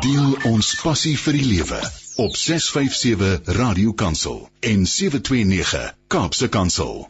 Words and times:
Deel 0.00 0.30
ons 0.48 0.68
passie 0.80 1.12
vir 1.20 1.36
die 1.36 1.44
lewe 1.44 1.78
op 2.24 2.36
657 2.42 3.50
Radio 3.58 3.92
Kansel 3.92 4.38
en 4.64 4.86
729 4.88 5.90
Kaapse 6.08 6.48
Kansel. 6.48 7.02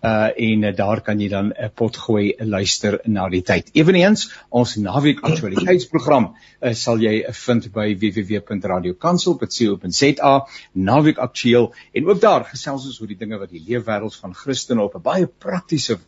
uh 0.02 0.34
en 0.36 0.64
uh, 0.66 0.76
daar 0.76 1.02
kan 1.06 1.20
jy 1.22 1.30
dan 1.30 1.46
'n 1.46 1.54
uh, 1.64 1.70
pot 1.76 1.98
gooi 1.98 2.34
luister 2.40 3.00
na 3.06 3.30
die 3.30 3.42
tyd. 3.42 3.70
Eweneens 3.74 4.32
ons 4.50 4.76
naweek 4.76 5.20
aktualiteitsprogram 5.22 6.34
uh, 6.34 6.74
sal 6.74 6.98
jy 6.98 7.26
vind 7.46 7.72
by 7.74 7.96
www.radiokansel.co.za 8.04 10.48
naweek 10.74 11.18
aktueel 11.18 11.74
en 11.94 12.08
ook 12.08 12.22
daar 12.22 12.44
gesels 12.46 12.86
ons 12.86 13.02
oor 13.02 13.08
die 13.08 13.18
dinge 13.18 13.38
wat 13.38 13.50
die 13.50 13.64
leefwêreld 13.68 14.16
van 14.16 14.34
Christene 14.34 14.82
op 14.82 14.96
'n 14.96 15.02
baie 15.02 15.28
praktiese 15.28 16.00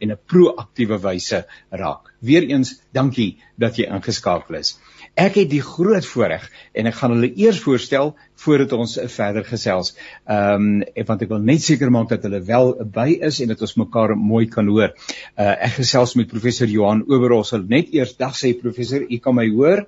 en 0.00 0.10
'n 0.10 0.18
proaktiewe 0.26 0.98
wyse 0.98 1.46
raak. 1.70 2.14
Weereens 2.18 2.82
dankie 2.92 3.38
dat 3.56 3.76
jy 3.76 3.86
ingeskakel 3.86 4.54
is. 4.54 4.78
Ek 5.20 5.34
het 5.36 5.50
die 5.50 5.60
groot 5.60 6.06
voorreg 6.08 6.46
en 6.72 6.88
ek 6.88 6.94
gaan 6.96 7.12
hulle 7.12 7.28
eers 7.36 7.58
voorstel 7.60 8.14
voordat 8.40 8.72
ons 8.72 8.94
verder 9.12 9.44
gesels. 9.44 9.92
Ehm 10.24 10.68
um, 10.70 11.04
want 11.10 11.24
ek 11.26 11.32
wil 11.34 11.42
net 11.44 11.64
seker 11.64 11.92
maak 11.92 12.08
dat 12.12 12.24
hulle 12.24 12.40
wel 12.46 12.72
by 12.94 13.08
is 13.28 13.42
en 13.44 13.52
dat 13.52 13.60
ons 13.66 13.76
mekaar 13.82 14.14
mooi 14.16 14.46
kan 14.54 14.70
hoor. 14.72 14.94
Uh, 15.36 15.52
ek 15.66 15.76
gesels 15.82 16.16
met 16.16 16.30
professor 16.30 16.70
Johan 16.72 17.02
Oberholzer. 17.04 17.60
Net 17.60 17.92
eers 17.92 18.16
dag 18.16 18.32
sê 18.38 18.54
professor, 18.62 19.04
u 19.04 19.18
kan 19.20 19.36
my 19.36 19.44
hoor? 19.52 19.84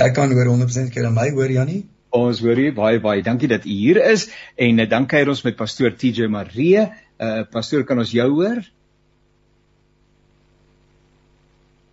Ek 0.00 0.16
kan 0.16 0.32
hoor 0.32 0.54
100% 0.54 0.94
kan 0.94 1.12
my 1.12 1.28
hoor 1.36 1.52
Jannie? 1.52 1.84
Ons 2.16 2.40
hoor 2.40 2.58
u 2.58 2.70
baie 2.80 3.00
baie. 3.04 3.26
Dankie 3.26 3.50
dat 3.50 3.68
u 3.68 3.76
hier 3.76 4.00
is 4.08 4.30
en 4.56 4.80
uh, 4.80 4.88
dan 4.88 5.10
kuier 5.10 5.28
ons 5.28 5.44
met 5.44 5.58
pastoor 5.58 5.92
TJ 6.00 6.32
Maree. 6.32 6.88
Uh 7.20 7.42
pastoor, 7.52 7.84
kan 7.84 8.00
ons 8.00 8.16
jou 8.16 8.30
hoor? 8.40 8.64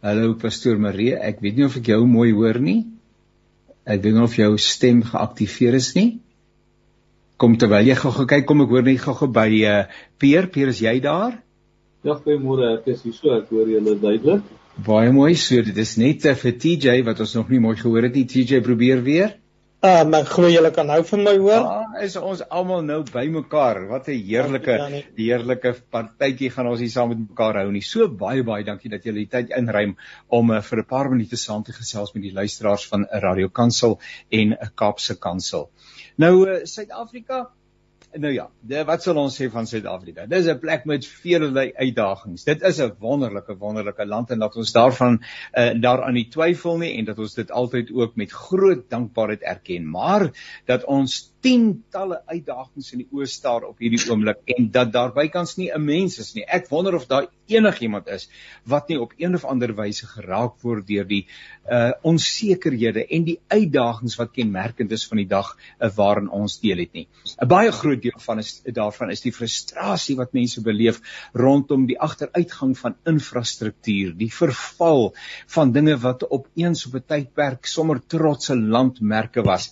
Hallo 0.05 0.35
pastoor 0.37 0.77
Marie, 0.77 1.15
ek 1.17 1.39
weet 1.41 1.55
nie 1.57 1.65
of 1.65 1.75
ek 1.79 1.87
jou 1.89 2.03
mooi 2.05 2.29
hoor 2.29 2.59
nie. 2.61 2.83
Ek 3.81 4.03
weet 4.03 4.13
nie 4.13 4.21
of 4.21 4.35
jou 4.37 4.51
stem 4.61 4.99
geaktiveer 5.01 5.77
is 5.79 5.89
nie. 5.95 6.19
Kom 7.41 7.55
terwyl 7.57 7.89
jy 7.89 7.95
gou 7.97 8.27
kyk, 8.29 8.45
kom 8.45 8.61
ek 8.61 8.75
hoor 8.75 8.85
net 8.85 9.01
gou 9.01 9.29
by 9.33 9.49
uh 9.65 9.79
Peer, 10.21 10.49
Peer 10.53 10.69
is 10.69 10.83
jy 10.85 10.99
daar? 11.01 11.39
Ja, 12.05 12.13
goeiemôre, 12.13 12.75
ek 12.77 12.91
is 12.93 13.01
hier 13.07 13.15
so, 13.17 13.33
ek 13.33 13.49
hoor 13.49 13.65
julle 13.73 13.95
duidelik. 13.97 14.45
Baie 14.85 15.09
mooi, 15.09 15.33
so 15.33 15.65
dit 15.65 15.81
is 15.81 15.95
net 15.97 16.29
uh, 16.29 16.35
vir 16.37 16.53
TJ 16.61 17.01
wat 17.07 17.25
ons 17.25 17.33
nog 17.39 17.49
nie 17.49 17.63
mooi 17.63 17.73
gehoor 17.79 18.05
het 18.05 18.13
nie. 18.19 18.27
TJ 18.29 18.61
probeer 18.65 19.01
weer. 19.01 19.33
Ehm 19.85 20.13
uh, 20.13 20.19
ek 20.23 20.29
glo 20.33 20.47
julle 20.49 20.71
kan 20.73 20.87
nou 20.89 21.03
van 21.05 21.21
my 21.21 21.33
hoor. 21.37 21.65
Ja, 21.65 22.01
is 22.01 22.15
ons 22.17 22.39
almal 22.49 22.79
nou 22.85 23.03
bymekaar. 23.05 23.83
Wat 23.91 24.07
'n 24.09 24.23
heerlike 24.29 24.77
heerlike 25.19 25.73
partytjie 25.93 26.49
gaan 26.49 26.69
ons 26.71 26.79
hier 26.81 26.89
saam 26.89 27.09
met 27.09 27.19
mekaar 27.19 27.59
hou 27.61 27.71
nie. 27.71 27.83
So 27.85 28.07
baie 28.09 28.41
baie 28.43 28.65
dankie 28.65 28.89
dat 28.89 29.05
julle 29.05 29.21
die 29.21 29.29
tyd 29.29 29.53
inruim 29.53 29.93
om 30.27 30.49
uh, 30.49 30.61
vir 30.61 30.79
'n 30.81 30.89
paar 30.89 31.09
minute 31.09 31.37
saam 31.37 31.63
te 31.63 31.77
gesels 31.77 32.13
met 32.15 32.23
die 32.23 32.33
luisteraars 32.33 32.87
van 32.87 33.05
Radio 33.11 33.49
Kansel 33.49 33.99
en 34.31 34.57
'n 34.57 34.71
Kaapse 34.75 35.19
Kansel. 35.19 35.69
Nou 36.17 36.33
uh, 36.49 36.65
Suid-Afrika 36.65 37.51
nou 38.13 38.33
ja, 38.33 38.47
de, 38.61 38.83
wat 38.87 39.03
sal 39.03 39.19
ons 39.21 39.35
sê 39.39 39.49
van 39.51 39.67
Suid-Afrika? 39.67 40.25
Dis 40.25 40.47
'n 40.47 40.59
plek 40.59 40.85
met 40.85 41.05
vele 41.05 41.73
uitdagings. 41.75 42.43
Dit 42.43 42.61
is 42.61 42.79
'n 42.79 42.95
wonderlike 42.99 43.57
wonderlike 43.57 44.05
land 44.05 44.31
en 44.31 44.39
dat 44.39 44.55
ons 44.55 44.71
daarvan 44.71 45.19
uh, 45.53 45.73
daaraan 45.81 46.13
nie 46.13 46.27
twyfel 46.29 46.77
nie 46.77 46.97
en 46.97 47.05
dat 47.05 47.19
ons 47.19 47.33
dit 47.33 47.51
altyd 47.51 47.91
ook 47.91 48.15
met 48.15 48.31
groot 48.31 48.89
dankbaarheid 48.89 49.41
erken. 49.41 49.89
Maar 49.89 50.31
dat 50.65 50.85
ons 50.85 51.33
tientalle 51.47 52.17
uitdagings 52.27 52.89
in 52.91 53.03
die 53.03 53.07
oë 53.15 53.25
staar 53.31 53.63
op 53.67 53.79
hierdie 53.79 54.01
oomblik 54.11 54.41
en 54.51 54.65
dat 54.75 54.89
daar 54.91 55.13
bykans 55.15 55.55
nie 55.57 55.69
'n 55.71 55.83
mens 55.83 56.19
is 56.19 56.33
nie. 56.35 56.43
Ek 56.43 56.67
wonder 56.69 56.95
of 56.95 57.05
daar 57.07 57.27
enigiemand 57.47 58.07
is 58.07 58.27
wat 58.65 58.89
nie 58.89 58.99
op 58.99 59.13
een 59.17 59.35
of 59.35 59.45
ander 59.45 59.73
wyse 59.75 60.07
geraak 60.07 60.57
word 60.63 60.87
deur 60.87 61.07
die 61.07 61.25
uh 61.71 61.91
onsekerhede 62.03 63.05
en 63.07 63.23
die 63.23 63.39
uitdagings 63.47 64.17
wat 64.19 64.33
kenmerkend 64.33 64.91
is 64.91 65.07
van 65.07 65.17
die 65.17 65.27
dag 65.27 65.55
uh, 65.55 65.89
waarin 65.95 66.29
ons 66.29 66.59
deel 66.59 66.77
het 66.83 66.93
nie. 66.93 67.07
'n 67.41 67.47
Baie 67.47 67.71
groot 67.71 68.01
deel 68.01 68.19
van 68.25 68.39
is 68.39 68.61
daarvan 68.65 69.11
is 69.11 69.21
die 69.21 69.31
frustrasie 69.31 70.15
wat 70.17 70.33
mense 70.33 70.61
beleef 70.61 70.99
rondom 71.33 71.85
die 71.87 71.99
agteruitgang 71.99 72.77
van 72.77 72.95
infrastruktuur, 73.05 74.17
die 74.17 74.33
verval 74.33 75.13
van 75.47 75.71
dinge 75.71 75.97
wat 75.97 76.27
op 76.27 76.47
eens 76.55 76.85
op 76.87 76.95
'n 76.95 77.07
tydperk 77.07 77.65
sommer 77.65 78.01
trotse 78.07 78.55
landmerke 78.55 79.41
was 79.43 79.71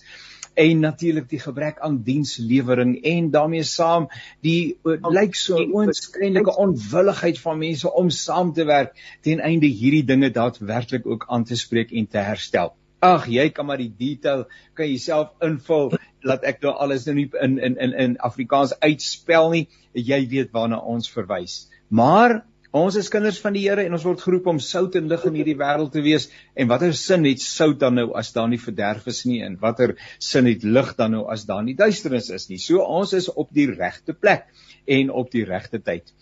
en 0.56 0.80
natuurlik 0.80 1.28
die 1.28 1.40
gebrek 1.40 1.80
aan 1.84 1.98
dienslewering 2.06 2.96
en 3.04 3.28
daarmee 3.30 3.64
saam 3.68 4.08
die 4.44 4.78
lyk 4.84 5.36
so 5.36 5.60
oënskynlike 5.60 6.56
onwilligheid 6.62 7.40
van 7.42 7.60
mense 7.60 7.92
om 7.92 8.10
saam 8.10 8.54
te 8.56 8.64
werk 8.68 8.96
ten 9.26 9.44
einde 9.44 9.68
hierdie 9.68 10.04
dinge 10.08 10.30
daadwerklik 10.32 11.06
ook 11.06 11.28
aan 11.28 11.44
te 11.44 11.58
spreek 11.60 11.92
en 11.92 12.08
te 12.08 12.24
herstel. 12.24 12.72
Ag, 13.04 13.28
jy 13.28 13.50
kan 13.52 13.68
maar 13.68 13.80
die 13.82 13.92
detail 13.92 14.46
kan 14.74 14.88
jouself 14.88 15.34
invul 15.44 15.92
laat 16.26 16.44
ek 16.48 16.62
nou 16.64 16.72
alles 16.72 17.04
nou 17.06 17.14
nie 17.18 17.28
in 17.44 17.58
in 17.58 17.76
in 17.76 17.92
in 18.06 18.18
Afrikaans 18.24 18.72
uitspel 18.80 19.50
nie. 19.52 19.66
Jy 19.92 20.24
weet 20.32 20.54
waarna 20.56 20.80
ons 20.80 21.10
verwys. 21.12 21.66
Maar 21.88 22.40
Ons 22.76 22.96
is 23.00 23.08
kinders 23.08 23.38
van 23.40 23.54
die 23.56 23.62
Here 23.64 23.86
en 23.86 23.94
ons 23.96 24.04
word 24.04 24.20
geroep 24.20 24.48
om 24.52 24.58
sout 24.60 24.96
en 24.98 25.06
lig 25.08 25.22
in 25.28 25.36
hierdie 25.38 25.56
wêreld 25.56 25.94
te 25.94 26.02
wees. 26.04 26.26
En 26.60 26.68
watter 26.68 26.92
sin 26.98 27.24
het 27.24 27.40
sout 27.40 27.78
dan 27.80 27.96
nou 27.96 28.10
as 28.20 28.34
daar 28.34 28.50
nie 28.52 28.60
verderf 28.60 29.06
is 29.12 29.22
nie 29.28 29.38
en 29.46 29.56
watter 29.62 29.94
sin 30.30 30.50
het 30.50 30.66
lig 30.66 30.90
dan 30.98 31.14
nou 31.16 31.22
as 31.32 31.46
daar 31.48 31.62
nie 31.64 31.76
duisternis 31.78 32.28
is 32.36 32.50
nie? 32.50 32.58
So 32.60 32.84
ons 32.84 33.14
is 33.16 33.30
op 33.32 33.48
die 33.56 33.68
regte 33.70 34.12
plek 34.12 34.50
en 34.98 35.14
op 35.22 35.32
die 35.32 35.46
regte 35.48 35.80
tyd. 35.80 36.12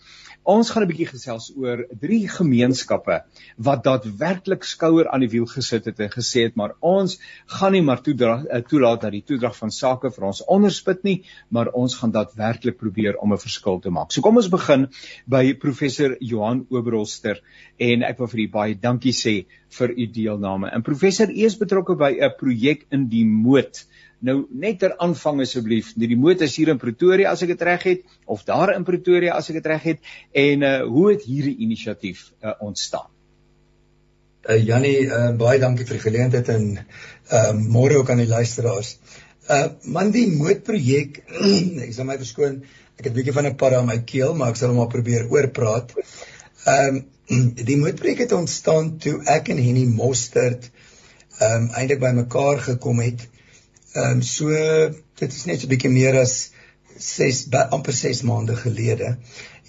Ons 0.45 0.69
gaan 0.69 0.83
'n 0.83 0.89
bietjie 0.89 1.07
gesels 1.09 1.47
oor 1.57 1.79
drie 2.01 2.27
gemeenskappe 2.29 3.15
wat 3.67 3.83
daadwerklik 3.85 4.63
skouer 4.63 5.07
aan 5.09 5.23
die 5.25 5.29
wiel 5.31 5.47
gesit 5.49 5.87
het 5.89 5.99
en 6.05 6.11
gesê 6.13 6.43
het 6.45 6.55
maar 6.61 6.75
ons 6.85 7.17
gaan 7.55 7.73
nie 7.73 7.81
maar 7.81 8.03
eh, 8.05 8.61
toelaat 8.61 9.01
dat 9.01 9.11
die 9.11 9.23
toedrag 9.25 9.55
van 9.57 9.71
sake 9.71 10.11
vir 10.11 10.27
ons 10.29 10.43
onderspit 10.45 11.03
nie, 11.03 11.23
maar 11.49 11.73
ons 11.73 11.95
gaan 11.95 12.11
daadwerklik 12.11 12.77
probeer 12.77 13.17
om 13.17 13.33
'n 13.33 13.41
verskil 13.41 13.79
te 13.79 13.89
maak. 13.89 14.11
So 14.11 14.21
kom 14.21 14.37
ons 14.37 14.49
begin 14.49 14.87
by 15.25 15.53
professor 15.53 16.15
Johan 16.19 16.67
Oberholster 16.69 17.41
en 17.79 18.03
ek 18.03 18.19
wil 18.19 18.27
vir 18.27 18.39
u 18.39 18.47
baie 18.51 18.75
dankie 18.75 19.13
sê 19.13 19.45
vir 19.79 19.89
u 19.97 20.07
deelname. 20.07 20.69
En 20.69 20.81
professor, 20.83 21.27
u 21.29 21.45
is 21.45 21.57
betrokke 21.57 21.95
by 21.95 22.11
'n 22.21 22.37
projek 22.37 22.85
in 22.91 23.09
die 23.09 23.25
moed 23.25 23.85
Nou 24.25 24.37
net 24.57 24.79
ter 24.81 24.95
aanvang 25.03 25.43
asseblief, 25.43 25.91
die 25.99 26.17
motor 26.17 26.47
is 26.47 26.55
hier 26.57 26.71
in 26.73 26.79
Pretoria 26.81 27.33
as 27.35 27.43
ek 27.45 27.51
dit 27.53 27.65
reg 27.67 27.83
het 27.85 28.05
of 28.31 28.45
daar 28.47 28.71
in 28.73 28.85
Pretoria 28.87 29.35
as 29.37 29.51
ek 29.51 29.59
dit 29.59 29.67
reg 29.69 29.83
het 29.91 30.15
en 30.45 30.65
uh 30.65 30.77
hoe 30.87 31.11
het 31.11 31.27
hierdie 31.29 31.57
inisiatief 31.65 32.23
uh, 32.41 32.55
ontstaan? 32.65 33.11
Uh 34.49 34.57
Jannie, 34.61 35.05
uh 35.05 35.29
baie 35.37 35.59
dankie 35.61 35.85
vir 35.85 35.99
die 35.99 36.05
geleentheid 36.07 36.49
en 36.55 36.65
uh 36.79 37.51
môre 37.59 37.99
ook 38.01 38.09
aan 38.13 38.23
die 38.23 38.31
luisteraars. 38.31 38.95
Uh 39.49 39.67
man 39.93 40.09
die 40.15 40.25
mootprojek, 40.31 41.21
ek 41.85 41.93
sal 41.93 42.09
my 42.09 42.17
verskoon, 42.21 42.63
ek 42.97 43.05
het 43.05 43.11
'n 43.11 43.17
bietjie 43.19 43.37
van 43.37 43.51
'n 43.51 43.59
para 43.61 43.83
in 43.83 43.91
my 43.91 43.99
keel, 44.13 44.33
maar 44.33 44.55
ek 44.55 44.61
sal 44.61 44.73
hom 44.73 44.81
maar 44.81 44.93
probeer 44.95 45.29
oorpraat. 45.29 45.93
Um 46.65 47.03
die 47.69 47.77
mootprojek 47.77 48.25
het 48.25 48.33
ontstaan 48.33 48.95
toe 48.97 49.19
ek 49.37 49.53
en 49.53 49.61
Henny 49.61 49.85
Mostert 49.85 50.71
um 51.45 51.69
eintlik 51.77 52.01
bymekaar 52.01 52.61
gekom 52.71 53.05
het 53.05 53.29
Ehm 53.95 54.17
um, 54.17 54.21
so 54.21 54.51
dit 55.19 55.31
is 55.31 55.45
net 55.45 55.59
so 55.59 55.67
'n 55.67 55.73
bietjie 55.73 55.93
meer 55.93 56.19
as 56.21 56.35
6 56.99 57.45
amper 57.77 57.93
6 57.93 58.21
maande 58.27 58.55
gelede. 58.55 59.17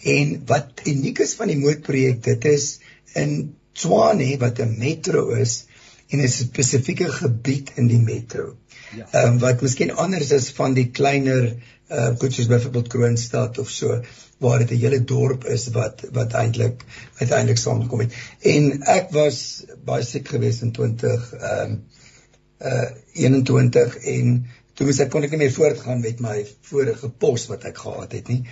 En 0.03 0.43
wat 0.47 0.83
uniek 0.85 1.19
is 1.25 1.35
van 1.39 1.49
die 1.53 1.59
mootprojek, 1.59 2.23
dit 2.23 2.45
is 2.45 2.67
in 3.15 3.55
Tshwane 3.73 4.37
wat 4.43 4.61
'n 4.61 4.79
metro 4.79 5.29
is, 5.35 5.65
en 6.09 6.21
'n 6.21 6.29
spesifieke 6.29 7.09
gebied 7.13 7.73
in 7.75 7.87
die 7.87 8.03
metro. 8.03 8.57
Ja. 8.97 9.09
Ehm 9.11 9.33
um, 9.33 9.39
wat 9.39 9.63
miskien 9.63 9.95
anders 9.95 10.31
is 10.31 10.51
van 10.51 10.75
die 10.75 10.91
kleiner 10.91 11.57
uh 11.91 12.13
goed 12.19 12.33
soos 12.35 12.49
byvoorbeeld 12.51 12.89
Kroonstad 12.89 13.59
of 13.59 13.71
so 13.71 14.01
waar 14.39 14.59
dit 14.59 14.71
'n 14.71 14.81
hele 14.85 15.05
dorp 15.05 15.45
is 15.45 15.69
wat 15.75 16.05
wat 16.13 16.33
eintlik 16.33 16.85
uiteindelik 17.19 17.59
saamgekom 17.59 18.01
het. 18.01 18.15
En 18.41 18.83
ek 18.83 19.11
was 19.11 19.65
baie 19.85 20.05
siek 20.05 20.29
geweest 20.29 20.63
in 20.63 20.73
20 20.73 21.33
ehm 21.35 21.71
um, 21.71 21.85
uh 22.61 22.89
21 23.15 23.97
en 24.17 24.33
toe 24.77 24.87
moes 24.87 24.99
ek 25.01 25.11
kon 25.13 25.25
ek 25.25 25.33
nie 25.33 25.41
meer 25.45 25.55
voortgaan 25.55 26.03
met 26.05 26.21
my 26.21 26.37
vorige 26.69 27.09
pos 27.09 27.47
wat 27.49 27.65
ek 27.69 27.79
gehad 27.85 28.13
het 28.13 28.29
nie. 28.29 28.43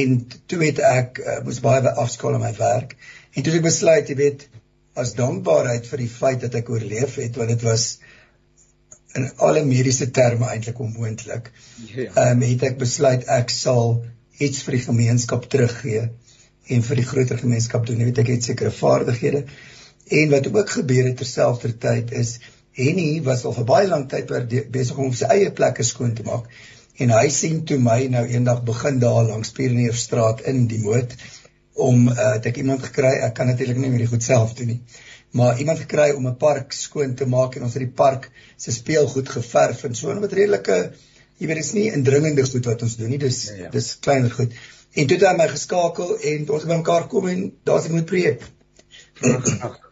En 0.00 0.16
toe 0.48 0.60
het 0.64 0.80
ek 0.84 1.20
uh, 1.20 1.40
moes 1.44 1.60
baie 1.64 1.92
afskaal 2.04 2.38
in 2.38 2.44
my 2.44 2.52
werk 2.56 2.96
en 3.34 3.42
toe 3.42 3.52
het 3.52 3.58
ek 3.60 3.66
besluit, 3.68 4.08
jy 4.08 4.16
weet, 4.16 4.46
as 5.00 5.12
dankbaarheid 5.18 5.86
vir 5.86 6.02
die 6.02 6.10
feit 6.10 6.40
dat 6.44 6.56
ek 6.58 6.70
oorleef 6.72 7.18
het 7.20 7.36
want 7.38 7.52
dit 7.52 7.66
was 7.66 7.90
in 9.18 9.26
alle 9.42 9.64
mediese 9.66 10.08
terme 10.14 10.48
eintlik 10.48 10.78
onmoontlik. 10.80 11.50
Ja. 11.90 12.06
Ehm 12.06 12.40
um, 12.40 12.46
het 12.46 12.64
ek 12.70 12.78
besluit 12.80 13.26
ek 13.28 13.52
sal 13.54 14.00
iets 14.40 14.62
vir 14.66 14.78
die 14.78 14.84
gemeenskap 14.86 15.48
teruggee 15.50 16.06
en 16.70 16.86
vir 16.86 17.00
die 17.02 17.06
groter 17.06 17.40
gemeenskap 17.40 17.86
doen. 17.86 18.00
Jy 18.00 18.10
weet 18.10 18.22
ek 18.22 18.32
het 18.32 18.46
sekere 18.46 18.72
vaardighede. 18.74 19.44
En 20.20 20.32
wat 20.32 20.48
ook 20.50 20.72
gebeur 20.78 21.10
het 21.10 21.18
terselfdertyd 21.20 22.14
is 22.16 22.38
Henny 22.80 23.20
was 23.26 23.44
al 23.44 23.54
vir 23.56 23.66
baie 23.68 23.88
lank 23.88 24.10
tyd 24.12 24.30
besig 24.72 24.98
om 24.98 25.12
sy 25.16 25.28
eie 25.34 25.50
plekke 25.56 25.86
skoon 25.86 26.14
te 26.14 26.26
maak. 26.26 26.48
En 27.00 27.12
hy 27.16 27.28
sien 27.32 27.62
toe 27.68 27.78
my 27.80 27.98
nou 28.12 28.24
eendag 28.28 28.64
begin 28.64 28.98
daar 29.02 29.22
langs 29.28 29.54
Pierneefstraat 29.56 30.42
in 30.52 30.66
die 30.68 30.80
moed 30.84 31.14
om 31.80 32.08
uh, 32.08 32.16
het 32.34 32.46
ek 32.50 32.58
iemand 32.60 32.82
gekry, 32.84 33.14
ek 33.24 33.34
kan 33.38 33.48
natuurlik 33.48 33.78
nie 33.80 33.88
meer 33.92 34.04
die 34.04 34.10
goed 34.10 34.26
self 34.26 34.52
doen 34.58 34.74
nie. 34.74 34.80
Maar 35.32 35.60
iemand 35.62 35.78
gekry 35.84 36.10
om 36.16 36.26
'n 36.26 36.36
park 36.36 36.74
skoon 36.76 37.14
te 37.14 37.26
maak 37.26 37.56
en 37.56 37.62
ons 37.68 37.76
het 37.78 37.84
die 37.86 37.96
park 38.02 38.30
se 38.56 38.72
speelgoed 38.72 39.28
geverf 39.28 39.84
en 39.84 39.94
so 39.94 40.10
'n 40.12 40.20
wat 40.20 40.32
redelike 40.32 40.80
jy 41.40 41.48
weet 41.48 41.62
is 41.62 41.72
nie 41.72 41.88
indringende 41.92 42.44
goed 42.44 42.66
wat 42.68 42.82
ons 42.82 42.96
doen 43.00 43.08
nie, 43.08 43.18
dis 43.18 43.44
ja, 43.48 43.54
ja. 43.64 43.70
dis 43.70 43.94
kleiner 44.04 44.30
goed. 44.30 44.52
En 44.92 45.06
toe 45.06 45.16
het 45.16 45.26
hy 45.28 45.36
my 45.38 45.48
geskakel 45.48 46.16
en 46.32 46.48
ons 46.50 46.64
het 46.64 46.70
by 46.70 46.80
mekaar 46.82 47.06
kom 47.08 47.28
en 47.28 47.46
daar's 47.64 47.88
'n 47.88 47.96
mooi 47.96 48.04
projek. 48.04 48.42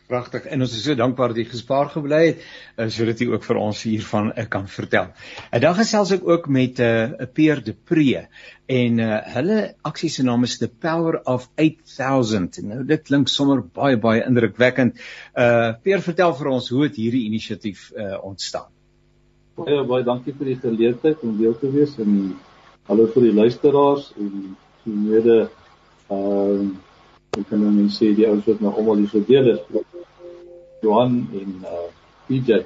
Pragtig. 0.09 0.47
En 0.49 0.65
ons 0.65 0.73
is 0.73 0.85
so 0.87 0.97
dankbaar 0.97 1.35
dat 1.35 1.43
jy 1.43 1.51
gespaar 1.51 1.91
gebly 1.93 2.21
het 2.23 2.39
uh, 2.81 2.87
sodat 2.89 3.19
jy 3.21 3.27
ook 3.29 3.43
vir 3.45 3.59
ons 3.61 3.81
hiervan 3.85 4.31
uh, 4.33 4.45
kan 4.49 4.65
vertel. 4.73 5.11
En 5.53 5.61
dan 5.61 5.75
gesels 5.77 6.15
ek 6.17 6.23
ook 6.25 6.47
met 6.49 6.81
'n 6.81 7.13
uh, 7.21 7.27
Peer 7.37 7.61
de 7.65 7.75
Pre 7.77 8.23
en 8.73 9.03
uh, 9.05 9.19
hulle 9.35 9.59
aksie 9.85 10.09
se 10.09 10.25
naam 10.25 10.47
is 10.49 10.57
The 10.59 10.69
Power 10.69 11.21
of 11.25 11.51
8000. 11.57 12.57
Nou 12.65 12.85
dit 12.89 13.03
klink 13.05 13.29
sommer 13.29 13.61
baie 13.61 13.99
baie 14.01 14.25
indrukwekkend. 14.25 14.97
Uh 15.37 15.77
Peer, 15.83 16.01
vertel 16.01 16.33
vir 16.41 16.49
ons 16.57 16.71
hoe 16.73 16.83
het 16.87 16.97
hierdie 16.97 17.27
inisiatief 17.29 17.91
uh, 17.93 18.17
ontstaan? 18.25 18.73
Baie 19.61 19.85
baie 19.85 20.05
dankie 20.05 20.33
vir 20.33 20.55
die 20.55 20.61
geleentheid 20.63 21.21
om 21.21 21.37
deel 21.37 21.59
te 21.59 21.69
wees 21.71 21.99
en 21.99 22.39
hallo 22.89 23.13
vir 23.13 23.29
die 23.29 23.37
luisteraars 23.37 24.13
en 24.17 24.57
die 24.89 24.97
mede 24.97 25.51
ehm 26.09 26.65
uh, 26.65 26.77
ek 27.39 27.51
kan 27.53 27.61
nou 27.61 27.71
net 27.71 27.93
sê 27.93 28.15
die 28.17 28.27
ouens 28.27 28.47
wat 28.49 28.61
nou 28.65 28.73
almal 28.73 29.05
hier 29.05 29.11
so 29.13 29.21
deel 29.21 29.53
is 29.53 29.61
Johan 30.81 31.29
en 31.33 31.55
uh 31.63 31.87
PJ. 32.29 32.63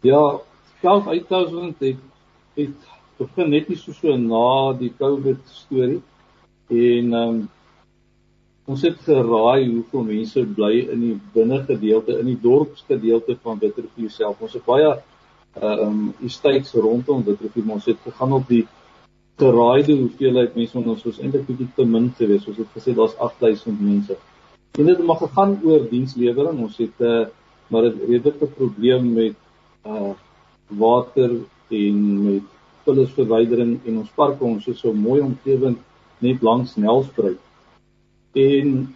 Ja, 0.00 0.40
12000 0.80 1.78
het 1.78 1.96
het 2.54 2.88
begin 3.20 3.50
net 3.50 3.68
nie 3.68 3.78
so 3.78 3.92
so 3.92 4.16
na 4.16 4.72
die 4.78 4.92
COVID 4.98 5.40
storie 5.46 6.00
en 6.70 7.14
um 7.14 7.38
ons 8.70 8.82
het 8.86 8.98
geraai 9.02 9.66
hoeveel 9.66 10.04
mense 10.06 10.42
bly 10.56 10.72
in 10.94 11.00
die 11.04 11.14
binnegedeelte 11.34 12.18
in 12.20 12.28
die 12.30 12.40
dorpsgedeelte 12.40 13.36
van 13.42 13.58
Witrifuur 13.58 14.10
self. 14.14 14.40
Ons 14.40 14.58
het 14.58 14.66
baie 14.66 14.92
uh 15.60 15.76
um 15.86 16.12
estates 16.26 16.74
rondom 16.74 17.24
Witrifuur. 17.26 17.72
Ons 17.78 17.88
het 17.90 17.98
gegaan 18.04 18.36
op 18.38 18.48
die 18.48 18.66
geraaide 19.40 19.96
hoeveelheid 19.96 20.54
mense 20.54 20.76
want 20.78 20.92
ons 20.94 21.06
was 21.08 21.20
eintlik 21.20 21.46
bietjie 21.48 21.70
te 21.76 21.86
min 21.86 22.10
geweest. 22.18 22.48
Ons 22.52 22.60
het 22.62 22.76
gesê 22.76 22.94
daar's 22.96 23.16
8000 23.16 23.80
mense. 23.80 24.18
En 24.78 24.86
dit 24.86 25.04
mag 25.04 25.18
gegaan 25.18 25.58
oor 25.64 25.88
dienslewering. 25.90 26.60
Ons 26.66 26.76
het 26.78 26.98
'n 26.98 27.04
uh, 27.04 27.26
maar 27.70 27.84
'n 27.84 28.00
redelike 28.08 28.46
probleem 28.46 29.12
met 29.12 29.36
uh 29.86 30.12
water 30.66 31.30
en 31.68 32.24
met 32.24 32.42
vullisverwydering 32.84 33.80
en 33.84 33.98
ons 33.98 34.10
parke 34.14 34.44
ons 34.44 34.66
is 34.66 34.78
so 34.78 34.92
mooi 34.92 35.20
omgewing 35.20 35.76
net 36.18 36.42
langs 36.42 36.76
Nelspruit. 36.76 37.38
En 38.32 38.94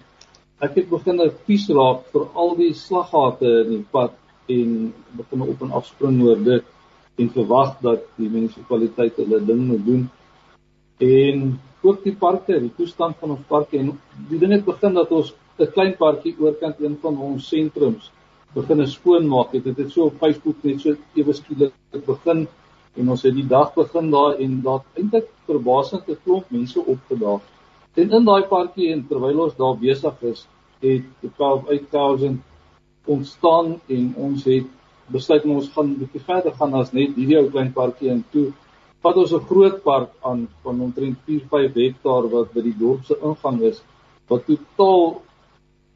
ek 0.58 0.74
het 0.78 0.88
begin 0.90 1.16
nou 1.16 1.30
vies 1.46 1.68
raak 1.68 2.06
vir 2.12 2.26
al 2.34 2.54
die 2.56 2.72
slaggate 2.74 3.50
in 3.64 3.70
die 3.70 3.86
pad 3.90 4.14
en 4.46 4.92
begin 5.18 5.42
op 5.42 5.62
en 5.66 5.72
af 5.72 5.86
spring 5.86 6.22
oor 6.22 6.44
dit 6.44 6.64
en 7.18 7.30
verwag 7.30 7.78
dat 7.82 8.06
die 8.16 8.30
munisipaliteit 8.30 9.16
hulle 9.16 9.40
ding 9.46 9.66
moet 9.66 9.86
doen. 9.86 10.10
En 10.98 11.60
ook 11.82 12.02
die 12.04 12.16
parke, 12.16 12.60
die 12.60 12.74
toestand 12.76 13.16
van 13.20 13.36
ons 13.36 13.46
parke 13.48 13.78
en 13.78 13.92
die 14.30 14.38
ding 14.38 14.52
het 14.52 14.64
begin 14.64 14.94
dat 14.94 15.10
ons 15.10 15.34
'n 15.58 15.72
klein 15.74 15.94
parkie 15.96 16.34
oorkant 16.38 16.80
een 16.80 16.96
van 17.02 17.18
ons 17.18 17.48
sentrums 17.48 18.10
begin 18.54 18.86
skoonmaak 18.86 19.52
het. 19.52 19.64
Dit 19.64 19.76
het 19.76 19.90
so 19.92 20.06
op 20.06 20.18
Facebook 20.18 20.62
net 20.62 20.80
so 20.80 20.94
ewe 21.14 21.32
skielik 21.32 21.72
begin 22.06 22.46
en 22.96 23.10
ons 23.10 23.22
het 23.22 23.34
die 23.34 23.46
dag 23.46 23.74
begin 23.74 24.10
daar 24.10 24.38
en 24.38 24.60
daar 24.62 24.82
eintlik 24.94 25.28
verbasend 25.46 26.08
'n 26.08 26.18
klomp 26.24 26.50
mense 26.50 26.80
opgedaag. 26.80 27.42
En 27.94 28.10
in 28.10 28.24
daai 28.24 28.42
parkie 28.42 28.92
en 28.92 29.06
terwyl 29.08 29.44
ons 29.44 29.56
daar 29.56 29.76
besig 29.78 30.22
is, 30.22 30.46
het 30.80 31.02
die 31.20 31.30
12000 31.38 32.42
ontstaan 33.06 33.80
en 33.86 34.14
ons 34.16 34.44
het 34.44 34.66
besluit 35.12 35.44
ons 35.44 35.68
gaan 35.74 35.94
bietjie 35.98 36.20
verder 36.20 36.54
gaan 36.58 36.74
as 36.74 36.92
net 36.92 37.16
hierdie 37.16 37.38
ou 37.38 37.50
klein 37.50 37.72
parkie 37.72 38.10
en 38.10 38.24
toe 38.32 38.52
vat 39.04 39.16
ons 39.16 39.32
'n 39.32 39.46
groot 39.50 39.82
park 39.82 40.10
aan 40.22 40.48
van 40.62 40.80
omtrent 40.80 41.18
4-5 41.26 41.74
hektaar 41.74 42.28
wat 42.30 42.54
by 42.54 42.62
die 42.62 42.78
dorp 42.78 43.04
se 43.04 43.14
ingang 43.22 43.60
is 43.60 43.82
wat 44.28 44.46
totaal 44.46 45.20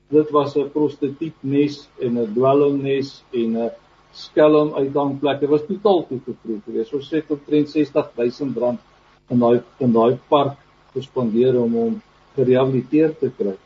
dit 0.08 0.30
was 0.30 0.56
'n 0.56 0.70
prostituutnes 0.72 1.88
en 2.00 2.18
'n 2.18 2.32
dwelmnes 2.34 3.24
en 3.32 3.56
'n 3.56 3.70
skelm 4.12 4.74
uitgangplek. 4.74 5.40
Dit 5.40 5.48
was 5.48 5.66
totaal 5.66 6.06
toegeproef 6.08 6.62
geweest. 6.64 6.94
Ons 6.94 7.10
het 7.10 7.30
omtrent 7.30 7.70
60000 7.70 8.56
rand 8.56 8.80
in 9.28 9.38
daai 9.38 9.62
in 9.78 9.92
daai 9.92 10.18
park 10.28 10.56
gespandeer 10.94 11.60
om 11.60 11.72
hom 11.72 12.02
gerehabiliteer 12.36 13.18
te 13.18 13.30
kry. 13.38 13.56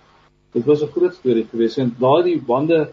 Dit 0.53 0.65
was 0.65 0.83
'n 0.83 0.93
groot 0.95 1.15
storie 1.15 1.47
geweest 1.51 1.79
en 1.79 1.95
daardie 1.99 2.41
bande 2.41 2.91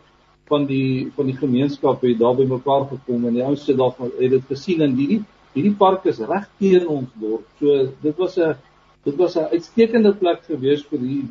van 0.48 0.66
die 0.66 1.12
van 1.16 1.25
die 1.25 1.38
gemeenskap 1.38 2.02
het 2.02 2.19
daar 2.19 2.36
bymekaar 2.36 2.88
gekom 2.90 3.25
en 3.25 3.34
die 3.34 3.44
ouens 3.44 3.68
het 3.68 3.78
daar 3.78 3.94
het 4.19 4.31
dit 4.31 4.45
gesien 4.48 4.81
en 4.81 4.95
hierdie 4.95 5.24
hierdie 5.54 5.75
park 5.78 6.06
is 6.06 6.19
reg 6.19 6.48
teen 6.60 6.88
ons 6.88 7.10
dorp. 7.19 7.45
So 7.60 7.90
dit 8.02 8.18
was 8.18 8.38
'n 8.38 8.56
dit 9.04 9.16
was 9.16 9.36
'n 9.36 9.52
uitstekende 9.52 10.13
plek 10.13 10.44
geweest 10.44 10.86
vir 10.90 11.00
die 11.00 11.23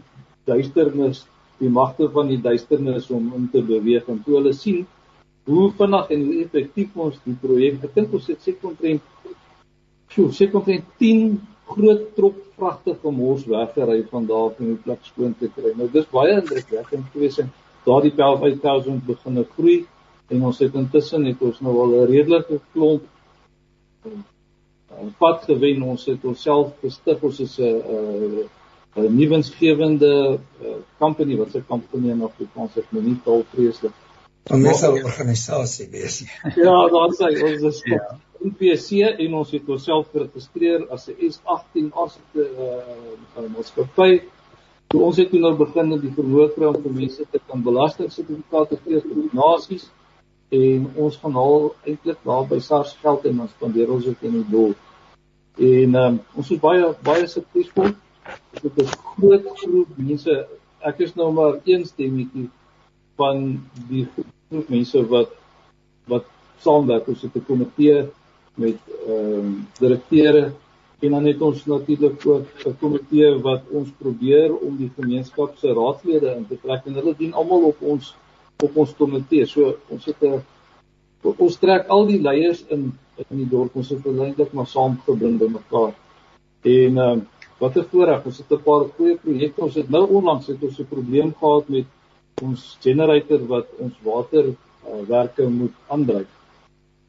duisternis 0.44 1.26
die 1.58 1.70
magte 1.70 2.08
van 2.14 2.28
die 2.28 2.40
duisternis 2.40 3.10
om 3.10 3.32
in 3.36 3.48
te 3.52 3.62
beweeg 3.62 4.08
en 4.08 4.22
toe 4.24 4.38
hulle 4.38 4.52
sien 4.52 4.86
hoe 5.48 5.70
vinnig 5.78 6.10
en 6.14 6.24
hoe 6.24 6.40
effektief 6.44 6.96
ons 7.06 7.20
die 7.24 7.36
projek 7.42 7.84
ek 7.84 7.94
dink 7.94 8.12
ons 8.14 8.26
het 8.32 8.42
seker 8.42 8.72
omtrent 8.72 9.02
sjoe 10.12 10.32
seker 10.32 10.60
omtrent 10.60 10.84
10 10.98 11.38
groot 11.68 12.04
trok 12.16 12.36
vragte 12.58 12.94
gemors 13.02 13.44
weggery 13.46 14.02
van 14.10 14.26
daar 14.26 14.50
van 14.56 14.72
die 14.72 14.80
plek 14.84 15.04
skoon 15.06 15.34
te 15.38 15.50
kry. 15.54 15.74
Nou 15.78 15.88
dis 15.92 16.08
baie 16.10 16.38
indrukwekkend 16.40 17.12
gewees 17.12 17.38
en 17.42 17.52
daardie 17.86 18.14
12000 18.16 19.04
begin 19.06 19.44
groei 19.54 19.78
en 20.32 20.44
ons 20.50 20.58
het 20.64 20.74
intussen 20.76 21.26
het 21.28 21.42
ons 21.48 21.60
nou 21.64 21.76
al 21.84 21.94
'n 22.00 22.10
redelike 22.12 22.60
klomp 22.72 23.04
pad 25.18 25.44
gewen. 25.44 25.82
Ons 25.82 26.06
het 26.06 26.24
onsself 26.24 26.72
gestig 26.82 27.22
ons 27.22 27.40
is 27.40 27.58
'n 27.60 28.48
uh, 28.98 29.06
'n 29.06 29.16
nuwensgewende 29.16 30.38
uh, 30.62 30.76
company 30.98 31.36
wat 31.36 31.50
se 31.50 31.62
company 31.66 32.10
in 32.10 32.22
Afrikaans 32.22 32.76
ek 32.76 32.90
nou 32.90 33.02
nie 33.02 33.18
taal 33.24 33.44
vreeslik. 33.54 33.92
'n 34.50 34.62
Mensel 34.62 34.92
organisasie 35.04 35.88
wees. 35.90 36.24
ja, 36.66 36.76
daar 36.88 37.12
sê 37.18 37.28
ons 37.44 37.62
is 37.62 37.82
ja. 37.84 38.18
PC 38.58 39.02
en 39.18 39.34
ons 39.34 39.50
het 39.50 39.68
onsself 39.68 40.08
geregistreer 40.12 40.86
as 40.90 41.08
'n 41.08 41.16
S18 41.32 41.92
as 41.92 42.18
'n 42.34 42.40
uh, 42.40 43.48
maatskappy. 43.54 44.22
Toe 44.88 45.02
ons 45.02 45.16
het 45.16 45.32
nou 45.32 45.54
begin 45.56 45.88
met 45.88 46.00
die 46.00 46.12
verhoog 46.16 46.54
kry 46.54 46.66
om 46.66 46.82
vir 46.82 46.92
mense 46.92 47.24
te 47.30 47.40
kan 47.46 47.62
belastingsertifikate 47.62 48.78
gee 48.84 49.00
vir 49.00 49.16
nasies 49.32 49.90
en 50.48 50.86
ons 50.96 51.16
gaan 51.16 51.34
haal 51.36 51.74
eintlik 51.84 52.22
daar 52.24 52.46
by 52.48 52.58
SARS 52.58 52.96
geld 53.02 53.26
en 53.28 53.40
ons 53.40 53.50
spandeer 53.50 53.90
ons 53.92 54.04
dit 54.04 54.22
in 54.22 54.38
die 54.38 54.50
doel. 54.50 54.72
En 55.58 55.94
um, 55.94 56.20
ons 56.34 56.50
is 56.50 56.60
baie 56.62 56.94
baie 57.04 57.26
suksesvol 57.26 57.92
dit 58.62 58.78
is 58.84 58.94
groot 59.16 59.46
groep 59.62 59.88
mense 59.96 60.46
ek 60.86 61.00
is 61.06 61.14
nou 61.18 61.32
maar 61.34 61.58
een 61.64 61.84
stemmetjie 61.86 62.48
van 63.18 63.60
die 63.88 64.06
groep 64.14 64.68
mense 64.70 65.02
wat 65.10 65.34
wat 66.08 66.24
saamwerk. 66.64 67.08
Ons 67.08 67.22
het 67.22 67.36
'n 67.36 67.44
komitee 67.44 68.06
met 68.54 68.78
ehm 69.06 69.38
um, 69.38 69.66
direkteure 69.78 70.52
en 71.00 71.10
dan 71.10 71.26
het 71.26 71.42
ons 71.42 71.64
natuurlik 71.66 72.26
ook 72.26 72.46
'n 72.66 72.76
komitee 72.80 73.34
wat 73.42 73.62
ons 73.70 73.88
probeer 73.98 74.56
om 74.56 74.76
die 74.76 74.90
gemeenskap 74.96 75.56
se 75.56 75.72
raadslede 75.72 76.34
in 76.36 76.46
te 76.46 76.58
trek 76.62 76.86
en 76.86 76.94
hulle 76.94 77.14
dien 77.18 77.32
almal 77.32 77.62
op 77.62 77.82
ons 77.82 78.14
op 78.62 78.76
ons 78.76 78.94
komitee. 78.94 79.46
So 79.46 79.76
ons 79.88 80.04
het 80.04 80.22
'n 80.22 80.42
ons 81.22 81.56
trek 81.58 81.86
al 81.88 82.06
die 82.06 82.20
leiers 82.20 82.64
in 82.68 82.92
in 83.30 83.36
die 83.36 83.48
dorp. 83.48 83.76
Ons 83.76 83.88
het 83.88 84.06
eintlik 84.06 84.52
maar 84.52 84.66
saam 84.66 85.00
gebring 85.06 85.38
by 85.38 85.48
mekaar. 85.48 85.94
En 86.62 86.98
ehm 86.98 87.18
uh, 87.18 87.37
wat 87.58 87.76
'n 87.76 87.86
voorreg, 87.90 88.24
ons 88.24 88.38
het 88.38 88.50
'n 88.52 88.62
paar 88.62 88.84
goeie 88.96 89.16
projekte. 89.16 89.62
Ons 89.62 89.74
het 89.74 89.90
nou 89.90 90.06
onlangs 90.08 90.46
het 90.46 90.62
ons 90.62 90.78
'n 90.78 90.86
probleem 90.88 91.34
gehad 91.40 91.68
met 91.68 91.86
ons 92.42 92.76
generator 92.80 93.46
wat 93.46 93.66
ons 93.78 93.94
water 94.02 94.44
uh, 94.48 94.54
werke 95.08 95.48
moet 95.48 95.74
aandryf. 95.86 96.28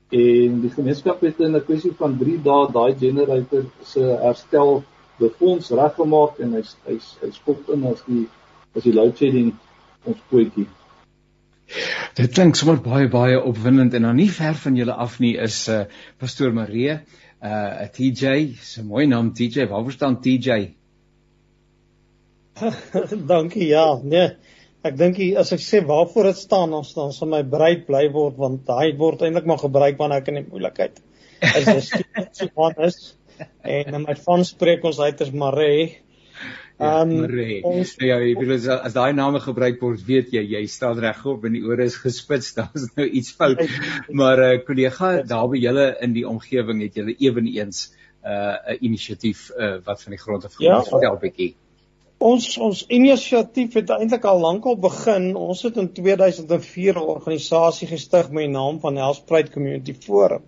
En 0.09 0.61
die 0.61 0.71
gemeenskap 0.73 1.21
het 1.21 1.39
in 1.39 1.55
'n 1.55 1.65
kwessie 1.65 1.93
van 1.97 2.17
3 2.17 2.41
dae 2.41 2.71
daai 2.71 2.95
generator 2.97 3.65
se 3.83 3.99
herstel 3.99 4.83
befonds 5.19 5.69
reggemaak 5.69 6.39
en 6.39 6.53
hy's 6.53 6.75
hy's 6.87 7.17
hy 7.21 7.31
skop 7.31 7.69
in 7.69 7.85
as 7.85 8.03
die 8.07 8.27
as 8.75 8.83
die 8.83 8.93
load 8.93 9.17
shedding 9.17 9.53
ons 10.03 10.17
pootjie. 10.29 10.67
Dit 12.17 12.33
klink 12.33 12.55
sommer 12.55 12.79
baie 12.81 13.07
baie 13.07 13.37
opwindend 13.37 13.93
en 13.93 14.07
dan 14.07 14.15
nie 14.15 14.31
ver 14.33 14.55
van 14.63 14.75
julle 14.75 14.93
af 14.93 15.19
nie 15.19 15.35
is 15.37 15.67
uh 15.69 15.83
pastoor 16.17 16.53
Marie, 16.53 16.99
uh 17.41 17.85
'n 17.85 17.89
TJ, 17.95 18.55
so 18.61 18.81
'n 18.81 18.87
mooi 18.87 19.05
naam 19.07 19.33
TJ. 19.33 19.67
Waar 19.69 19.91
staan 19.91 20.21
TJ? 20.21 20.75
Dankie. 23.31 23.67
Ja, 23.67 23.99
nee. 24.03 24.29
Ek 24.83 24.95
dink 24.95 25.19
as 25.35 25.51
ek 25.51 25.59
sê 25.59 25.81
waarvoor 25.83 26.29
dit 26.31 26.39
staan, 26.39 26.73
ons 26.73 26.93
dan 26.95 27.11
sal 27.11 27.27
my 27.27 27.41
bruid 27.43 27.85
bly 27.87 28.05
word 28.15 28.37
want 28.39 28.69
hy 28.71 28.93
word 28.99 29.25
eintlik 29.27 29.47
maar 29.47 29.59
gebruik 29.59 29.97
wanneer 29.99 30.23
ek 30.23 30.29
in 30.31 30.39
die 30.39 30.47
moeilikheid 30.47 31.01
is. 31.43 31.65
Dis 31.65 31.89
Johannes 32.39 32.99
en 33.63 34.01
my 34.03 34.15
van 34.23 34.45
spreek 34.47 34.85
ons 34.87 34.99
uit 34.99 35.21
is 35.25 35.31
Marie. 36.79 37.59
Ja, 37.59 37.67
um, 37.67 37.75
ons 37.75 37.93
ja, 37.99 38.17
jy 38.23 38.35
weet 38.39 38.53
as, 38.55 38.67
as 38.89 38.95
daai 38.95 39.11
name 39.13 39.41
gebruik 39.43 39.81
word, 39.83 40.03
weet 40.07 40.33
jy 40.35 40.43
jy 40.53 40.61
staan 40.71 40.99
regop 41.03 41.43
en 41.47 41.57
die 41.57 41.63
ore 41.67 41.87
is 41.89 41.97
gespits, 41.99 42.53
daar's 42.57 42.87
nou 42.95 43.07
iets 43.07 43.33
fout. 43.35 43.63
Maar 44.11 44.43
uh, 44.45 44.51
kollega 44.67 45.13
daar 45.27 45.49
by 45.51 45.59
julle 45.59 45.87
in 46.05 46.15
die 46.15 46.27
omgewing 46.27 46.83
het 46.85 46.99
julle 46.99 47.15
eweneens 47.19 47.89
'n 48.19 48.35
uh, 48.35 48.77
inisiatief 48.83 49.49
uh, 49.55 49.77
wat 49.83 50.03
van 50.03 50.15
die 50.15 50.19
grond 50.19 50.45
af 50.45 50.53
gekom 50.53 50.75
het. 50.75 50.85
Ja, 50.85 50.91
Vertel 50.91 51.19
bietjie. 51.21 51.51
Ons 52.19 52.57
ons 52.57 52.83
inisiatief 52.91 53.77
het 53.79 53.91
eintlik 53.95 54.25
al 54.27 54.39
lankal 54.43 54.75
begin. 54.75 55.35
Ons 55.39 55.63
het 55.63 55.77
in 55.77 55.91
2004 55.93 56.95
'n 56.95 57.11
organisasie 57.15 57.87
gestig 57.87 58.31
met 58.31 58.47
die 58.47 58.55
naam 58.55 58.79
van 58.79 58.99
Hellsprite 58.99 59.51
Community 59.51 59.95
Forum 59.95 60.43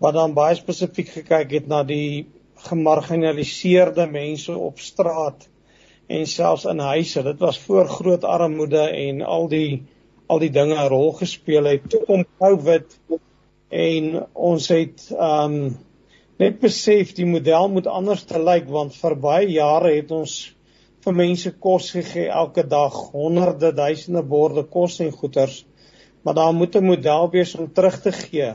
wat 0.00 0.16
dan 0.16 0.34
baie 0.34 0.56
spesifiek 0.56 1.10
gekyk 1.12 1.50
het 1.50 1.66
na 1.68 1.82
die 1.84 2.26
gemarginaliseerde 2.66 4.06
mense 4.10 4.56
op 4.56 4.78
straat 4.78 5.48
en 6.10 6.26
selfs 6.26 6.66
in 6.70 6.78
huise. 6.78 7.22
Dit 7.22 7.38
was 7.38 7.58
voor 7.58 7.88
groot 7.88 8.24
armoede 8.24 8.82
en 8.88 9.22
al 9.22 9.48
die 9.48 9.82
al 10.30 10.38
die 10.38 10.50
dinge 10.54 10.76
'n 10.78 10.88
rol 10.88 11.12
gespeel 11.12 11.64
het. 11.64 11.88
Toe 11.90 12.04
kom 12.06 12.24
COVID 12.38 12.98
en 13.68 14.26
ons 14.32 14.68
het 14.68 15.08
um, 15.18 15.78
net 16.38 16.60
besef 16.60 17.14
die 17.14 17.26
model 17.26 17.68
moet 17.68 17.86
anders 17.86 18.22
te 18.24 18.38
lyk 18.38 18.68
want 18.68 18.94
vir 18.94 19.16
baie 19.16 19.48
jare 19.50 19.94
het 19.96 20.10
ons 20.10 20.54
vir 21.04 21.14
mense 21.14 21.50
kos 21.50 21.90
gegee 21.90 22.28
elke 22.28 22.62
dag, 22.62 22.94
honderde 23.12 23.72
duisende 23.72 24.22
borde 24.22 24.62
kos 24.62 25.00
en 25.00 25.10
goeders. 25.10 25.64
Maar 26.22 26.34
daar 26.34 26.54
moet 26.54 26.76
'n 26.76 26.84
model 26.84 27.30
wees 27.30 27.54
om 27.54 27.72
terug 27.72 28.00
te 28.02 28.12
gee 28.12 28.54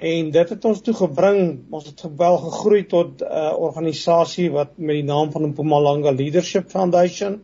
en 0.00 0.30
dit 0.30 0.48
het 0.48 0.64
ons 0.64 0.80
toe 0.80 0.94
gebring. 0.94 1.64
Ons 1.70 1.86
het 1.86 2.04
wel 2.16 2.36
gegroei 2.38 2.84
tot 2.86 3.20
'n 3.20 3.24
uh, 3.24 3.52
organisasie 3.58 4.50
wat 4.50 4.76
met 4.76 5.00
die 5.00 5.04
naam 5.04 5.32
van 5.32 5.48
Mpumalanga 5.48 6.10
Leadership 6.10 6.70
Foundation 6.70 7.42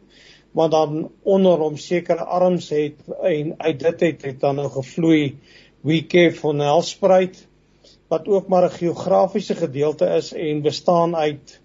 wat 0.55 0.71
dan 0.71 1.11
onder 1.23 1.59
hom 1.59 1.77
sekere 1.77 2.25
arms 2.25 2.69
het 2.71 3.01
en 3.23 3.55
uit 3.59 3.79
dit 3.81 4.01
het 4.01 4.23
het 4.23 4.41
dan 4.41 4.55
nou 4.55 4.69
gevloei 4.71 5.39
WeCare 5.81 6.33
for 6.33 6.55
Nelspruit 6.55 7.49
wat 8.09 8.29
ook 8.29 8.49
maar 8.49 8.65
'n 8.65 8.79
geografiese 8.79 9.55
gedeelte 9.55 10.07
is 10.07 10.33
en 10.33 10.63
bestaan 10.63 11.17
uit 11.17 11.61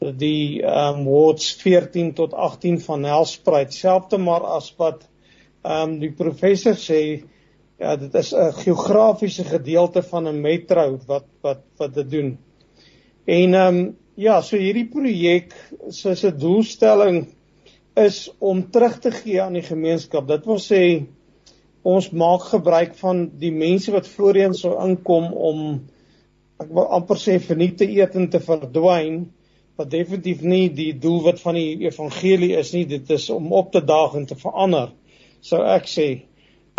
die 0.00 0.62
um, 0.64 1.04
wards 1.04 1.52
14 1.52 2.14
tot 2.14 2.34
18 2.34 2.80
van 2.80 3.00
Nelspruit. 3.00 3.74
Selfs 3.74 4.08
te 4.08 4.18
maar 4.18 4.40
as 4.40 4.74
wat 4.76 5.08
um, 5.62 5.98
die 5.98 6.12
professor 6.12 6.74
sê 6.74 7.24
Ja, 7.80 7.94
dit 7.96 8.14
is 8.14 8.34
'n 8.36 8.52
geografiese 8.52 9.44
gedeelte 9.44 10.02
van 10.02 10.28
'n 10.28 10.40
metro 10.40 10.98
wat 11.06 11.24
wat 11.40 11.62
wat 11.76 11.94
dit 11.94 12.10
doen. 12.10 12.38
En 13.24 13.54
ehm 13.54 13.76
um, 13.76 13.96
ja, 14.14 14.40
so 14.40 14.56
hierdie 14.56 14.88
projek 14.88 15.54
se 15.88 16.14
se 16.14 16.34
doelstelling 16.36 17.28
is 17.94 18.32
om 18.38 18.70
terug 18.70 18.98
te 18.98 19.10
gee 19.10 19.42
aan 19.42 19.52
die 19.52 19.62
gemeenskap. 19.62 20.28
Dit 20.28 20.44
wil 20.44 20.58
sê 20.58 21.06
ons 21.82 22.10
maak 22.10 22.42
gebruik 22.52 22.94
van 22.94 23.30
die 23.38 23.52
mense 23.52 23.92
wat 23.92 24.08
voorheen 24.08 24.54
sou 24.54 24.76
inkom 24.84 25.32
om 25.32 25.80
ek 26.60 26.68
wil 26.68 26.84
amper 26.84 27.16
sê 27.16 27.40
verniet 27.40 27.78
te 27.78 27.88
eet 27.88 28.14
en 28.14 28.28
te 28.28 28.40
verdwyn 28.40 29.22
wat 29.76 29.90
definitief 29.90 30.42
nie 30.42 30.68
die 30.68 30.92
doelwit 30.98 31.40
van 31.40 31.54
die 31.54 31.78
evangelie 31.88 32.56
is 32.56 32.72
nie. 32.72 32.84
Dit 32.84 33.10
is 33.10 33.30
om 33.30 33.52
op 33.52 33.72
te 33.72 33.84
daag 33.84 34.14
en 34.14 34.26
te 34.26 34.36
verander. 34.36 34.92
Sou 35.40 35.64
ek 35.64 35.88
sê 35.88 36.29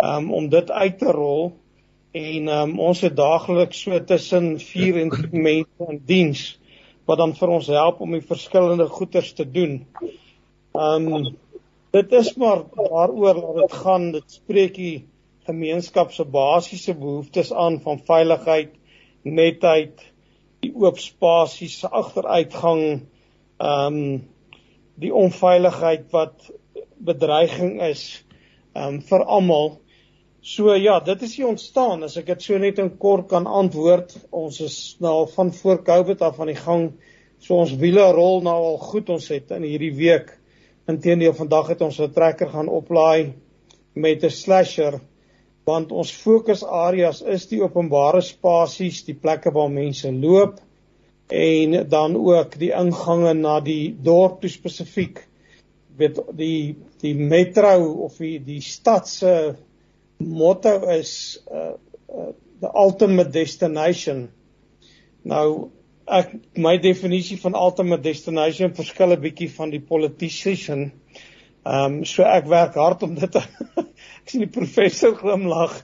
um, 0.02 0.32
om 0.34 0.48
dit 0.48 0.70
uit 0.70 0.98
te 0.98 1.12
rol 1.14 1.52
en 2.12 2.48
um, 2.48 2.74
ons 2.90 3.00
het 3.00 3.14
daagliks 3.16 3.84
so 3.86 4.00
tussen 4.04 4.58
4 4.60 4.98
en 5.04 5.14
10 5.14 5.46
mense 5.46 5.88
in 5.88 6.02
diens 6.08 6.42
wat 7.08 7.18
dan 7.18 7.32
vir 7.36 7.54
ons 7.54 7.70
help 7.72 8.02
om 8.04 8.12
die 8.14 8.24
verskillende 8.24 8.86
goeders 8.90 9.32
te 9.38 9.46
doen. 9.48 9.80
Um 10.74 11.34
dit 11.92 12.12
is 12.16 12.30
maar 12.40 12.62
waaroor 12.72 13.40
dat 13.40 13.56
dit 13.58 13.74
gaan, 13.82 14.06
dit 14.14 14.36
spreek 14.38 14.78
die 14.78 15.04
gemeenskap 15.44 16.14
se 16.14 16.24
basiese 16.24 16.94
behoeftes 16.96 17.50
aan 17.52 17.80
van 17.84 18.00
veiligheid, 18.06 18.70
netheid, 19.28 20.00
die 20.64 20.70
oop 20.72 21.02
spasies, 21.02 21.82
agteruitgang, 21.84 23.02
um 23.60 23.98
die 25.02 25.12
onveiligheid 25.12 26.08
wat 26.14 26.48
bedreiging 27.02 27.80
is 27.82 28.22
um 28.78 29.02
vir 29.04 29.26
almal 29.26 29.81
So 30.42 30.74
ja, 30.74 30.96
dit 31.00 31.20
is 31.22 31.36
hier 31.38 31.46
ontstaan. 31.46 32.00
As 32.02 32.16
ek 32.18 32.32
dit 32.32 32.42
so 32.42 32.58
net 32.58 32.80
in 32.82 32.88
kort 32.98 33.28
kan 33.30 33.44
antwoord, 33.46 34.16
ons 34.34 34.56
is 34.64 34.78
nou 34.98 35.12
al 35.20 35.28
van 35.30 35.52
voor 35.54 35.78
Covid 35.86 36.24
af 36.26 36.40
aan 36.42 36.50
die 36.50 36.58
gang. 36.58 36.88
So 37.38 37.60
ons 37.62 37.76
wiele 37.78 38.08
rol 38.10 38.42
nou 38.42 38.56
al 38.72 38.80
goed. 38.82 39.12
Ons 39.14 39.30
het 39.30 39.54
in 39.54 39.62
hierdie 39.62 39.92
week 39.94 40.34
intedeel 40.90 41.36
vandag 41.38 41.70
het 41.70 41.86
ons 41.86 42.00
'n 42.00 42.10
trekker 42.10 42.50
gaan 42.50 42.68
oplaai 42.68 43.34
met 43.94 44.24
'n 44.24 44.30
slasher 44.30 44.98
want 45.64 45.92
ons 45.92 46.10
fokusareas 46.10 47.22
is 47.22 47.46
die 47.46 47.62
openbare 47.62 48.20
spasies, 48.20 49.04
die 49.06 49.14
plekke 49.14 49.52
waar 49.54 49.70
mense 49.70 50.10
loop 50.10 50.58
en 51.30 51.88
dan 51.88 52.16
ook 52.16 52.58
die 52.58 52.72
ingange 52.74 53.34
na 53.34 53.60
die 53.60 53.94
dorp 53.94 54.40
toe 54.40 54.50
spesifiek. 54.50 55.22
Weet 55.96 56.18
die 56.34 56.74
die 57.00 57.14
metro 57.14 57.92
of 58.04 58.18
die 58.18 58.40
die 58.42 58.60
stad 58.60 59.06
se 59.08 59.54
motto 60.28 60.88
is 60.90 61.38
uh, 61.50 61.74
uh 62.08 62.32
the 62.62 62.70
ultimate 62.74 63.32
destination. 63.34 64.28
Nou 65.24 65.70
ek 66.06 66.34
my 66.58 66.76
definisie 66.82 67.38
van 67.42 67.56
ultimate 67.58 68.02
destination 68.02 68.74
verskil 68.74 69.14
'n 69.14 69.22
bietjie 69.22 69.50
van 69.50 69.70
die 69.70 69.80
politician. 69.80 70.92
Ehm 71.64 71.98
um, 71.98 72.04
so 72.04 72.22
ek 72.22 72.46
werk 72.46 72.74
hard 72.74 73.02
om 73.02 73.14
dit 73.14 73.36
ek 74.22 74.26
sien 74.30 74.44
die 74.44 74.50
professor 74.50 75.14
glimlag 75.14 75.74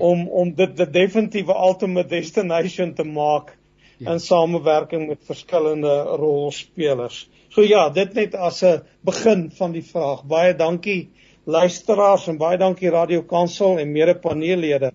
om 0.00 0.28
om 0.28 0.54
dit 0.54 0.76
die 0.76 0.90
definitiewe 0.90 1.54
ultimate 1.54 2.08
destination 2.08 2.94
te 2.94 3.04
maak 3.04 3.56
ja. 3.98 4.12
in 4.12 4.20
samewerking 4.20 5.08
met 5.08 5.22
verskillende 5.26 5.94
rolspelers. 6.18 7.28
So 7.50 7.62
ja, 7.62 7.88
dit 7.90 8.14
net 8.14 8.34
as 8.34 8.62
'n 8.62 8.82
begin 9.02 9.50
van 9.50 9.72
die 9.72 9.82
vraag. 9.82 10.24
Baie 10.24 10.54
dankie 10.54 11.10
luisteraars 11.44 12.28
en 12.28 12.38
baie 12.40 12.58
dankie 12.58 12.90
Radio 12.90 13.22
Kansel 13.28 13.78
en 13.78 13.90
mede 13.92 14.14
paneellede 14.16 14.92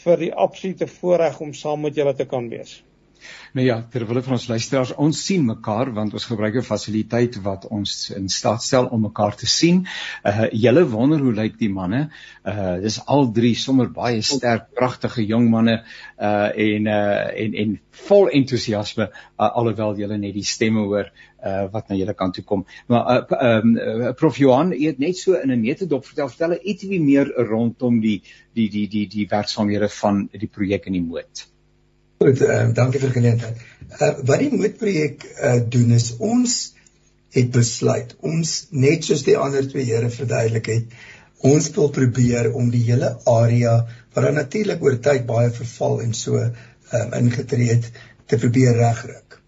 vir 0.00 0.16
die 0.16 0.30
absolute 0.32 0.86
voorreg 0.88 1.40
om 1.44 1.52
saam 1.52 1.84
met 1.84 1.96
julle 1.96 2.14
te 2.16 2.24
kan 2.24 2.48
wees. 2.48 2.78
Nou 3.52 3.66
ja, 3.66 3.80
terwyl 3.90 4.20
ons 4.20 4.46
luisteraars, 4.48 4.92
ons 4.94 5.20
sien 5.26 5.44
mekaar 5.46 5.90
want 5.96 6.12
ons 6.14 6.26
gebruik 6.30 6.56
'n 6.60 6.66
fasiliteit 6.66 7.36
wat 7.42 7.66
ons 7.68 8.10
in 8.16 8.28
staat 8.28 8.62
stel 8.62 8.86
om 8.86 9.00
mekaar 9.08 9.36
te 9.36 9.46
sien. 9.46 9.86
Uh 10.24 10.46
julle 10.52 10.84
wonder 10.88 11.18
hoe 11.18 11.32
lyk 11.32 11.58
die 11.58 11.70
manne? 11.70 12.10
Uh 12.44 12.76
dis 12.82 13.00
al 13.06 13.32
drie 13.32 13.54
sommer 13.54 13.90
baie 13.90 14.22
sterk, 14.22 14.70
pragtige 14.74 15.26
jong 15.26 15.50
manne 15.50 15.82
uh 16.18 16.50
en 16.68 16.86
uh 16.86 17.28
en 17.44 17.54
en 17.54 17.78
vol 18.06 18.28
entoesiasme 18.28 19.08
uh, 19.10 19.50
alhoewel 19.50 19.96
julle 19.98 20.18
net 20.18 20.34
die 20.34 20.46
stemme 20.46 20.86
hoor 20.86 21.10
uh 21.44 21.66
wat 21.72 21.88
na 21.88 21.96
julle 21.96 22.14
kant 22.14 22.34
toe 22.34 22.44
kom. 22.44 22.64
Maar 22.86 23.10
uh 23.16 23.38
ehm 23.40 23.76
uh, 23.76 24.12
Prof 24.12 24.38
Johan, 24.38 24.72
jy 24.72 24.92
het 24.92 24.98
net 24.98 25.16
so 25.16 25.34
in 25.34 25.50
'n 25.50 25.62
nette 25.62 25.86
dop 25.86 26.06
vertel, 26.06 26.28
vertel 26.28 26.58
ietsie 26.62 27.00
meer 27.00 27.32
rondom 27.50 28.00
die 28.00 28.22
die 28.54 28.68
die 28.68 28.88
die 28.88 29.06
die 29.06 29.26
werksaamhede 29.30 29.88
van 29.88 30.28
die 30.32 30.48
projek 30.48 30.86
in 30.86 30.92
die 30.92 31.06
moed. 31.06 31.46
Goed, 32.20 32.42
uh, 32.44 32.66
dankie 32.76 33.00
vir 33.00 33.12
geleentheid. 33.14 33.60
Uh 33.96 34.08
wat 34.28 34.42
die 34.42 34.50
moed 34.52 34.74
projek 34.76 35.22
uh 35.24 35.52
doen 35.74 35.94
is 35.96 36.10
ons 36.30 36.56
het 37.32 37.46
besluit 37.54 38.10
ons 38.30 38.50
net 38.82 39.06
soos 39.08 39.22
die 39.24 39.36
ander 39.40 39.64
twee 39.70 39.86
here 39.88 40.10
verduidelik 40.12 40.68
het 40.68 40.98
ons 41.50 41.68
wil 41.78 41.88
probeer 41.98 42.50
om 42.60 42.68
die 42.74 42.82
hele 42.90 43.08
area 43.34 43.72
wat 43.86 44.26
dan 44.26 44.36
natuurlik 44.36 44.84
oor 44.84 44.98
tyd 45.06 45.24
baie 45.30 45.48
verval 45.60 45.96
en 46.04 46.12
so 46.18 46.42
um, 46.42 47.16
ingetree 47.22 47.70
het 47.70 47.88
te 48.28 48.40
probeer 48.44 48.76
regryk. 48.82 49.38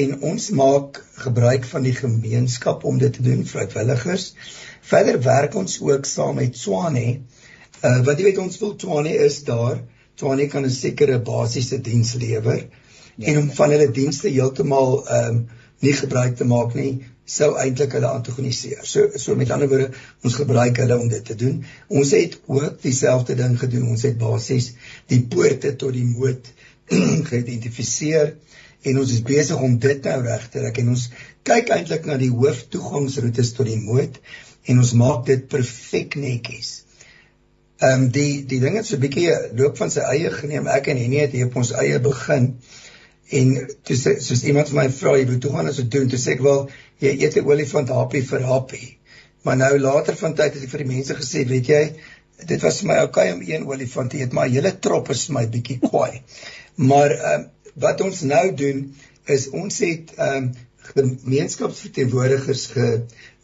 En 0.00 0.16
ons 0.30 0.48
maak 0.62 1.02
gebruik 1.26 1.68
van 1.74 1.84
die 1.90 1.94
gemeenskap 2.00 2.88
om 2.88 3.04
dit 3.04 3.18
te 3.18 3.26
doen, 3.28 3.44
vrywilligers. 3.52 4.30
Verder 4.94 5.20
werk 5.28 5.60
ons 5.60 5.76
ook 5.84 6.08
saam 6.08 6.40
met 6.40 6.56
Swane. 6.56 7.06
Uh 7.84 7.94
wat 8.08 8.16
jy 8.16 8.30
weet 8.30 8.44
ons 8.48 8.60
wil 8.64 8.76
Swane 8.80 9.12
is 9.28 9.42
daar. 9.52 9.84
Swane 10.18 10.48
kan 10.50 10.64
'n 10.66 10.70
sekere 10.70 11.20
basiese 11.22 11.80
diens 11.80 12.14
lewer 12.14 12.66
ja. 13.16 13.26
en 13.26 13.38
om 13.38 13.50
van 13.60 13.70
hulle 13.70 13.90
dienste 13.90 14.28
heeltemal 14.28 15.06
ehm 15.06 15.36
um, 15.36 15.46
nie 15.80 15.92
gebruik 15.94 16.34
te 16.36 16.44
maak 16.44 16.72
nie, 16.74 17.04
sou 17.28 17.52
eintlik 17.60 17.92
hulle 17.94 18.08
antagoniseer. 18.10 18.80
So 18.82 19.18
so 19.22 19.36
met 19.38 19.52
ander 19.54 19.68
woorde, 19.70 19.90
ons 20.24 20.38
gebruik 20.40 20.80
hulle 20.82 20.96
om 20.98 21.10
dit 21.12 21.24
te 21.24 21.36
doen. 21.38 21.60
Ons 22.00 22.14
het 22.16 22.38
ook 22.46 22.80
dieselfde 22.82 23.36
ding 23.38 23.54
gedoen. 23.60 23.90
Ons 23.92 24.02
het 24.08 24.18
basies 24.18 24.72
die 25.12 25.20
poorte 25.22 25.74
tot 25.76 25.94
die 25.94 26.06
moed 26.08 26.50
geïdentifiseer 27.30 28.34
en 28.88 29.00
ons 29.02 29.12
is 29.12 29.22
besig 29.26 29.60
om 29.60 29.78
dit 29.82 30.10
nou 30.10 30.18
reg 30.24 30.48
te 30.48 30.64
kry. 30.64 30.82
En 30.82 30.92
ons 30.96 31.06
kyk 31.46 31.72
eintlik 31.76 32.08
na 32.08 32.18
die 32.20 32.32
hooftoegangsroetes 32.32 33.54
tot 33.58 33.68
die 33.68 33.80
moed 33.82 34.18
en 34.68 34.82
ons 34.82 34.94
maak 34.98 35.26
dit 35.28 35.46
perfek 35.52 36.16
netjies. 36.18 36.87
Ehm 37.78 38.02
um, 38.02 38.10
die 38.10 38.44
die 38.50 38.58
ding 38.58 38.74
het 38.74 38.86
so 38.86 38.96
'n 38.96 39.04
bietjie 39.04 39.32
loop 39.54 39.76
van 39.78 39.90
sy 39.94 40.02
eie 40.02 40.30
geneem. 40.34 40.66
Ek 40.66 40.88
en 40.90 40.96
Henie 40.98 41.20
het 41.20 41.32
hier 41.32 41.46
op 41.46 41.56
ons 41.60 41.70
eie 41.72 42.00
begin. 42.02 42.48
En 43.38 43.52
dis 43.90 44.02
soos 44.26 44.42
iemand 44.42 44.72
vir 44.72 44.78
my 44.80 44.86
vra, 44.90 45.12
jy 45.18 45.26
moet 45.28 45.40
toe 45.40 45.52
gaan 45.52 45.68
as 45.70 45.76
dit 45.76 45.90
doen. 45.90 46.08
Toe 46.08 46.18
sê 46.18 46.32
ek 46.34 46.42
wel, 46.42 46.64
jy 46.98 47.12
eet 47.20 47.36
'n 47.36 47.46
olifant 47.46 47.88
happie 47.88 48.22
vir 48.30 48.42
happie. 48.42 48.98
Maar 49.44 49.56
nou 49.56 49.78
later 49.78 50.16
van 50.16 50.34
tyd 50.34 50.54
het 50.54 50.62
ek 50.62 50.70
vir 50.70 50.84
die 50.84 50.94
mense 50.94 51.14
gesê, 51.14 51.44
weet 51.46 51.70
jy, 51.70 51.84
dit 52.46 52.62
was 52.62 52.80
vir 52.80 52.88
my 52.88 52.98
okay 53.02 53.30
om 53.32 53.42
een 53.42 53.66
olifant 53.66 54.10
te 54.10 54.18
eet, 54.18 54.32
maar 54.32 54.48
hele 54.48 54.78
trop 54.78 55.10
is 55.10 55.28
my 55.28 55.46
bietjie 55.46 55.78
kwaai. 55.78 56.22
Maar 56.90 57.10
ehm 57.10 57.40
um, 57.40 57.46
wat 57.74 58.00
ons 58.00 58.20
nou 58.26 58.54
doen 58.54 58.94
is 59.26 59.48
ons 59.50 59.78
het 59.78 60.10
ehm 60.16 60.36
um, 60.36 60.54
gemeenskapsverteenwoordigers 60.94 62.66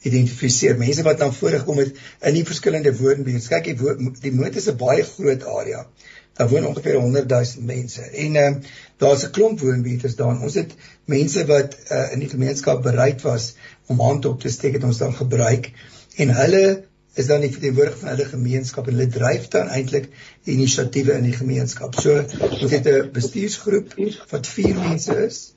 geïdentifiseer. 0.04 0.76
Mense 0.78 1.02
wat 1.02 1.18
dan 1.18 1.34
voorgekom 1.34 1.80
het 1.80 1.96
in 2.28 2.36
die 2.36 2.44
verskillende 2.44 2.92
woonbuurte. 2.96 3.48
Kyk, 3.48 3.70
die, 3.72 4.10
die 4.20 4.32
moed 4.32 4.56
is 4.60 4.68
'n 4.68 4.76
baie 4.76 5.04
groot 5.04 5.44
area. 5.44 5.86
Daar 6.34 6.48
woon 6.48 6.66
ongeveer 6.66 6.98
100 7.00 7.28
000 7.28 7.66
mense. 7.66 8.02
En 8.02 8.36
ehm 8.36 8.54
um, 8.54 8.62
daar's 8.98 9.24
'n 9.24 9.30
klomp 9.30 9.60
woonbuurte 9.60 10.14
daar. 10.14 10.40
Ons 10.40 10.54
het 10.54 10.74
mense 11.04 11.46
wat 11.46 11.76
uh, 11.90 12.12
in 12.12 12.18
die 12.18 12.28
gemeenskap 12.28 12.82
bereid 12.82 13.22
was 13.22 13.54
om 13.86 14.00
hand 14.00 14.24
op 14.24 14.40
te 14.40 14.48
steek 14.48 14.72
het 14.72 14.84
ons 14.84 14.98
dan 14.98 15.14
gebruik 15.14 15.70
en 16.16 16.34
hulle 16.34 16.84
is 17.14 17.26
dan 17.26 17.40
die 17.40 17.50
verteenwoordiger 17.50 17.98
van 17.98 18.08
hulle 18.08 18.24
gemeenskap 18.24 18.86
en 18.88 18.96
hulle 18.96 19.10
dryf 19.10 19.48
dan 19.48 19.68
eintlik 19.68 20.08
inisiatiewe 20.44 21.12
in 21.12 21.28
die 21.28 21.36
gemeenskap. 21.36 21.94
So 22.00 22.24
ons 22.50 22.70
het 22.70 22.86
'n 22.86 23.10
bestuursgroep 23.12 23.94
wat 24.30 24.46
4 24.46 24.74
mense 24.74 25.24
is 25.26 25.53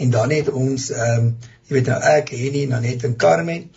en 0.00 0.10
dan 0.10 0.32
het 0.34 0.48
ons 0.50 0.90
ehm 0.90 1.24
um, 1.24 1.32
jy 1.68 1.76
weet 1.76 1.88
nou 1.92 2.00
ek, 2.10 2.32
Henny, 2.34 2.64
Nanet 2.66 3.04
en 3.06 3.16
Carmen. 3.16 3.68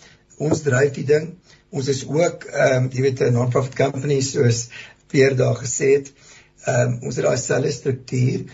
Ons 0.42 0.63
dryf 0.65 0.96
die 0.96 1.06
ding. 1.06 1.27
Ons 1.70 1.89
is 1.94 2.03
ook 2.08 2.48
ehm 2.50 2.86
um, 2.86 2.89
jy 2.94 3.06
weet 3.06 3.22
'n 3.27 3.38
non-profit 3.38 3.75
company 3.75 4.22
soos 4.22 4.68
Pierre 5.12 5.36
daar 5.36 5.60
gesê 5.60 5.92
het. 5.98 6.13
Ehm 6.65 6.94
um, 6.94 7.00
ons 7.10 7.20
het 7.20 7.25
daai 7.25 7.38
selfde 7.38 7.72
struktuur 7.72 8.46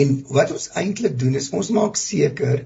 en 0.00 0.16
wat 0.38 0.52
ons 0.52 0.70
eintlik 0.82 1.18
doen 1.18 1.34
is 1.40 1.50
ons 1.50 1.70
maak 1.74 1.96
seker 1.96 2.64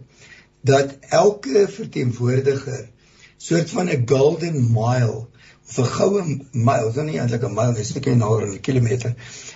dat 0.73 0.97
elke 1.09 1.67
verteenwoordiger 1.69 2.89
soort 3.37 3.71
van 3.71 3.89
'n 3.89 4.05
golden 4.07 4.73
mile 4.73 5.27
of 5.69 5.79
'n 5.79 5.93
goue 5.97 6.23
mile, 6.53 6.89
is 6.89 6.97
nie 6.97 7.19
eintlik 7.19 7.45
'n 7.49 7.55
mile, 7.55 7.75
dit 7.75 7.85
is 7.85 7.95
net 7.95 8.07
'n 8.07 8.61
kilometer, 8.61 9.15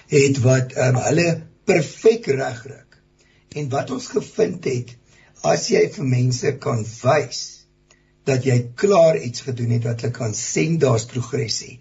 het 0.09 0.41
wat 0.41 0.73
ehm 0.73 0.97
um, 0.97 1.03
hulle 1.03 1.43
perfek 1.65 2.27
regryk. 2.27 2.94
En 3.55 3.69
wat 3.73 3.91
ons 3.95 4.07
gevind 4.13 4.65
het, 4.71 4.95
as 5.45 5.69
jy 5.71 5.83
vir 5.95 6.09
mense 6.09 6.55
kan 6.63 6.83
wys 7.03 7.43
dat 8.29 8.47
jy 8.49 8.57
klaar 8.81 9.19
iets 9.21 9.45
gedoen 9.47 9.75
het 9.77 9.85
wat 9.89 10.01
hulle 10.01 10.17
kan 10.17 10.35
sien 10.39 10.79
daar's 10.83 11.05
progressie 11.11 11.79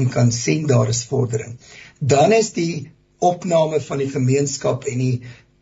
en 0.00 0.10
kan 0.10 0.32
sien 0.34 0.66
daar 0.66 0.90
is 0.90 1.04
vordering, 1.06 1.54
dan 2.00 2.34
is 2.34 2.50
die 2.56 2.90
opname 3.22 3.78
van 3.80 4.02
die 4.02 4.10
gemeenskap 4.10 4.88
en 4.90 4.98
die 5.00 5.14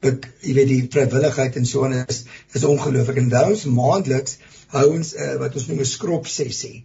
jy 0.03 0.55
weet 0.57 0.71
die 0.71 0.89
vrywilligheid 0.91 1.57
en 1.61 1.67
so 1.69 1.85
aan 1.87 2.01
is 2.01 2.25
is 2.59 2.65
ongelooflik. 2.67 3.21
En 3.23 3.29
nou 3.31 3.45
ons 3.53 3.67
maandeliks 3.71 4.39
hou 4.73 4.87
ons 4.97 5.13
uh, 5.15 5.35
wat 5.43 5.55
ons 5.55 5.69
noem 5.69 5.83
'n 5.85 5.91
skrop 5.93 6.27
sessie 6.27 6.85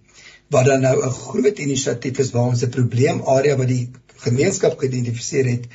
wat 0.54 0.66
dan 0.70 0.82
nou 0.86 0.96
'n 1.04 1.18
groot 1.22 1.60
inisiatief 1.60 2.20
is 2.20 2.32
waar 2.36 2.52
ons 2.54 2.63
'n 2.63 2.76
probleemarea 2.78 3.58
wat 3.58 3.68
die 3.68 3.90
gemeenskap 4.28 4.78
geïdentifiseer 4.80 5.50
het 5.50 5.66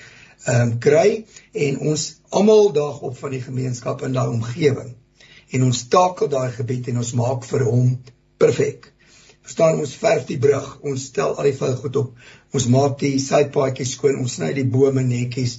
ehm 0.47 0.63
um, 0.63 0.79
kry 0.79 1.25
en 1.67 1.79
ons 1.93 2.09
almal 2.31 2.73
daag 2.73 3.01
op 3.01 3.19
van 3.19 3.31
die 3.31 3.43
gemeenskap 3.43 4.03
in 4.03 4.13
daai 4.13 4.29
omgewing 4.29 4.95
en 5.53 5.69
ons 5.69 5.85
takel 5.89 6.29
daai 6.29 6.51
gebied 6.51 6.89
en 6.89 6.99
ons 7.05 7.13
maak 7.15 7.45
vir 7.45 7.67
hom 7.69 7.95
perfek 8.39 8.93
verstaan 9.43 9.81
ons 9.83 9.95
verf 9.99 10.27
die 10.29 10.39
brug, 10.39 10.69
ons 10.87 11.09
stel 11.11 11.35
al 11.37 11.51
die 11.51 11.59
vuil 11.59 11.77
goed 11.83 11.99
op, 12.01 12.27
ons 12.55 12.69
maak 12.71 12.99
die 13.03 13.17
sypaadjies 13.23 13.97
skoon, 13.97 14.21
ons 14.23 14.39
sny 14.39 14.53
die 14.57 14.69
bome 14.77 15.03
netjies. 15.07 15.59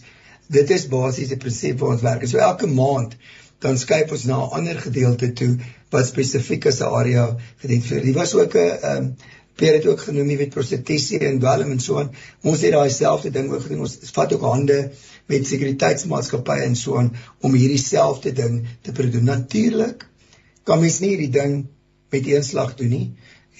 Dit 0.53 0.71
is 0.75 0.87
basies 0.91 1.31
die 1.33 1.39
prinsip 1.39 1.81
waar 1.81 1.97
ons 1.97 2.05
werk. 2.05 2.23
So 2.29 2.41
elke 2.43 2.69
maand 2.71 3.17
dan 3.63 3.77
skuif 3.79 4.11
ons 4.11 4.25
na 4.27 4.39
'n 4.43 4.57
ander 4.59 4.79
gedeelte 4.79 5.31
toe 5.39 5.53
wat 5.91 6.07
spesifiek 6.07 6.65
is 6.71 6.81
'n 6.81 6.95
area 6.99 7.25
geïdentifiseer. 7.61 8.03
Dit 8.03 8.15
was 8.15 8.35
ook 8.35 8.55
'n 8.55 8.59
ehm 8.59 8.97
um, 8.97 9.15
Pierre 9.55 9.77
het 9.77 9.85
ook 9.85 10.01
genoem 10.07 10.31
jy 10.33 10.37
weet 10.37 10.53
prostitusie 10.55 11.19
en 11.27 11.39
dwelm 11.39 11.73
en 11.75 11.81
so 11.83 11.99
aan. 12.01 12.09
Ons 12.41 12.63
het 12.65 12.73
daai 12.73 12.89
selfde 12.89 13.29
ding 13.33 13.51
ook 13.51 13.67
gedoen. 13.67 13.83
Ons 13.85 13.99
vat 14.15 14.33
ook 14.33 14.45
hande 14.47 14.79
met 15.29 15.45
sekuriteitsmaatskappye 15.47 16.65
en 16.65 16.75
so 16.75 16.97
aan 16.97 17.11
om 17.41 17.53
hierdie 17.53 17.81
selfde 17.81 18.33
ding 18.33 18.63
te 18.81 18.91
probeer. 18.91 19.23
Natuurlik 19.23 20.07
kan 20.67 20.81
mens 20.81 20.99
nie 21.03 21.13
hierdie 21.13 21.31
ding 21.33 21.65
met 22.13 22.27
een 22.29 22.43
slag 22.43 22.73
doen 22.79 22.89
nie 22.89 23.05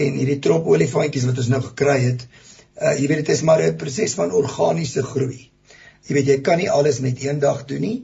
en 0.02 0.18
hierdie 0.18 0.40
trop 0.42 0.66
olifantjies 0.70 1.28
wat 1.30 1.40
ons 1.42 1.52
nou 1.54 1.62
gekry 1.62 2.00
het, 2.08 2.26
uh 2.82 2.96
jy 2.98 3.08
weet 3.10 3.22
dit 3.22 3.34
is 3.36 3.44
maar 3.46 3.62
'n 3.62 3.78
proses 3.78 4.16
van 4.18 4.32
organiese 4.34 5.04
groei. 5.04 5.50
Jy 6.08 6.16
weet 6.18 6.28
jy 6.28 6.38
kan 6.42 6.58
nie 6.58 6.72
alles 6.72 7.00
net 7.00 7.22
eendag 7.22 7.66
doen 7.66 7.82
nie. 7.82 8.00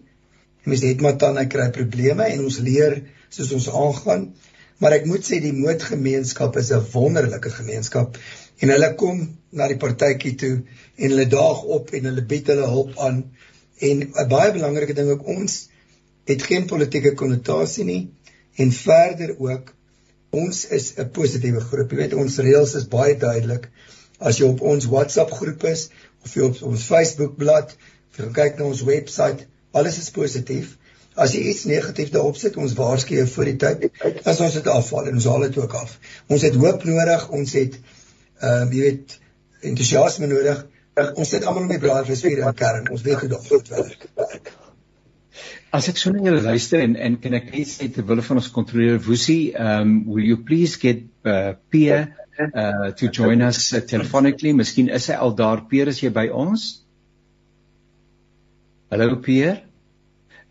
Mens 0.64 0.84
het 0.86 1.02
maar 1.02 1.18
dan 1.18 1.48
kry 1.48 1.70
probleme 1.72 2.24
en 2.24 2.44
ons 2.44 2.60
leer 2.60 3.02
soos 3.30 3.52
ons 3.52 3.70
aangaan. 3.70 4.34
Maar 4.80 4.96
ek 5.00 5.08
moet 5.12 5.26
sê 5.28 5.42
die 5.44 5.56
moedgemeenskap 5.56 6.58
is 6.62 6.72
'n 6.72 6.86
wonderlike 6.94 7.52
gemeenskap 7.56 8.18
en 8.60 8.72
hulle 8.74 8.90
kom 8.96 9.18
na 9.52 9.68
die 9.68 9.80
partytjie 9.82 10.36
toe 10.36 10.54
en 10.96 11.10
hulle 11.10 11.26
daag 11.34 11.64
op 11.78 11.92
en 11.98 12.08
hulle 12.10 12.24
bied 12.34 12.48
hulle 12.52 12.68
hulp 12.76 12.96
aan. 13.08 13.20
En 13.90 14.06
'n 14.08 14.30
baie 14.36 14.54
belangrike 14.56 14.96
ding 14.96 15.10
ook 15.10 15.28
ons 15.36 15.58
het 16.32 16.48
geen 16.52 16.66
politieke 16.68 17.14
konnotasie 17.14 17.86
nie 17.86 18.02
en 18.56 18.72
verder 18.72 19.36
ook 19.40 19.74
ons 20.30 20.66
is 20.78 20.94
'n 20.98 21.10
positiewe 21.12 21.60
groep. 21.60 21.92
Jy 21.92 21.98
weet 21.98 22.14
ons 22.14 22.38
reëls 22.38 22.76
is 22.76 22.88
baie 22.88 23.18
duidelik. 23.18 23.70
As 24.20 24.38
jy 24.38 24.46
op 24.46 24.62
ons 24.62 24.86
WhatsApp 24.86 25.32
groep 25.32 25.64
is 25.64 25.90
of 26.24 26.36
jy 26.36 26.42
op 26.42 26.62
ons 26.62 26.84
Facebook 26.84 27.38
bladsy, 27.38 27.76
jy 28.18 28.32
kyk 28.34 28.58
na 28.58 28.66
ons 28.66 28.82
webwerf, 28.84 29.46
alles 29.72 29.98
is 29.98 30.10
positief. 30.10 30.78
As 31.16 31.34
jy 31.34 31.42
iets 31.50 31.66
negatief 31.66 32.12
daarop 32.14 32.38
sit, 32.38 32.58
ons 32.58 32.76
waarsku 32.78 33.16
jou 33.18 33.26
voor 33.28 33.50
die 33.50 33.58
tyd, 33.60 33.88
as 34.30 34.40
ons 34.40 34.54
dit 34.54 34.68
afval 34.72 35.10
ons 35.12 35.26
haal 35.26 35.48
dit 35.48 35.58
ook 35.58 35.74
af. 35.80 35.98
Ons 36.30 36.46
het 36.48 36.56
hoop 36.56 36.86
nodig, 36.88 37.30
ons 37.30 37.56
het 37.58 37.80
ehm 38.40 38.70
uh, 38.70 38.76
jy 38.76 38.84
weet 38.86 39.18
entoesiasme 39.68 40.30
nodig. 40.32 40.66
Ons 41.16 41.30
sit 41.32 41.46
almal 41.46 41.66
om 41.66 41.72
die 41.72 41.82
braaivleisvuur 41.82 42.42
in 42.44 42.56
kern. 42.56 42.90
Ons 42.92 43.04
weet 43.04 43.22
hoe 43.24 43.30
dit 43.30 43.72
werk. 43.76 44.52
As 45.76 45.86
ek 45.92 46.00
so 46.02 46.10
na 46.10 46.24
julle 46.26 46.42
luister 46.42 46.82
en 46.82 46.96
en 46.98 47.18
kan 47.22 47.36
ek 47.38 47.52
net 47.54 47.70
sê 47.70 47.90
ter 47.94 48.06
wille 48.10 48.24
van 48.26 48.42
ons 48.42 48.52
kontroleer 48.54 48.98
Woesie, 49.06 49.54
um 49.54 50.00
will 50.08 50.26
you 50.26 50.40
please 50.48 50.80
get 50.82 51.04
uh, 51.26 51.54
Pierre 51.70 52.16
uh 52.40 52.90
to 52.98 53.12
join 53.14 53.44
us 53.46 53.74
uh, 53.74 53.82
telephonically? 53.86 54.56
Miskien 54.58 54.90
is 54.90 55.10
hy 55.12 55.20
al 55.20 55.36
daar. 55.38 55.68
Pierre, 55.70 55.94
is 55.94 56.02
jy 56.02 56.10
by 56.16 56.30
ons? 56.34 56.70
Hallo 58.90 59.20
Pierre. 59.22 59.69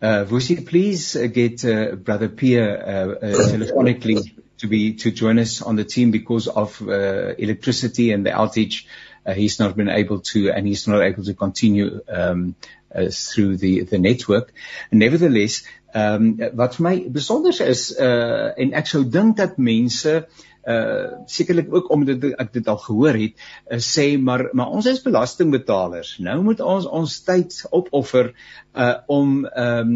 Uh 0.01 0.23
Woesie, 0.23 0.65
please 0.65 1.17
uh, 1.17 1.27
get 1.27 1.65
uh, 1.65 1.95
brother 1.95 2.29
Pierre 2.29 2.79
uh, 2.79 2.91
uh, 2.91 3.49
telephonically 3.51 4.31
to 4.59 4.67
be 4.67 4.93
to 4.93 5.11
join 5.11 5.37
us 5.39 5.61
on 5.61 5.75
the 5.75 5.83
team 5.83 6.11
because 6.11 6.47
of 6.47 6.81
uh, 6.81 7.35
electricity 7.37 8.13
and 8.13 8.25
the 8.25 8.29
outage. 8.29 8.85
Uh, 9.25 9.33
he's 9.33 9.59
not 9.59 9.75
been 9.75 9.89
able 9.89 10.21
to 10.21 10.51
and 10.51 10.65
he's 10.65 10.87
not 10.87 11.01
able 11.01 11.23
to 11.23 11.33
continue 11.33 11.99
um 12.07 12.55
uh, 12.95 13.09
through 13.11 13.57
the 13.57 13.83
the 13.83 13.99
network. 13.99 14.53
Nevertheless, 14.91 15.63
um, 15.93 16.39
wat 16.53 16.79
my 16.79 16.99
besonder 16.99 17.51
is 17.67 17.91
uh 17.99 18.53
en 18.57 18.71
ek 18.73 18.87
sou 18.87 19.03
dink 19.03 19.35
dat 19.37 19.57
mense 19.57 20.27
uh 20.69 21.25
sekerlik 21.25 21.71
ook 21.73 21.91
omdat 21.95 22.25
ek 22.29 22.53
dit 22.53 22.67
al 22.67 22.79
gehoor 22.85 23.19
het 23.21 23.35
uh, 23.37 23.79
sê 23.83 24.07
maar 24.21 24.49
maar 24.53 24.73
ons 24.79 24.89
is 24.91 25.01
belastingbetalers 25.05 26.17
nou 26.25 26.39
moet 26.49 26.61
ons 26.61 26.85
ons 27.01 27.15
tyd 27.29 27.55
opoffer 27.71 28.33
uh 28.75 28.91
om 29.07 29.45
ehm 29.45 29.95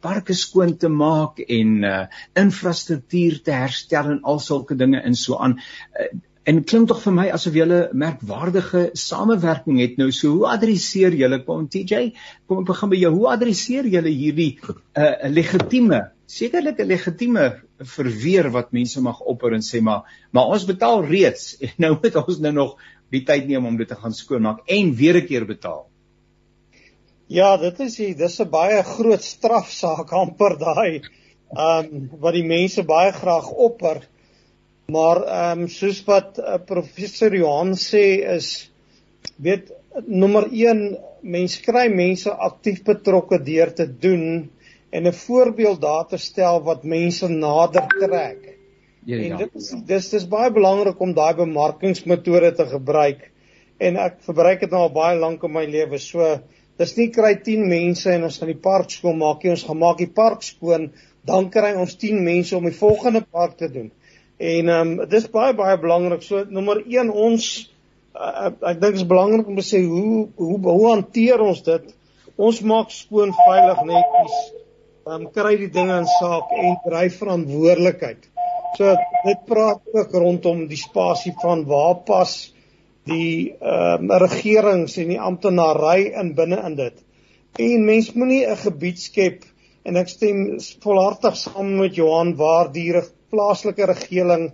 parke 0.00 0.34
skoon 0.34 0.76
te 0.76 0.88
maak 0.88 1.40
en 1.46 1.78
uh 1.84 2.02
infrastruktuur 2.44 3.40
te 3.46 3.56
herstel 3.56 4.12
en 4.16 4.20
al 4.22 4.42
sulke 4.50 4.76
dinge 4.76 5.00
en 5.00 5.14
so 5.14 5.38
aan 5.38 5.58
uh, 5.58 6.12
En 6.42 6.58
klink 6.66 6.88
tog 6.90 6.98
vir 7.04 7.14
my 7.14 7.24
asof 7.30 7.54
julle 7.54 7.76
merkwaardige 7.94 8.80
samewerking 8.98 9.78
het 9.78 9.94
nou. 10.00 10.08
So 10.10 10.32
hoe 10.34 10.48
adresseer 10.50 11.14
julle 11.14 11.38
kom 11.46 11.68
TJ? 11.70 12.08
Kom 12.50 12.64
ek 12.64 12.70
begin 12.72 12.90
by 12.90 12.98
jou. 12.98 13.12
Hoe 13.14 13.28
adresseer 13.30 13.86
julle 13.92 14.10
hierdie 14.10 14.56
'n 14.58 14.80
uh, 15.04 15.30
legitieme, 15.30 16.00
sekerlik 16.26 16.82
'n 16.82 16.88
legitieme 16.90 17.44
verweer 17.84 18.50
wat 18.54 18.72
mense 18.72 19.00
mag 19.00 19.20
opper 19.20 19.54
en 19.56 19.64
sê 19.64 19.80
maar 19.80 20.08
maar 20.30 20.52
ons 20.54 20.66
betaal 20.68 21.04
reeds 21.04 21.56
en 21.66 21.72
nou 21.86 21.94
moet 22.02 22.18
ons 22.22 22.38
nou 22.44 22.52
nog 22.52 22.76
die 23.12 23.24
tyd 23.28 23.48
neem 23.48 23.66
om 23.68 23.76
dit 23.76 23.88
te 23.88 23.98
gaan 23.98 24.14
skoonmaak 24.16 24.62
en 24.66 24.94
weer 24.96 25.20
'n 25.20 25.26
keer 25.26 25.46
betaal. 25.46 25.86
Ja, 27.28 27.56
dit 27.56 27.80
is 27.80 27.96
die 27.96 28.14
dis 28.14 28.40
'n 28.40 28.50
baie 28.50 28.82
groot 28.82 29.22
strafsaak 29.22 30.12
amper 30.12 30.58
daai. 30.58 31.02
Ehm 31.52 31.86
um, 31.94 32.10
wat 32.20 32.34
die 32.34 32.44
mense 32.44 32.82
baie 32.82 33.12
graag 33.12 33.48
opper. 33.50 34.02
Maar 34.88 35.22
ehm 35.22 35.62
um, 35.62 35.68
soos 35.68 36.04
wat 36.04 36.38
uh, 36.38 36.58
professor 36.58 37.34
Johan 37.34 37.74
sê 37.74 38.20
is 38.36 38.70
weet 39.36 39.72
nommer 40.06 40.48
1 40.50 40.98
mense 41.22 41.60
kry 41.62 41.88
mense 41.88 42.30
aktief 42.30 42.82
betrokke 42.84 43.38
deur 43.44 43.72
te 43.74 43.86
doen 43.86 44.50
en 44.92 45.06
'n 45.08 45.12
voorbeeld 45.12 45.80
daar 45.80 46.06
te 46.06 46.16
stel 46.16 46.62
wat 46.62 46.82
mense 46.84 47.28
nader 47.28 47.86
trek. 47.86 48.58
Ja, 49.04 49.16
ja. 49.16 49.22
En 49.30 49.36
dit 49.36 49.54
is 49.54 49.70
dis 49.86 50.08
dis 50.10 50.28
baie 50.28 50.50
belangrik 50.52 51.00
om 51.00 51.14
daai 51.14 51.34
bemarkingsmetode 51.34 52.52
te 52.52 52.66
gebruik. 52.66 53.30
En 53.78 53.96
ek 53.96 54.20
gebruik 54.26 54.60
dit 54.60 54.70
nou 54.70 54.82
al 54.82 54.92
baie 54.92 55.18
lank 55.18 55.42
in 55.42 55.52
my 55.52 55.64
lewe. 55.64 55.98
So 55.98 56.38
dis 56.78 56.94
nie 56.96 57.08
kry 57.10 57.34
10 57.48 57.64
mense 57.68 58.12
en 58.12 58.28
ons 58.28 58.38
gaan 58.38 58.52
die 58.52 58.60
park 58.68 58.90
skoon 58.90 59.18
maak 59.18 59.42
nie. 59.42 59.56
Ons 59.56 59.64
gaan 59.64 59.80
maak 59.80 59.98
die 59.98 60.12
park 60.20 60.42
skoon, 60.42 60.92
dan 61.24 61.50
kry 61.50 61.72
ons 61.72 61.96
10 61.96 62.22
mense 62.24 62.56
om 62.56 62.68
die 62.68 62.76
volgende 62.76 63.24
park 63.30 63.56
te 63.56 63.72
doen. 63.72 63.90
En 64.38 64.68
ehm 64.68 64.98
um, 65.00 65.08
dis 65.08 65.30
baie 65.30 65.56
baie 65.56 65.78
belangrik. 65.80 66.22
So 66.22 66.44
nommer 66.44 66.84
1 66.84 67.10
ons 67.10 67.52
uh, 68.14 68.52
ek 68.60 68.80
dink 68.80 68.92
dit 68.92 69.02
is 69.02 69.08
belangrik 69.08 69.48
om 69.48 69.56
te 69.56 69.66
sê 69.66 69.86
hoe 69.88 70.28
hoe 70.36 70.58
hoe 70.68 70.88
hanteer 70.90 71.40
ons 71.40 71.62
dit? 71.62 71.94
Ons 72.36 72.60
maak 72.60 72.90
skoon 72.92 73.32
veilig 73.46 73.86
netjies 73.88 74.42
um, 75.06 75.28
kry 75.34 75.56
die 75.60 75.70
dinge 75.72 75.98
in 76.02 76.08
saak 76.18 76.52
en 76.56 76.76
kry 76.84 77.06
verantwoordelikheid. 77.12 78.28
So 78.78 78.94
dit 79.26 79.44
praat 79.48 79.82
ook 79.92 80.14
rondom 80.16 80.66
die 80.70 80.80
spasie 80.80 81.34
van 81.42 81.66
waar 81.68 82.02
pas 82.08 82.34
die 83.08 83.54
ehm 83.58 84.10
um, 84.10 84.12
regerings 84.22 84.96
en 85.02 85.10
die 85.10 85.20
amptenary 85.20 86.12
in 86.20 86.34
binne 86.38 86.60
in 86.68 86.78
dit. 86.78 86.96
En 87.58 87.84
mens 87.84 88.12
moenie 88.14 88.46
'n 88.46 88.56
gebied 88.56 88.98
skep 88.98 89.44
en 89.84 89.96
ek 89.96 90.08
stem 90.08 90.58
volhartig 90.84 91.36
saam 91.36 91.76
met 91.80 91.94
Johan 91.94 92.36
waar 92.36 92.72
die 92.72 92.92
plaaslike 93.30 93.86
regering 93.86 94.52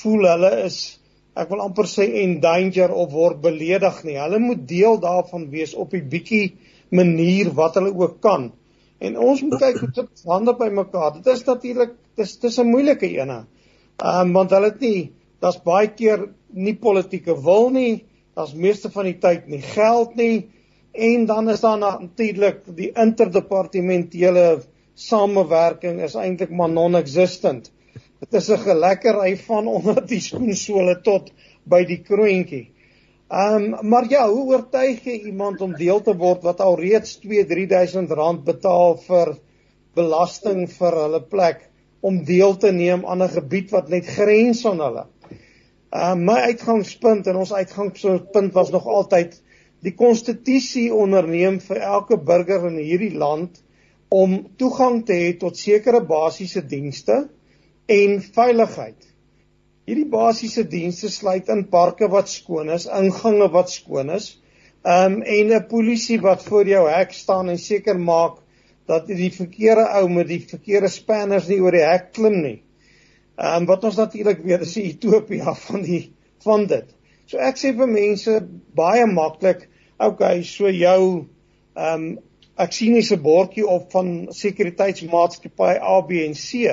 voel 0.00 0.26
hulle 0.32 0.52
is 0.64 0.98
ek 1.34 1.50
wil 1.50 1.64
amper 1.64 1.88
sê 1.90 2.06
en 2.22 2.36
danger 2.42 2.92
of 2.94 3.10
word 3.12 3.40
beledig 3.42 4.02
nie. 4.06 4.18
Hulle 4.22 4.38
moet 4.38 4.66
deel 4.70 5.00
daarvan 5.02 5.48
wees 5.50 5.74
op 5.74 5.94
die 5.94 6.02
bietjie 6.02 6.54
manier 6.94 7.50
wat 7.58 7.78
hulle 7.80 7.90
ook 7.90 8.20
kan. 8.22 8.52
En 8.98 9.18
ons 9.18 9.42
moet 9.42 9.58
kyk 9.58 9.78
hoe 9.82 9.90
dit 9.94 10.24
hande 10.24 10.54
by 10.58 10.68
mekaar. 10.72 11.12
Dit 11.18 11.26
is 11.26 11.44
natuurlik 11.44 11.94
dis 12.16 12.38
dis 12.38 12.58
'n 12.58 12.70
moeilike 12.70 13.08
ene. 13.08 13.46
Ehm 13.98 14.26
um, 14.26 14.32
want 14.32 14.50
hulle 14.50 14.70
het 14.70 14.80
nie 14.80 15.12
daar's 15.40 15.60
baie 15.62 15.88
keer 15.88 16.28
nie 16.48 16.74
politieke 16.74 17.34
wil 17.42 17.70
nie. 17.70 18.04
Daar's 18.34 18.54
meeste 18.54 18.90
van 18.90 19.04
die 19.04 19.18
tyd 19.18 19.46
nie 19.48 19.62
geld 19.62 20.14
nie. 20.16 20.48
En 20.92 21.26
dan 21.26 21.50
is 21.50 21.60
daar 21.60 21.78
natuurlik 21.78 22.62
die 22.76 22.92
interdepartementele 22.92 24.62
samewerking 24.94 26.00
is 26.00 26.14
eintlik 26.14 26.50
maar 26.50 26.70
non-existent. 26.70 27.72
Dit 28.20 28.34
is 28.34 28.48
'n 28.48 28.58
gelekkery 28.58 29.36
van 29.36 29.66
onder 29.78 30.06
die 30.06 30.20
skoensole 30.20 31.00
tot 31.00 31.32
by 31.64 31.84
die 31.84 32.02
kroontjie. 32.02 32.73
Ehm 33.34 33.74
um, 33.74 33.88
maar 33.88 34.04
ja, 34.08 34.28
hoe 34.30 34.44
oortuig 34.52 35.00
jy 35.02 35.14
iemand 35.30 35.60
om 35.64 35.72
deel 35.74 36.00
te 36.06 36.12
word 36.16 36.44
wat 36.46 36.60
al 36.62 36.76
reeds 36.78 37.16
2-3000 37.22 38.12
rand 38.14 38.44
betaal 38.46 38.94
vir 39.06 39.32
belasting 39.98 40.68
vir 40.70 40.96
hulle 41.00 41.20
plek 41.32 41.64
om 42.04 42.20
deel 42.28 42.54
te 42.62 42.70
neem 42.76 43.02
aan 43.06 43.24
'n 43.26 43.32
gebied 43.32 43.72
wat 43.74 43.88
net 43.90 44.06
grens 44.18 44.62
aan 44.70 44.82
hulle. 44.86 45.06
Ehm 45.90 46.20
uh, 46.20 46.26
my 46.28 46.38
uitgangspunt 46.52 47.26
en 47.26 47.40
ons 47.42 47.52
uitgangspunt 47.52 48.54
was 48.54 48.70
nog 48.70 48.86
altyd 48.86 49.34
die 49.88 49.94
konstitusie 49.94 50.88
onderneem 50.94 51.58
vir 51.60 51.82
elke 51.96 52.20
burger 52.30 52.68
in 52.70 52.78
hierdie 52.78 53.16
land 53.24 53.62
om 54.08 54.36
toegang 54.56 55.02
te 55.06 55.16
hê 55.24 55.32
tot 55.38 55.58
sekere 55.58 56.04
basiese 56.06 56.62
dienste 56.66 57.18
en 57.86 58.20
veiligheid. 58.38 59.13
Hierdie 59.84 60.08
basiese 60.08 60.62
dienste 60.64 61.10
sluit 61.12 61.50
in 61.52 61.66
parke 61.68 62.08
wat 62.08 62.30
skoon 62.32 62.70
is, 62.72 62.86
ingange 62.88 63.50
wat 63.52 63.68
skoon 63.68 64.12
is, 64.14 64.30
um 64.84 65.18
en 65.22 65.52
'n 65.52 65.66
polisie 65.68 66.20
wat 66.20 66.44
voor 66.44 66.68
jou 66.68 66.84
hek 66.88 67.12
staan 67.12 67.50
en 67.52 67.58
seker 67.58 67.98
maak 67.98 68.38
dat 68.88 69.06
die 69.06 69.30
verkeerde 69.32 69.84
ou 70.00 70.08
met 70.08 70.28
die 70.28 70.40
verkeerde 70.40 70.88
spanners 70.88 71.48
nie 71.48 71.60
oor 71.60 71.76
die 71.76 71.84
hek 71.84 72.12
klim 72.16 72.40
nie. 72.42 72.58
Um 73.36 73.66
wat 73.66 73.84
ons 73.84 74.00
natuurlik 74.00 74.40
weet 74.44 74.64
is 74.64 74.74
die 74.74 74.88
Ethiopië 74.88 75.54
van 75.68 75.82
die 75.82 76.02
van 76.44 76.66
dit. 76.66 76.88
So 77.26 77.38
ek 77.38 77.60
sê 77.60 77.72
vir 77.76 77.88
mense 77.88 78.40
baie 78.76 79.06
maklik, 79.06 79.68
okay, 80.00 80.42
so 80.42 80.68
jou 80.68 81.28
um 81.76 82.18
ek 82.56 82.72
sien 82.72 82.96
hier 82.96 83.16
'n 83.16 83.22
bordjie 83.22 83.68
op 83.68 83.90
van 83.92 84.28
sekuriteitsmaatskappy 84.32 85.76
A 85.76 86.00
B 86.00 86.24
en 86.24 86.32
C. 86.32 86.72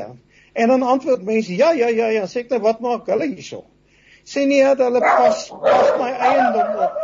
En 0.54 0.68
dan 0.68 0.82
antwoord 0.84 1.24
mense, 1.24 1.56
ja, 1.56 1.72
ja, 1.72 1.88
ja, 1.88 2.10
ja, 2.12 2.26
sê 2.28 2.44
ek 2.44 2.52
net 2.52 2.64
wat 2.66 2.82
maak 2.84 3.08
hulle 3.08 3.30
hierso? 3.30 3.64
Sê 4.28 4.44
nie 4.46 4.60
dat 4.64 4.84
hulle 4.84 5.00
pas 5.00 5.46
pas 5.64 5.94
my 6.02 6.12
eiendom 6.12 6.82
op. 6.86 7.00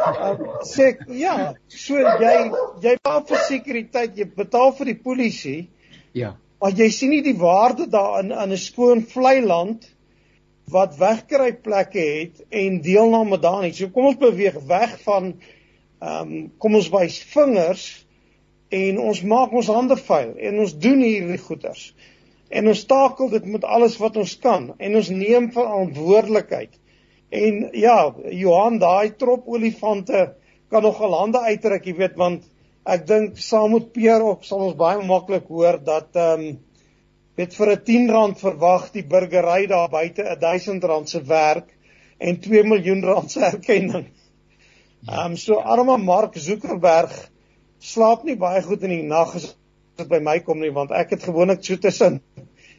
Uh, 0.00 0.32
sê 0.66 0.90
ek, 0.94 1.04
ja, 1.14 1.36
so 1.70 2.00
jy 2.00 2.34
jy 2.82 2.96
betaal 2.98 3.22
vir 3.30 3.44
sekuriteit, 3.46 4.18
jy 4.18 4.26
betaal 4.42 4.74
vir 4.80 4.90
die 4.90 4.98
polisie. 5.04 5.60
Ja. 6.16 6.34
Maar 6.60 6.74
jy 6.76 6.90
sien 6.92 7.14
nie 7.14 7.22
die 7.24 7.38
waarde 7.38 7.86
daarin 7.88 8.34
in 8.34 8.52
'n 8.52 8.60
skoon 8.60 9.06
vlei 9.06 9.40
land 9.46 9.86
wat 10.70 10.98
wegkry 10.98 11.52
plekke 11.54 12.02
het 12.02 12.44
en 12.50 12.82
deelname 12.82 13.38
daarin 13.38 13.70
nie. 13.70 13.78
So 13.78 13.88
kom 13.94 14.10
ons 14.10 14.18
beweeg 14.18 14.58
weg 14.66 14.98
van 15.06 15.34
ehm 16.00 16.34
um, 16.34 16.52
kom 16.58 16.74
ons 16.74 16.90
wys 16.90 17.22
vingers 17.32 18.06
en 18.68 18.98
ons 18.98 19.22
maak 19.22 19.52
ons 19.52 19.66
hande 19.68 19.96
vuil 19.96 20.34
en 20.38 20.58
ons 20.58 20.78
doen 20.78 21.02
hierdie 21.02 21.38
goeders 21.38 21.92
en 22.50 22.68
ons 22.72 22.84
takel 22.90 23.30
dit 23.30 23.44
met 23.54 23.64
alles 23.64 23.96
wat 24.02 24.16
ons 24.20 24.36
kan 24.42 24.70
en 24.78 24.96
ons 25.00 25.10
neem 25.14 25.50
verantwoordelikheid. 25.54 26.72
En 27.30 27.60
ja, 27.78 27.98
Johan, 28.34 28.80
daai 28.82 29.14
trop 29.18 29.46
olifante 29.46 30.32
kan 30.70 30.82
nog 30.82 30.98
al 31.02 31.14
hande 31.14 31.42
uitruk, 31.46 31.86
jy 31.86 31.94
weet, 31.98 32.16
want 32.18 32.46
ek 32.90 33.06
dink 33.06 33.38
saam 33.38 33.76
met 33.76 33.92
Peer 33.94 34.22
op 34.26 34.42
sal 34.46 34.66
ons 34.66 34.78
baie 34.78 35.02
maklik 35.06 35.46
hoor 35.52 35.78
dat 35.84 36.16
ehm 36.16 36.46
um, 36.48 36.58
weet 37.38 37.54
vir 37.56 37.70
'n 37.72 37.84
10 37.84 38.10
rand 38.12 38.38
verwag 38.38 38.90
die 38.92 39.04
burgery 39.12 39.66
daar 39.66 39.88
buite 39.88 40.22
'n 40.22 40.40
1000 40.40 40.84
rand 40.84 41.08
se 41.08 41.20
werk 41.22 41.68
en 42.18 42.40
2 42.40 42.62
miljoen 42.64 43.04
rand 43.04 43.30
se 43.30 43.40
erkenning. 43.40 44.10
Ehm 45.08 45.30
um, 45.30 45.36
so 45.36 45.54
arme 45.54 45.96
Mark 45.98 46.36
Zuckerberg 46.36 47.14
slaap 47.78 48.24
nie 48.24 48.36
baie 48.36 48.62
goed 48.62 48.82
in 48.82 48.90
die 48.90 49.08
nag 49.08 49.34
as 49.34 49.56
dit 50.02 50.10
by 50.10 50.20
my 50.24 50.38
kom 50.44 50.60
nie 50.60 50.72
want 50.74 50.92
ek 50.96 51.14
het 51.16 51.28
gewoonlik 51.28 51.64
so 51.64 51.76
tussen 51.80 52.20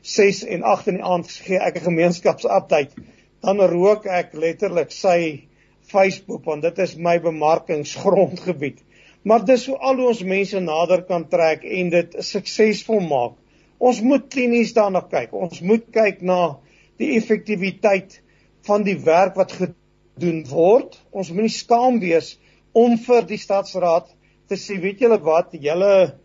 6 0.02 0.44
en 0.56 0.64
8 0.66 0.92
in 0.92 1.00
die 1.00 1.06
aand 1.06 1.30
gee 1.46 1.60
ek 1.62 1.78
'n 1.78 1.88
gemeenskapsupdate. 1.90 3.04
Dan 3.42 3.62
rook 3.62 4.06
ek 4.06 4.34
letterlik 4.34 4.92
sy 4.92 5.48
Facebook 5.92 6.46
want 6.46 6.62
dit 6.62 6.80
is 6.80 6.96
my 6.98 7.20
bemarkingsgrondgebied. 7.20 8.82
Maar 9.24 9.46
dis 9.46 9.66
hoe 9.70 9.78
al 9.78 10.02
ons 10.08 10.24
mense 10.24 10.60
nader 10.60 11.04
kan 11.06 11.28
trek 11.30 11.64
en 11.64 11.90
dit 11.90 12.16
suksesvol 12.26 13.02
maak. 13.06 13.38
Ons 13.78 14.02
moet 14.02 14.28
klinies 14.30 14.74
daarna 14.74 15.02
kyk. 15.02 15.34
Ons 15.34 15.62
moet 15.62 15.86
kyk 15.94 16.22
na 16.22 16.58
die 16.98 17.16
effektiwiteit 17.18 18.22
van 18.66 18.84
die 18.84 18.98
werk 19.06 19.36
wat 19.36 19.54
gedoen 19.58 20.44
word. 20.50 20.98
Ons 21.12 21.30
moenie 21.34 21.54
skaam 21.54 22.00
wees 22.02 22.38
om 22.74 22.98
vir 22.98 23.26
die 23.30 23.42
stadsraad 23.42 24.10
te 24.50 24.58
sê 24.58 24.78
weet 24.82 25.02
julle 25.02 25.18
wat? 25.22 25.54
Julle 25.54 26.18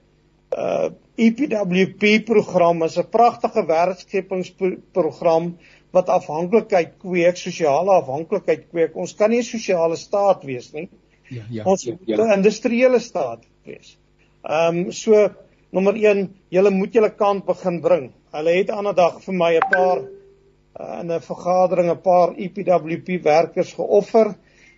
uh 0.56 0.90
EPWP 1.16 2.24
program 2.26 2.82
is 2.82 2.98
'n 2.98 3.08
pragtige 3.08 3.66
werkskepingsprogram 3.66 5.56
wat 5.96 6.08
afhanklikheid 6.08 6.98
kweek, 7.00 7.36
sosiale 7.36 7.94
afhanklikheid 8.02 8.66
kweek. 8.68 8.96
Ons 8.96 9.14
kan 9.14 9.30
nie 9.30 9.40
'n 9.40 9.42
sosiale 9.48 9.96
staat 9.96 10.44
wees 10.44 10.72
nie. 10.72 10.88
Ja, 11.28 11.42
ja. 11.50 11.64
Ons 11.64 11.84
ja, 11.84 11.92
moet 11.92 12.18
'n 12.18 12.28
ja. 12.28 12.34
industriële 12.34 12.98
staat 12.98 13.44
wees. 13.64 13.98
Ehm 14.42 14.76
um, 14.76 14.92
so 14.92 15.28
nommer 15.70 15.94
1, 15.94 16.28
julle 16.48 16.70
moet 16.70 16.92
julle 16.94 17.10
kant 17.10 17.44
begin 17.46 17.80
bring. 17.80 18.12
Hulle 18.32 18.52
het 18.58 18.70
ander 18.70 18.94
dag 18.94 19.22
vir 19.24 19.34
my 19.34 19.54
'n 19.56 19.68
paar 19.70 19.98
uh, 19.98 21.00
in 21.00 21.12
'n 21.12 21.20
vergadering 21.20 21.90
'n 21.90 22.00
paar 22.00 22.34
EPWP 22.36 23.22
werkers 23.22 23.72
geoffer 23.72 24.34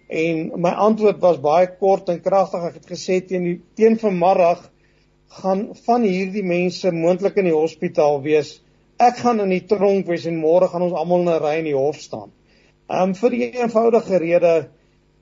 en 0.08 0.52
my 0.56 0.70
antwoord 0.70 1.20
was 1.20 1.40
baie 1.40 1.66
kort 1.66 2.08
en 2.08 2.20
kragtig. 2.20 2.64
Ek 2.64 2.74
het 2.74 2.86
gesê 2.86 3.26
teen 3.26 3.44
die 3.44 3.60
teen 3.74 3.98
vanmiddag 3.98 4.70
gaan 5.28 5.68
van 5.86 6.02
hierdie 6.02 6.44
mense 6.44 6.90
moontlik 6.92 7.36
in 7.36 7.50
die 7.50 7.56
hospitaal 7.56 8.22
wees. 8.24 8.58
Ek 8.98 9.20
gaan 9.22 9.40
in 9.44 9.52
die 9.52 9.64
tronk 9.68 10.08
wees 10.08 10.26
en 10.26 10.40
môre 10.40 10.68
gaan 10.68 10.82
ons 10.82 10.96
almal 10.96 11.20
in 11.20 11.28
'n 11.28 11.42
ry 11.42 11.54
in 11.58 11.70
die 11.70 11.76
hof 11.76 12.00
staan. 12.00 12.32
Um 12.88 13.14
vir 13.14 13.30
die 13.30 13.50
eenvoudige 13.52 14.18
rede 14.18 14.68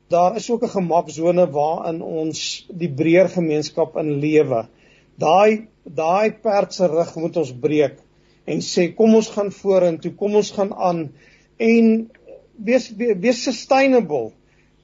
daar 0.08 0.36
is 0.36 0.50
ook 0.50 0.62
'n 0.62 0.76
gemaksone 0.78 1.50
waarin 1.50 2.02
ons 2.02 2.66
die 2.70 2.88
breër 2.88 3.28
gemeenskap 3.28 3.96
in 3.96 4.20
lewe. 4.20 4.68
Daai 5.18 5.66
daai 5.82 6.30
perd 6.30 6.74
se 6.74 6.86
rug 6.86 7.16
moet 7.16 7.36
ons 7.36 7.52
breek 7.52 7.98
en 8.46 8.60
sê 8.60 8.94
kom 8.94 9.14
ons 9.14 9.28
gaan 9.28 9.50
vorentoe, 9.50 10.12
kom 10.14 10.34
ons 10.34 10.50
gaan 10.50 10.72
aan 10.74 11.12
en 11.58 12.10
wees 12.56 12.90
wees 12.96 13.42
sustainable. 13.42 14.32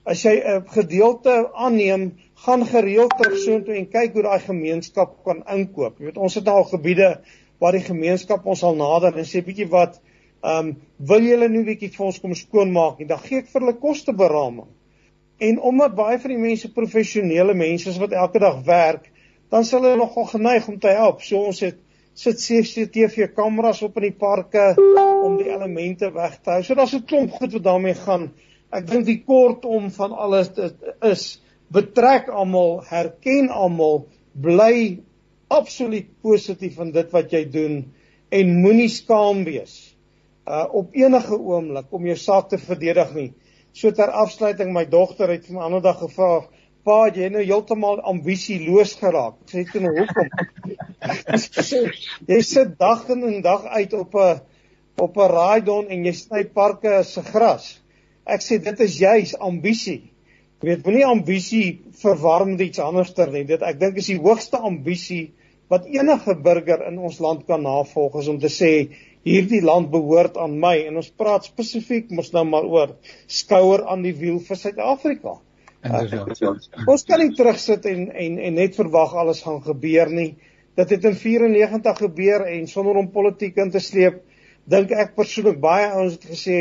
As 0.05 0.25
jy 0.25 0.35
'n 0.43 0.67
gedeelte 0.67 1.51
aanneem, 1.55 2.13
gaan 2.43 2.65
gereeld 2.67 3.13
terug 3.19 3.39
soontoe 3.39 3.77
en 3.79 3.89
kyk 3.91 4.17
hoe 4.17 4.25
daai 4.27 4.41
gemeenskap 4.43 5.15
kan 5.27 5.45
inkoop. 5.55 5.99
Jy 5.99 6.11
weet 6.11 6.19
ons 6.19 6.35
het 6.39 6.49
al 6.51 6.65
gebiede 6.71 7.11
waar 7.63 7.77
die 7.77 7.85
gemeenskap 7.87 8.47
ons 8.51 8.65
al 8.67 8.75
nader 8.79 9.15
en 9.15 9.29
sê 9.29 9.45
bietjie 9.47 9.69
wat 9.71 10.01
ehm 10.43 10.73
um, 10.73 10.73
wil 11.07 11.23
julle 11.23 11.47
nou 11.51 11.63
bietjie 11.67 11.93
vir 11.95 12.07
ons 12.09 12.19
kom 12.19 12.33
skoonmaak 12.35 12.99
en 13.03 13.13
dan 13.13 13.21
gee 13.23 13.45
ek 13.45 13.51
vir 13.53 13.63
hulle 13.63 13.79
kosteberaming. 13.79 14.71
En 15.39 15.61
omdat 15.71 15.95
baie 15.99 16.19
van 16.23 16.35
die 16.35 16.43
mense 16.43 16.71
professionele 16.75 17.55
mense 17.55 17.91
is 17.91 18.01
wat 18.03 18.15
elke 18.25 18.43
dag 18.43 18.59
werk, 18.67 19.07
dan 19.55 19.65
sal 19.69 19.87
hulle 19.87 20.01
nogal 20.01 20.27
geneig 20.33 20.67
om 20.71 20.81
te 20.83 20.91
help. 20.97 21.23
So 21.23 21.45
ons 21.47 21.63
het 21.63 21.79
sit 22.19 22.43
CCTV 22.43 23.31
kameras 23.37 23.83
op 23.87 23.97
in 24.01 24.09
die 24.09 24.19
parke 24.19 24.73
om 25.23 25.39
die 25.39 25.51
elemente 25.51 26.11
weg 26.15 26.41
te 26.43 26.57
hou. 26.57 26.63
So 26.63 26.75
daar's 26.75 26.95
'n 26.95 27.07
klomp 27.07 27.39
goed 27.39 27.53
wat 27.53 27.65
daarmee 27.71 27.95
gaan. 27.95 28.33
Ek 28.73 28.87
dink 28.87 29.07
die 29.07 29.23
kortom 29.23 29.91
van 29.91 30.13
alles 30.13 30.51
is 31.03 31.41
betrek 31.73 32.29
almal, 32.29 32.83
herken 32.89 33.49
almal, 33.49 34.07
bly 34.33 35.01
absoluut 35.53 36.09
positief 36.25 36.79
in 36.81 36.93
dit 36.95 37.11
wat 37.13 37.33
jy 37.33 37.45
doen 37.53 37.83
en 38.33 38.55
moenie 38.63 38.91
skaam 38.93 39.45
wees 39.49 39.93
uh 40.49 40.65
op 40.75 40.95
enige 40.99 41.37
oomblik 41.39 41.93
om 41.95 42.07
jou 42.09 42.17
saak 42.19 42.49
te 42.51 42.59
verdedig 42.59 43.13
nie. 43.15 43.29
So 43.73 43.93
ter 43.95 44.11
afsluiting, 44.11 44.73
my 44.75 44.85
dogter 44.91 45.31
het 45.31 45.49
my 45.51 45.63
ander 45.69 45.83
dag 45.85 46.01
gevra, 46.01 46.49
"Pa, 46.85 47.09
jy 47.15 47.29
nou 47.29 47.45
heeltemal 47.45 48.01
ambisieloos 48.01 48.95
geraak." 48.99 49.35
Ek 49.45 49.51
sê 49.55 49.71
toe 49.71 49.81
nou 49.81 49.95
hoekom? 49.99 50.29
jy 52.33 52.41
sit 52.43 52.79
dag 52.79 53.09
in 53.09 53.23
en 53.23 53.43
dag 53.43 53.65
uit 53.65 53.93
op 53.93 54.15
'n 54.15 54.41
op 54.99 55.17
'n 55.17 55.31
raaidon 55.31 55.89
en 55.89 56.05
jy 56.05 56.13
sny 56.13 56.45
parke 56.45 57.03
se 57.05 57.23
gras. 57.23 57.81
Ek 58.27 58.41
sê 58.41 58.59
dit 58.59 58.81
is 58.81 58.99
juis 58.99 59.39
ambisie. 59.39 60.12
Jy 60.63 60.69
weet, 60.69 60.85
moenie 60.87 61.07
ambisie 61.09 61.67
verwarm 61.99 62.53
met 62.53 62.69
iets 62.69 62.79
anderster 62.79 63.33
nie. 63.35 63.43
Dit 63.49 63.65
ek 63.67 63.81
dink 63.81 63.97
is 63.99 64.13
die 64.13 64.21
hoogste 64.23 64.61
ambisie 64.63 65.33
wat 65.73 65.89
enige 65.91 66.37
burger 66.45 66.85
in 66.87 67.01
ons 67.03 67.19
land 67.25 67.43
kan 67.49 67.65
navolg 67.67 68.21
is 68.21 68.29
om 68.31 68.39
te 68.39 68.51
sê 68.53 68.71
hierdie 69.27 69.63
land 69.65 69.91
behoort 69.91 70.39
aan 70.39 70.55
my 70.63 70.77
en 70.87 71.01
ons 71.01 71.09
praat 71.19 71.49
spesifiek 71.49 72.13
mos 72.15 72.31
nou 72.35 72.45
maar 72.47 72.69
oor 72.69 72.95
skouer 73.27 73.83
aan 73.91 74.05
die 74.07 74.15
wiel 74.19 74.39
vir 74.47 74.61
Suid-Afrika. 74.61 75.35
Uh, 75.83 76.07
ons 76.87 77.03
kan 77.09 77.19
nie 77.19 77.33
terugsit 77.35 77.87
en 77.91 78.07
en 78.15 78.39
en 78.39 78.59
net 78.61 78.79
verwag 78.79 79.17
alles 79.19 79.43
gaan 79.43 79.59
gebeur 79.67 80.15
nie. 80.15 80.37
Dit 80.79 80.95
het 80.95 81.11
in 81.11 81.19
94 81.19 82.05
gebeur 82.05 82.47
en 82.47 82.71
sonder 82.71 83.03
om 83.03 83.11
politiek 83.11 83.59
in 83.59 83.75
te 83.75 83.83
sleep, 83.83 84.23
dink 84.71 84.95
ek 84.95 85.17
persoonlik 85.19 85.59
baie 85.61 85.91
ouens 85.91 86.15
het 86.21 86.31
gesê, 86.31 86.59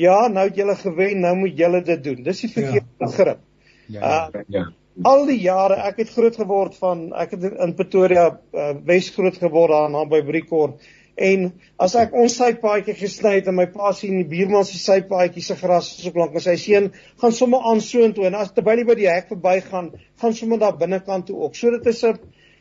ja, 0.00 0.18
nou 0.32 0.46
het 0.48 0.58
julle 0.60 0.76
gewen, 0.80 1.24
nou 1.24 1.34
moet 1.44 1.58
julle 1.58 1.82
dit 1.86 2.04
doen. 2.04 2.22
Dis 2.26 2.44
die 2.46 2.52
verkeerde 2.52 2.86
ja. 2.86 3.06
begrip. 3.06 3.42
Ja, 3.86 4.00
ja. 4.00 4.28
Uh, 4.34 4.44
ja. 4.48 4.68
Al 5.06 5.22
die 5.28 5.38
jare, 5.40 5.78
ek 5.88 6.02
het 6.02 6.10
groot 6.12 6.36
geword 6.36 6.74
van 6.76 7.06
ek 7.16 7.36
het 7.36 7.44
in 7.64 7.76
Pretoria 7.78 8.24
uh, 8.34 8.72
Wes 8.84 9.08
groot 9.14 9.36
geword 9.40 9.72
daar 9.72 9.92
naby 9.92 10.20
Briekort 10.26 10.82
en 11.20 11.46
as 11.80 11.94
ek 12.00 12.14
ons 12.16 12.34
sypaadjie 12.40 12.94
gesny 12.96 13.36
het 13.38 13.48
en 13.50 13.56
my 13.58 13.66
pa 13.72 13.92
sien 13.96 14.18
die 14.22 14.28
buurman 14.28 14.64
se 14.66 14.78
sypaadjie 14.80 15.44
se 15.44 15.56
gras 15.60 15.92
is 15.98 16.08
op 16.10 16.18
lank 16.20 16.36
en 16.38 16.44
sy 16.44 16.56
seun 16.60 16.90
gaan 17.22 17.34
sommer 17.36 17.64
aan 17.70 17.82
soontoe 17.84 18.28
en 18.28 18.38
as 18.40 18.52
terwyl 18.56 18.80
hy 18.80 18.86
by 18.88 18.96
die 18.98 19.08
hek 19.10 19.28
verbygaan, 19.32 19.90
gaan 20.20 20.36
sommer 20.36 20.60
daar 20.62 20.78
binnekant 20.80 21.28
toe 21.28 21.38
ook. 21.44 21.56
So 21.56 21.70
dit 21.76 21.86
is 21.92 22.02
'n 22.04 22.18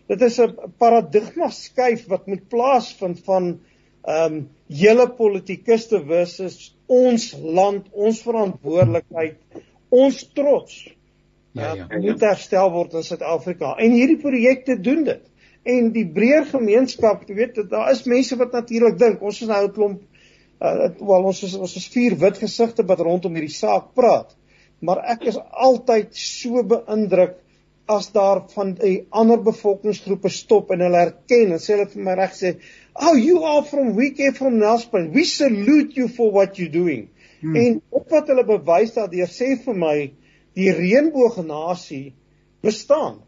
dit 0.10 0.21
is 0.21 0.39
'n 0.39 0.73
paradigma 0.78 1.49
skuif 1.49 2.08
wat 2.08 2.28
moet 2.28 2.49
plaasvind 2.49 3.23
van 3.25 3.60
ehm 4.08 4.34
um, 4.34 4.49
hele 4.69 5.08
politikuste 5.08 6.04
versus 6.06 6.75
ons 6.89 7.25
land, 7.38 7.86
ons 7.93 8.21
verantwoordelikheid, 8.25 9.38
ons 9.93 10.21
trots. 10.34 10.78
Ja, 11.52 11.73
ja, 11.73 11.86
ja. 11.89 11.99
moet 12.02 12.23
herstel 12.25 12.71
word 12.73 12.95
in 12.97 13.06
Suid-Afrika. 13.06 13.75
En 13.82 13.93
hierdie 13.93 14.19
projekte 14.21 14.78
doen 14.82 15.04
dit. 15.08 15.23
En 15.69 15.89
die 15.93 16.06
breër 16.13 16.47
gemeenskap, 16.49 17.25
jy 17.28 17.36
weet, 17.38 17.60
daar 17.69 17.91
is 17.91 18.06
mense 18.10 18.38
wat 18.39 18.54
natuurlik 18.56 18.97
dink 19.02 19.21
ons 19.25 19.41
is 19.41 19.49
nou 19.49 19.63
'n 19.65 19.73
klomp 19.73 20.06
uh 20.60 20.89
wel 20.99 21.28
ons 21.30 21.43
is 21.43 21.54
ons 21.56 21.75
is 21.80 21.88
vier 21.93 22.15
wit 22.19 22.38
gesigte 22.38 22.84
wat 22.88 22.99
rondom 22.99 23.36
hierdie 23.36 23.54
saak 23.54 23.93
praat. 23.95 24.36
Maar 24.84 25.04
ek 25.15 25.30
is 25.32 25.38
altyd 25.52 26.15
so 26.15 26.63
beïndruk 26.63 27.38
as 27.89 28.12
daar 28.13 28.43
van 28.54 28.73
die 28.78 29.08
ander 29.10 29.39
bevolkingsgroepe 29.43 30.30
stop 30.30 30.71
en 30.71 30.84
hulle 30.86 30.99
erken 31.08 31.56
en 31.56 31.63
sê 31.63 31.73
hulle 31.73 31.88
vir 31.89 32.04
my 32.06 32.15
reg 32.19 32.36
sê, 32.38 32.52
"Oh, 32.93 33.15
you 33.15 33.43
are 33.43 33.63
from 33.63 33.95
we 33.95 34.12
came 34.12 34.34
from 34.34 34.60
Nelspruit. 34.60 35.13
We 35.13 35.23
salute 35.23 35.95
you 35.95 36.08
for 36.08 36.32
what 36.32 36.58
you're 36.58 36.71
doing." 36.71 37.10
Hmm. 37.39 37.56
En 37.56 37.82
op 37.89 38.10
wat 38.10 38.28
hulle 38.28 38.45
bewys 38.45 38.93
daardeur 38.93 39.28
sê 39.32 39.56
vir 39.63 39.75
my 39.75 40.12
die 40.54 40.71
reënboognasie 40.75 42.13
bestaan. 42.62 43.21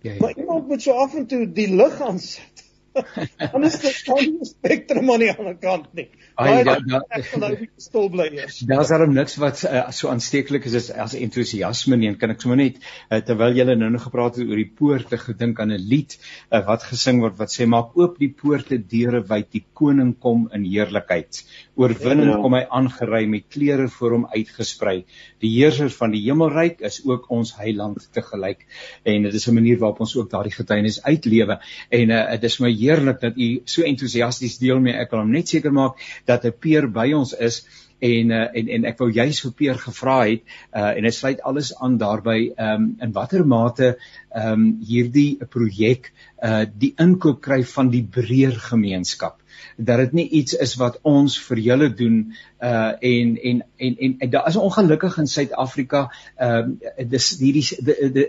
Ja, 0.00 0.12
ja. 0.12 0.18
Maar 0.20 0.36
iemand 0.36 0.68
moet 0.68 0.82
so 0.82 0.92
af 0.92 1.14
en 1.14 1.26
toe 1.26 1.52
die 1.52 1.68
lig 1.74 2.00
aan 2.00 2.18
sit. 2.18 2.63
Anders 2.94 3.74
is 3.82 4.02
dit 4.04 4.14
nie 4.14 4.40
'n 4.40 4.46
spektrum 4.46 5.10
aan 5.10 5.22
die 5.24 5.30
ander 5.32 5.56
kant 5.58 5.88
nie. 5.98 6.06
Ai 6.38 6.64
ja, 6.64 6.76
ja. 6.86 7.00
Ek 7.10 7.26
sal 7.26 7.42
nou 7.42 7.68
stil 7.82 8.08
bly 8.10 8.26
eers. 8.36 8.58
Daar's 8.68 8.92
daar 8.92 9.06
niks 9.10 9.36
wat 9.42 9.64
uh, 9.66 9.90
so 9.90 10.10
aansteeklik 10.12 10.66
is 10.70 10.76
as, 10.78 10.90
as 10.90 11.16
entoesiasme 11.18 11.98
nie. 11.98 12.08
En 12.12 12.18
kan 12.20 12.34
ek 12.34 12.44
sommer 12.44 12.60
net 12.60 12.78
uh, 12.80 13.18
terwyl 13.18 13.54
julle 13.58 13.76
nou 13.80 13.90
nog 13.94 14.06
gepraat 14.06 14.38
het 14.38 14.48
oor 14.48 14.60
die 14.62 14.70
poorte 14.80 15.18
gedink 15.18 15.60
aan 15.60 15.74
'n 15.74 15.88
lied 15.92 16.18
uh, 16.50 16.62
wat 16.66 16.86
gesing 16.90 17.20
word 17.24 17.38
wat 17.38 17.54
sê 17.54 17.66
maak 17.66 17.96
oop 17.98 18.18
die 18.18 18.30
poorte 18.30 18.78
deure 18.78 19.22
wyd 19.34 19.50
die 19.50 19.64
koning 19.72 20.14
kom 20.18 20.48
in 20.52 20.64
heerlikheid. 20.64 21.42
Oorwinning 21.74 22.30
ja. 22.30 22.38
kom 22.42 22.54
hy 22.54 22.62
aangery 22.78 23.24
met 23.26 23.48
klere 23.50 23.88
voor 23.90 24.12
hom 24.14 24.26
uitgesprei. 24.30 24.96
Die 25.42 25.50
heerser 25.56 25.90
van 25.90 26.12
die 26.14 26.22
hemelryk 26.22 26.84
is 26.86 27.00
ook 27.04 27.26
ons 27.34 27.54
heiland 27.58 28.04
te 28.14 28.22
gelyk. 28.22 28.62
En 29.02 29.26
dit 29.26 29.34
is 29.34 29.48
'n 29.48 29.54
manier 29.54 29.78
waarop 29.78 30.00
ons 30.00 30.16
ook 30.16 30.30
daardie 30.30 30.54
getuienis 30.54 31.02
uitlewe. 31.02 31.58
En 31.90 32.10
uh, 32.10 32.30
dit 32.30 32.50
is 32.50 32.60
my 32.60 32.70
heerlik 32.70 33.20
dat 33.20 33.36
u 33.36 33.62
so 33.64 33.82
entoesiasties 33.82 34.58
deel 34.58 34.80
mee. 34.80 34.94
Ek 34.94 35.10
wil 35.10 35.20
hom 35.20 35.32
net 35.32 35.48
seker 35.48 35.72
maak 35.72 35.98
dat 36.24 36.44
'n 36.44 36.54
peer 36.60 36.90
by 36.90 37.12
ons 37.12 37.34
is 37.34 37.64
en 37.98 38.30
uh, 38.30 38.48
en 38.52 38.68
en 38.68 38.84
ek 38.90 38.98
wou 39.00 39.10
juis 39.10 39.40
vir 39.44 39.52
Peer 39.58 39.78
gevra 39.80 40.16
het 40.24 40.42
uh, 40.74 40.90
en 40.96 41.06
dit 41.06 41.14
sluit 41.14 41.40
alles 41.42 41.72
aan 41.80 41.96
daarbey 41.98 42.52
um, 42.58 42.90
in 43.00 43.14
watter 43.16 43.46
mate 43.46 43.94
um, 44.36 44.66
hierdie 44.84 45.38
projek 45.50 46.10
uh, 46.42 46.64
die 46.68 46.92
inkoop 47.00 47.40
kry 47.44 47.62
van 47.74 47.90
die 47.94 48.04
breër 48.04 48.58
gemeenskap 48.68 49.40
dat 49.76 50.02
dit 50.02 50.12
nie 50.12 50.28
iets 50.40 50.56
is 50.66 50.74
wat 50.80 50.98
ons 51.02 51.36
vir 51.48 51.62
julle 51.68 51.88
doen 51.94 52.18
uh 52.62 52.92
en 53.12 53.36
en 53.50 53.62
en 53.76 53.96
en, 53.98 54.16
en 54.18 54.30
daar 54.30 54.48
is 54.48 54.56
ongelukkig 54.56 55.18
in 55.18 55.30
Suid-Afrika 55.30 56.08
ehm 56.36 56.74
uh, 56.98 57.08
dis 57.08 57.30
hierdie 57.38 57.66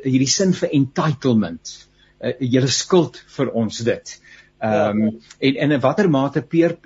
hierdie 0.04 0.32
sin 0.38 0.54
vir 0.54 0.70
entitlement 0.72 1.74
uh, 2.22 2.34
julle 2.40 2.72
skuld 2.72 3.22
vir 3.38 3.52
ons 3.54 3.84
dit. 3.90 4.16
Ehm 4.64 5.02
um, 5.02 5.20
en, 5.40 5.56
en 5.56 5.72
in 5.72 5.80
watter 5.84 6.08
mate 6.10 6.42
peer 6.48 6.78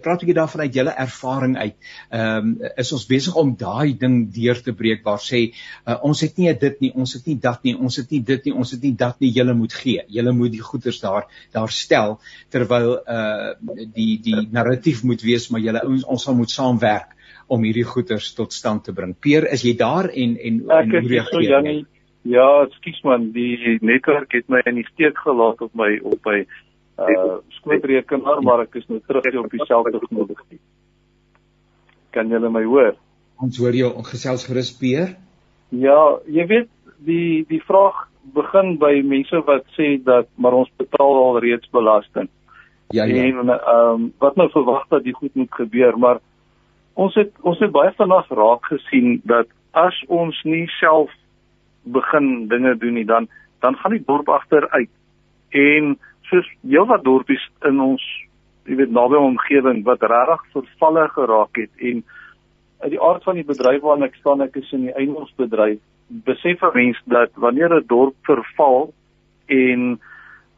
praat 0.00 0.22
ek 0.24 0.32
daarvan 0.34 0.62
uit 0.64 0.74
julle 0.74 0.94
ervaring 1.04 1.56
uit. 1.58 1.76
Ehm 2.08 2.48
um, 2.48 2.70
is 2.80 2.92
ons 2.96 3.04
besig 3.06 3.36
om 3.36 3.52
daai 3.60 3.92
ding 3.98 4.22
deur 4.32 4.62
te 4.64 4.72
breek 4.72 5.04
waar 5.04 5.20
sê 5.20 5.42
uh, 5.50 5.98
ons 6.08 6.20
het 6.24 6.40
nie 6.40 6.54
dit 6.64 6.80
nie, 6.80 6.92
ons 6.94 7.12
het 7.14 7.26
nie 7.28 7.36
dat 7.36 7.62
nie, 7.68 7.76
ons 7.76 8.00
het 8.00 8.10
nie 8.10 8.22
dit 8.32 8.48
nie, 8.48 8.54
ons 8.56 8.72
het 8.72 8.82
nie 8.82 8.94
dat 9.04 9.20
nie, 9.20 9.32
julle 9.36 9.54
moet 9.54 9.76
gee. 9.82 10.04
Julle 10.08 10.32
moet 10.32 10.56
die 10.56 10.64
goederes 10.64 11.02
daar 11.04 11.28
daar 11.52 11.68
stel 11.68 12.18
terwyl 12.48 12.96
uh 13.04 13.52
die 13.94 14.16
die 14.24 14.48
narratief 14.52 15.04
moet 15.04 15.22
wees 15.22 15.50
maar 15.50 15.60
julle 15.60 15.84
ons 15.86 16.04
ons 16.04 16.24
sal 16.24 16.36
moet 16.38 16.50
saamwerk 16.50 17.12
om 17.50 17.64
hierdie 17.66 17.84
goederes 17.84 18.32
tot 18.34 18.54
stand 18.54 18.84
te 18.86 18.94
bring. 18.96 19.12
Peer, 19.12 19.44
is 19.52 19.64
jy 19.66 19.74
daar 19.76 20.08
en 20.08 20.36
en 20.38 20.60
hoe 20.64 21.04
reageer 21.04 21.46
jy? 21.68 21.76
Ja, 22.28 22.48
ekskuus 22.66 23.00
man, 23.04 23.30
die 23.32 23.78
netwerk 23.80 24.32
het 24.36 24.48
my 24.52 24.60
in 24.68 24.76
die 24.76 24.88
steek 24.90 25.16
gelaat 25.24 25.62
op 25.64 25.72
my 25.76 25.94
op 26.04 26.26
my 26.28 26.42
uh 27.00 27.38
skootrekenaar 27.60 28.42
maar 28.42 28.64
ek 28.66 28.74
is 28.80 28.86
nou 28.88 29.00
terug 29.06 29.24
hier 29.24 29.40
op 29.40 29.50
dieselfde 29.50 30.00
genoeg. 30.08 30.44
Kan 32.10 32.28
julle 32.28 32.50
my 32.50 32.64
hoor? 32.64 32.94
Ons 33.40 33.58
hoor 33.58 33.76
jou 33.76 33.90
gesels 34.10 34.44
gerus 34.48 34.72
Peer. 34.76 35.16
Ja, 35.70 36.18
jy 36.26 36.46
weet 36.46 36.70
die 37.06 37.44
die 37.48 37.62
vraag 37.64 38.08
begin 38.34 38.76
by 38.78 39.00
mense 39.06 39.40
wat 39.46 39.64
sê 39.76 39.94
dat 40.04 40.28
maar 40.36 40.56
ons 40.58 40.70
betaal 40.76 41.22
al 41.24 41.40
reeds 41.40 41.70
belasting. 41.72 42.28
Ja 42.90 43.04
ja. 43.04 43.22
En 43.22 43.48
ehm 43.48 43.94
um, 43.94 44.12
wat 44.18 44.36
nou 44.36 44.50
verwag 44.50 44.88
dat 44.88 45.04
die 45.04 45.14
goed 45.14 45.34
moet 45.34 45.54
gebeur, 45.54 45.98
maar 45.98 46.20
ons 46.94 47.14
het 47.14 47.32
ons 47.40 47.58
het 47.58 47.72
baie 47.72 47.92
vinnig 47.96 48.28
raak 48.28 48.66
gesien 48.66 49.20
dat 49.24 49.48
as 49.72 49.96
ons 50.08 50.36
nie 50.44 50.66
self 50.80 51.10
begin 51.84 52.48
dinge 52.48 52.76
doen 52.76 52.94
nie 52.94 53.06
dan 53.06 53.28
dan 53.60 53.76
gaan 53.76 53.92
die 53.96 54.04
dorp 54.06 54.28
agteruit. 54.28 54.90
En 55.50 55.98
soos 56.30 56.48
heelwat 56.62 57.04
dorpies 57.04 57.44
in 57.68 57.80
ons 57.80 58.02
jy 58.68 58.76
weet 58.78 58.92
naby 58.94 59.18
omgewing 59.18 59.82
wat 59.84 60.02
regtig 60.02 60.42
vervalle 60.54 61.08
geraak 61.14 61.56
het 61.58 61.86
en 61.90 62.02
uit 62.80 62.92
die 62.94 63.02
aard 63.02 63.24
van 63.24 63.36
die 63.36 63.44
bedryf 63.44 63.82
waarna 63.84 64.08
ek 64.08 64.16
staan, 64.20 64.40
ek 64.40 64.56
is 64.56 64.70
in 64.72 64.86
die 64.86 64.94
eiendomsbedryf, 64.96 65.80
besef 66.26 66.62
'n 66.62 66.74
mens 66.74 67.00
dat 67.04 67.30
wanneer 67.34 67.74
'n 67.76 67.86
dorp 67.86 68.16
verval 68.24 68.92
en 69.46 70.00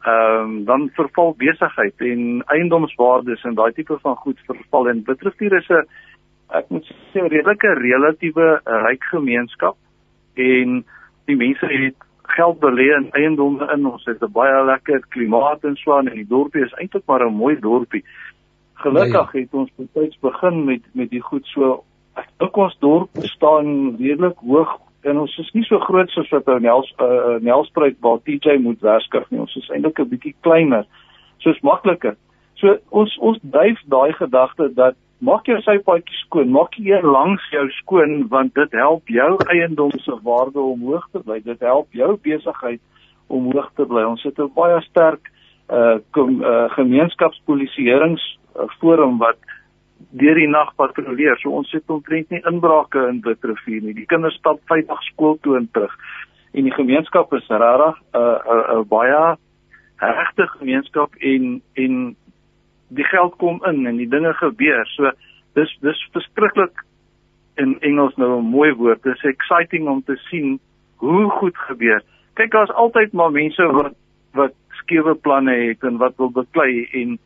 ehm 0.03 0.43
um, 0.43 0.65
dan 0.65 0.89
verval 0.95 1.33
besigheid 1.37 1.95
en 1.97 2.43
eiendomswaardes 2.45 3.43
en 3.43 3.55
daai 3.55 3.71
tipe 3.71 3.97
van 4.01 4.15
goed 4.15 4.39
verval 4.45 4.89
en 4.89 5.03
Witrifuur 5.05 5.57
is 5.57 5.69
'n 5.69 5.87
ek 6.59 6.69
moet 6.69 6.85
sê 6.85 7.19
'n 7.21 7.31
redelike 7.35 7.73
relatiewe 7.73 8.61
ryk 8.65 9.03
gemeenskap 9.03 9.77
en 10.35 10.85
die 11.25 11.35
mense 11.35 11.65
het 11.65 11.95
geld 12.35 12.59
belê 12.59 12.87
in 12.97 13.09
eiendomme 13.11 13.67
in 13.73 13.85
ons 13.85 14.05
het 14.05 14.21
'n 14.21 14.31
baie 14.31 14.65
lekker 14.65 15.01
klimaat 15.09 15.63
en 15.63 15.75
so 15.75 15.97
aan 15.97 16.07
en 16.07 16.15
die 16.15 16.31
dorpie 16.35 16.63
is 16.65 16.77
eintlik 16.79 17.05
maar 17.05 17.25
'n 17.25 17.33
mooi 17.33 17.59
dorpie. 17.59 18.03
Gelukkig 18.73 19.31
ja, 19.33 19.39
ja. 19.39 19.39
het 19.39 19.53
ons 19.53 19.71
betyds 19.75 20.19
begin 20.19 20.63
met 20.65 20.81
met 20.93 21.09
die 21.09 21.21
goed 21.21 21.45
so 21.45 21.83
ek 22.15 22.29
dink 22.37 22.57
ons 22.57 22.77
dorp 22.79 23.09
staan 23.35 23.95
redelik 23.97 24.37
hoog 24.37 24.79
en 25.03 25.19
ons 25.19 25.37
is 25.37 25.51
nie 25.53 25.63
so 25.63 25.79
groot 25.79 26.09
soos 26.09 26.29
wat 26.29 26.47
ou 26.47 26.59
Nels 26.59 26.93
uh, 26.99 27.39
Nelspruit 27.43 27.97
waar 27.99 28.19
TJ 28.23 28.57
moet 28.63 28.81
werskaf 28.81 29.29
nie. 29.29 29.39
Ons 29.39 29.55
is 29.55 29.69
eintlik 29.69 29.99
'n 29.99 30.09
bietjie 30.09 30.35
kleiner. 30.41 30.85
So 31.37 31.49
is 31.49 31.61
makliker. 31.61 32.15
So 32.55 32.77
ons 32.89 33.17
ons 33.17 33.39
dryf 33.41 33.79
daai 33.85 34.13
gedagte 34.13 34.73
dat 34.73 34.95
maak 35.19 35.45
jou 35.47 35.59
sypaadjie 35.61 36.17
skoon, 36.25 36.51
maak 36.51 36.75
jy 36.77 37.01
langs 37.01 37.43
jou 37.51 37.65
skoon 37.79 38.27
want 38.29 38.53
dit 38.55 38.71
help 38.71 39.07
jou 39.07 39.37
eiendom 39.53 39.91
se 39.99 40.17
waarde 40.23 40.59
omhoog 40.59 41.07
te 41.11 41.19
bly. 41.19 41.39
Dit 41.39 41.59
help 41.59 41.87
jou 41.91 42.17
besigheid 42.23 42.81
om 43.27 43.51
hoog 43.51 43.71
te 43.75 43.85
bly. 43.85 44.03
Ons 44.03 44.23
het 44.23 44.39
'n 44.39 44.51
baie 44.55 44.81
sterk 44.81 45.31
uh, 45.69 45.97
kom, 46.11 46.41
uh 46.41 46.69
gemeenskapspolisieerings 46.75 48.23
uh, 48.55 48.67
forum 48.79 49.17
wat 49.17 49.37
deur 50.11 50.35
die 50.35 50.47
nag 50.47 50.75
patrolleer. 50.75 51.37
So 51.39 51.49
ons 51.49 51.71
het 51.71 51.87
omtrent 51.87 52.29
nie 52.29 52.41
inbrake 52.49 53.07
in 53.07 53.21
Witrifuur 53.21 53.81
nie. 53.81 53.93
Die 53.93 54.05
kinders 54.05 54.35
stap 54.35 54.59
veilig 54.65 55.01
skool 55.13 55.37
toe 55.41 55.57
en 55.57 55.69
terug. 55.71 55.95
En 56.53 56.63
die 56.63 56.73
gemeenskap 56.73 57.33
is 57.33 57.47
regtig 57.47 57.97
'n 58.13 58.17
uh, 58.17 58.37
'n 58.45 58.59
uh, 58.59 58.79
uh, 58.79 58.83
baie 58.87 59.37
regte 59.97 60.47
gemeenskap 60.47 61.15
en 61.15 61.61
en 61.73 62.15
die 62.95 63.05
geld 63.09 63.35
kom 63.41 63.61
in 63.69 63.85
en 63.87 63.97
die 63.97 64.09
dinge 64.09 64.33
gebeur. 64.33 64.85
So 64.95 65.11
dis 65.57 65.71
dis 65.81 66.07
verskriklik 66.11 66.85
in 67.61 67.79
Engels 67.81 68.15
nou 68.17 68.39
'n 68.39 68.49
mooi 68.49 68.73
woord. 68.73 69.03
Dis 69.03 69.23
exciting 69.23 69.87
om 69.87 70.03
te 70.03 70.15
sien 70.29 70.59
hoe 70.95 71.29
goed 71.29 71.57
gebeur. 71.57 72.01
Kyk, 72.33 72.51
daar's 72.51 72.71
altyd 72.71 73.13
maar 73.13 73.31
mense 73.31 73.65
wat 73.71 73.93
wat 74.33 74.53
skewe 74.69 75.15
planne 75.15 75.53
het 75.67 75.83
en 75.83 75.97
wat 75.97 76.17
wil 76.17 76.31
beklei 76.31 76.87
en 76.91 77.19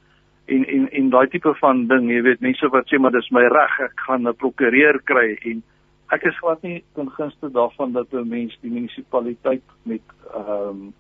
en 0.45 0.65
en 0.65 0.89
en 0.91 1.10
daai 1.10 1.27
tipe 1.27 1.53
van 1.60 1.88
ding, 1.88 2.10
jy 2.12 2.21
weet, 2.21 2.39
mense 2.39 2.67
wat 2.67 2.88
sê 2.88 2.99
maar 2.99 3.12
dis 3.12 3.30
my 3.32 3.43
reg, 3.51 3.80
ek 3.80 3.99
gaan 4.08 4.27
'n 4.27 4.36
prokureur 4.36 4.99
kry 5.03 5.38
en 5.43 5.63
ek 6.12 6.23
is 6.23 6.38
glad 6.39 6.62
nie 6.63 6.84
ten 6.95 7.10
gunste 7.12 7.51
daarvan 7.51 7.91
dat 7.91 8.13
'n 8.13 8.30
mens 8.30 8.58
die 8.62 8.71
munisipaliteit 8.71 9.63
met 9.84 10.01
ehm 10.34 10.69
um, 10.69 10.93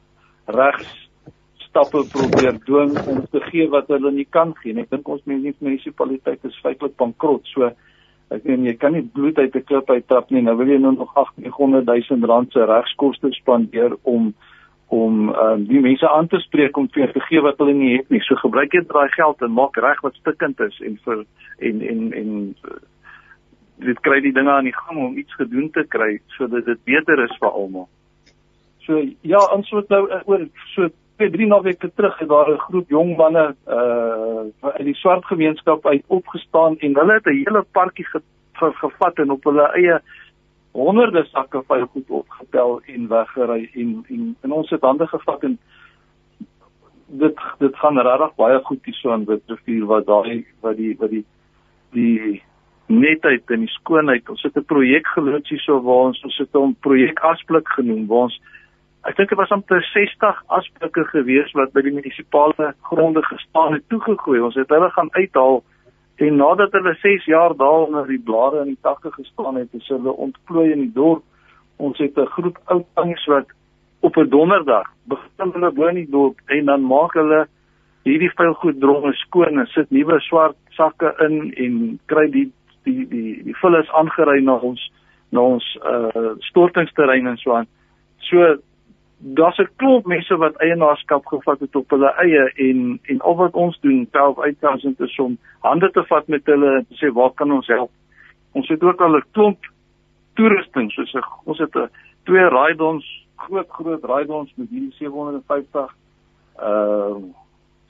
regs 0.45 1.06
stappe 1.77 2.07
probeer 2.09 2.57
dwing 2.65 2.95
om 3.07 3.21
te 3.31 3.41
gee 3.51 3.67
wat 3.69 3.87
hulle 3.93 4.11
nie 4.11 4.25
kan 4.29 4.53
gee 4.61 4.73
nie. 4.73 4.85
Ek 4.87 4.95
dink 4.95 5.09
ons 5.13 5.21
munisipaliteit 5.29 6.45
is 6.47 6.57
feitelik 6.63 6.95
bankrot. 6.97 7.45
So 7.53 7.69
ek 8.33 8.47
meen 8.49 8.65
jy 8.65 8.73
kan 8.81 8.95
nie 8.97 9.05
bloed 9.05 9.37
uit 9.37 9.55
'n 9.55 9.63
klip 9.63 9.89
uittap 9.89 10.31
nie. 10.31 10.41
Nou 10.41 10.57
wil 10.57 10.73
jy 10.73 10.79
nou 10.81 10.95
nog 10.95 11.13
800 11.13 11.85
000 11.85 12.25
rand 12.25 12.51
se 12.51 12.65
regskoste 12.65 13.31
spandeer 13.31 13.95
om 14.03 14.33
om 14.89 15.29
uh, 15.29 15.57
die 15.59 15.81
mense 15.83 16.09
aan 16.09 16.27
te 16.27 16.39
spreek 16.39 16.77
om 16.77 16.87
vir 16.87 17.11
te 17.11 17.19
gee 17.19 17.41
wat 17.41 17.57
hulle 17.59 17.73
nie 17.73 17.97
het 17.97 18.09
nie. 18.09 18.21
So 18.23 18.35
gebruik 18.35 18.73
jy 18.73 18.81
daai 18.87 19.09
geld 19.13 19.41
en 19.41 19.51
maak 19.51 19.77
reg 19.77 20.01
wat 20.01 20.15
stikkend 20.15 20.59
is 20.59 20.79
en 20.81 20.97
vir 21.05 21.25
en 21.59 21.81
en 21.81 22.13
en 22.13 22.55
uh, 22.65 22.77
dit 23.85 23.99
kry 23.99 24.21
die 24.21 24.33
dinge 24.33 24.51
aan 24.51 24.63
die 24.63 24.77
gang 24.77 24.97
om 24.97 25.17
iets 25.17 25.33
gedoen 25.35 25.69
te 25.71 25.83
kry 25.83 26.19
sodat 26.37 26.65
dit 26.65 26.83
beter 26.83 27.23
is 27.23 27.37
vir 27.39 27.51
almal. 27.51 27.89
So 28.87 29.03
ja, 29.21 29.43
ons 29.53 29.71
moet 29.71 29.89
nou 29.89 30.07
uh, 30.09 30.23
oor 30.25 30.47
so 30.73 30.89
2 31.17 31.29
3 31.31 31.47
naweke 31.47 31.91
terug 31.95 32.19
het 32.19 32.29
daar 32.29 32.49
'n 32.51 32.57
groep 32.57 32.89
jong 32.89 33.17
manne 33.17 33.55
uh 33.67 34.45
uit 34.61 34.85
die 34.85 34.95
swart 34.95 35.25
gemeenskap 35.25 35.85
uit 35.85 36.03
opgestaan 36.07 36.77
en 36.79 36.95
hulle 36.95 37.13
het 37.13 37.25
'n 37.25 37.43
hele 37.43 37.65
parkie 37.71 38.05
ge, 38.05 38.21
ge, 38.53 38.71
gevat 38.73 39.17
en 39.17 39.31
op 39.31 39.43
hulle 39.43 39.71
eie 39.73 40.01
honderde 40.71 41.25
sakke 41.25 41.63
vuil 41.67 41.85
goed 41.85 42.09
opgetel 42.09 42.81
en 42.85 43.07
weggery 43.07 43.69
en 43.73 44.05
en 44.09 44.35
in 44.43 44.51
ons 44.51 44.69
het 44.69 44.81
hande 44.81 45.07
gevat 45.07 45.43
en 45.43 45.57
dit 47.07 47.39
dit 47.59 47.75
gaan 47.75 47.99
regtig 47.99 48.35
baie 48.35 48.59
goed 48.63 48.85
hier 48.85 48.93
so 48.93 49.11
aan 49.11 49.25
Witrifuur 49.25 49.85
wat 49.85 50.05
daai 50.05 50.45
wat 50.61 50.77
die 50.77 50.95
wat 50.99 51.09
die 51.09 51.25
die 51.91 52.41
netheid 52.85 53.51
en 53.51 53.59
die 53.59 53.75
skoonheid 53.79 54.29
ons 54.29 54.43
het 54.43 54.57
'n 54.57 54.65
projek 54.65 55.07
geloods 55.07 55.49
hier 55.49 55.59
so 55.59 55.81
waar 55.81 56.11
ons 56.11 56.23
ons 56.23 56.37
het 56.37 56.51
hom 56.51 56.75
projek 56.79 57.19
Asblik 57.19 57.67
genoem 57.67 58.07
waar 58.07 58.27
ons 58.29 58.41
ek 59.03 59.15
dink 59.15 59.29
dit 59.29 59.37
was 59.37 59.51
omtrent 59.51 59.83
60 59.93 60.43
asblikke 60.47 61.03
gewees 61.05 61.51
wat 61.53 61.73
by 61.73 61.81
die 61.81 61.93
munisipale 61.93 62.73
gronde 62.81 63.23
gestaan 63.23 63.73
het 63.73 63.89
toegegooi 63.89 64.39
ons 64.39 64.55
het 64.55 64.69
hulle 64.69 64.89
gaan 64.89 65.09
uithaal 65.11 65.63
En 66.17 66.35
nadat 66.35 66.71
hulle 66.71 66.95
6 67.01 67.25
jaar 67.25 67.55
daar 67.55 67.85
onder 67.85 68.07
die 68.07 68.19
blare 68.19 68.59
en 68.59 68.65
die 68.65 68.77
takke 68.81 69.11
gestaan 69.11 69.55
het, 69.55 69.67
is 69.71 69.87
hulle 69.87 70.11
ontplooi 70.11 70.71
in 70.71 70.79
die 70.79 70.93
dorp. 70.93 71.23
Ons 71.75 71.97
het 71.97 72.17
'n 72.17 72.25
groep 72.25 72.57
ou 72.65 72.83
tannies 72.93 73.25
wat 73.25 73.45
op 73.99 74.17
'n 74.17 74.29
donderdag 74.29 74.87
begin 75.03 75.51
hulle 75.51 75.71
bo 75.71 75.85
in 75.85 75.95
die 75.95 76.09
dorp 76.09 76.39
en 76.45 76.65
dan 76.65 76.81
maak 76.81 77.13
hulle 77.13 77.47
hierdie 78.03 78.31
vuil 78.35 78.53
goed 78.53 78.79
dromme 78.79 79.13
skoon 79.13 79.59
en 79.59 79.65
sit 79.67 79.91
nuwe 79.91 80.19
swart 80.19 80.55
sakke 80.69 81.15
in 81.19 81.53
en 81.53 81.99
kry 82.05 82.31
die 82.31 82.51
die 82.83 83.07
die 83.07 83.43
die 83.43 83.57
vullis 83.57 83.89
aangery 83.91 84.41
na 84.41 84.55
ons 84.55 84.91
na 85.29 85.41
ons 85.41 85.77
uh 85.83 86.33
stortingsterrein 86.39 87.27
en 87.27 87.37
so 87.37 87.53
aan. 87.53 87.67
So 88.17 88.57
daar's 89.17 89.57
'n 89.57 89.69
klomp 89.75 90.05
mense 90.05 90.37
wat 90.37 90.55
eienaarskap 90.55 91.25
gevat 91.25 91.59
het 91.59 91.75
op 91.75 91.89
hulle 91.89 92.13
eie 92.15 92.51
en 92.55 92.99
en 93.03 93.19
al 93.21 93.35
wat 93.35 93.53
ons 93.53 93.79
doen 93.79 94.07
12000 94.11 94.99
is 94.99 95.19
om 95.19 95.37
hande 95.59 95.91
te 95.91 96.03
vat 96.03 96.27
met 96.27 96.45
hulle 96.45 96.75
en 96.75 96.85
te 96.89 96.95
sê 96.95 97.13
waar 97.13 97.31
kan 97.33 97.51
ons 97.51 97.67
help? 97.67 97.91
Ons 98.51 98.67
het 98.67 98.83
ook 98.83 99.01
al 99.01 99.15
'n 99.15 99.23
klomp 99.31 99.57
toerusting 100.33 100.91
soos 100.91 101.13
'n 101.13 101.23
ons 101.43 101.57
het 101.57 101.75
'n 101.75 101.89
twee 102.23 102.49
raaidons, 102.49 103.27
groot 103.35 103.69
groot 103.69 104.03
raaidons 104.03 104.53
met 104.55 104.69
hierdie 104.69 104.93
750 104.93 105.95
uh 106.59 107.15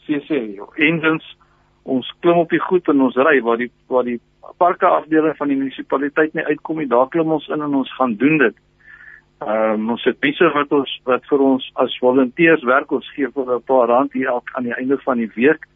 CC 0.06 0.60
engines. 0.76 1.38
Ons 1.84 2.14
klim 2.20 2.38
op 2.38 2.50
die 2.50 2.60
goed 2.60 2.88
en 2.88 3.02
ons 3.02 3.16
ry 3.16 3.42
waar 3.42 3.58
die 3.58 3.72
waar 3.88 4.04
die 4.04 4.20
parke 4.58 4.86
afdeling 4.86 5.36
van 5.38 5.48
die 5.48 5.58
munisipaliteit 5.58 6.34
nie 6.34 6.46
uitkom 6.46 6.78
nie. 6.78 6.88
Daar 6.88 7.08
klim 7.08 7.32
ons 7.32 7.48
in 7.48 7.62
en 7.62 7.74
ons 7.74 7.96
gaan 7.96 8.16
doen 8.16 8.38
dit. 8.38 8.56
Ehm 9.38 9.74
um, 9.74 9.90
ons 9.94 10.04
het 10.04 10.18
mense 10.22 10.48
wat 10.54 10.72
ons 10.74 10.92
wat 11.06 11.26
vir 11.30 11.42
ons 11.46 11.66
as 11.84 11.98
volonteërs 12.02 12.64
werk, 12.66 12.92
ons 12.92 13.10
gee 13.14 13.28
vir 13.36 13.52
'n 13.56 13.62
paar 13.70 13.88
rand 13.88 14.14
hier 14.14 14.32
elk 14.34 14.50
aan 14.54 14.64
die 14.64 14.74
einde 14.74 14.98
van 14.98 15.18
die 15.18 15.30
week 15.36 15.68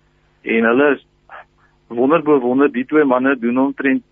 en 0.42 0.66
hulle 0.66 0.88
is 0.96 1.06
wonderbo 1.88 2.40
wonder 2.40 2.72
die 2.72 2.86
twee 2.86 3.04
manne 3.04 3.36
doen 3.36 3.58
omtrent 3.58 4.04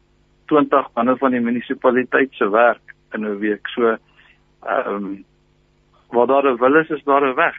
20 0.45 0.91
manne 0.93 1.17
van 1.17 1.31
die 1.31 1.41
munisipaliteit 1.41 2.33
se 2.33 2.49
werk 2.49 2.95
in 3.13 3.25
'n 3.25 3.39
week. 3.39 3.67
So 3.67 3.97
ehm 4.61 4.95
um, 4.95 5.25
waar 6.11 6.27
daar 6.27 6.45
'n 6.51 6.57
wil 6.57 6.75
is, 6.75 6.89
is 6.89 7.03
daar 7.03 7.25
'n 7.25 7.35
weg. 7.35 7.55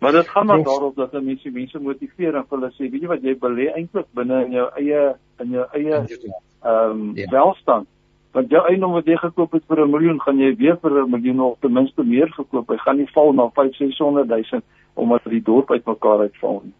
Maar 0.00 0.12
dit 0.12 0.28
gaan 0.28 0.46
maar 0.46 0.62
daarop 0.62 0.96
dat 0.96 1.12
mense 1.12 1.50
mense 1.50 1.78
motiveer 1.78 2.34
en 2.34 2.44
hulle 2.48 2.70
sê, 2.70 2.90
weet 2.90 3.02
jy 3.02 3.06
wat 3.06 3.22
jy 3.22 3.34
belê 3.34 3.72
eintlik 3.74 4.06
binne 4.14 4.44
in 4.44 4.52
jou 4.52 4.70
eie 4.76 5.14
in 5.38 5.50
jou 5.50 5.66
eie 5.72 5.94
ehm 5.94 6.90
um, 6.90 7.16
ja. 7.16 7.30
welstand 7.30 7.88
want 8.38 8.52
jou 8.54 8.60
eiendom 8.70 8.94
wat 8.94 9.08
jy 9.10 9.16
gekoop 9.18 9.52
het 9.56 9.64
vir 9.66 9.80
'n 9.84 9.90
miljoen 9.90 10.20
gaan 10.22 10.38
jy 10.38 10.54
weer 10.56 10.76
vir 10.82 11.02
'n 11.02 11.10
miljoen 11.10 11.40
of 11.40 11.58
ten 11.60 11.72
minste 11.72 12.02
meer 12.04 12.28
verkoop. 12.36 12.68
Hy 12.68 12.76
gaan 12.76 12.96
nie 12.96 13.10
val 13.14 13.32
na 13.32 13.48
5 13.54 13.74
600 13.74 14.28
000 14.28 14.62
omdat 14.94 15.24
die 15.24 15.42
dorp 15.42 15.70
uitmekaar 15.70 16.20
uitval 16.20 16.62
nie. 16.64 16.74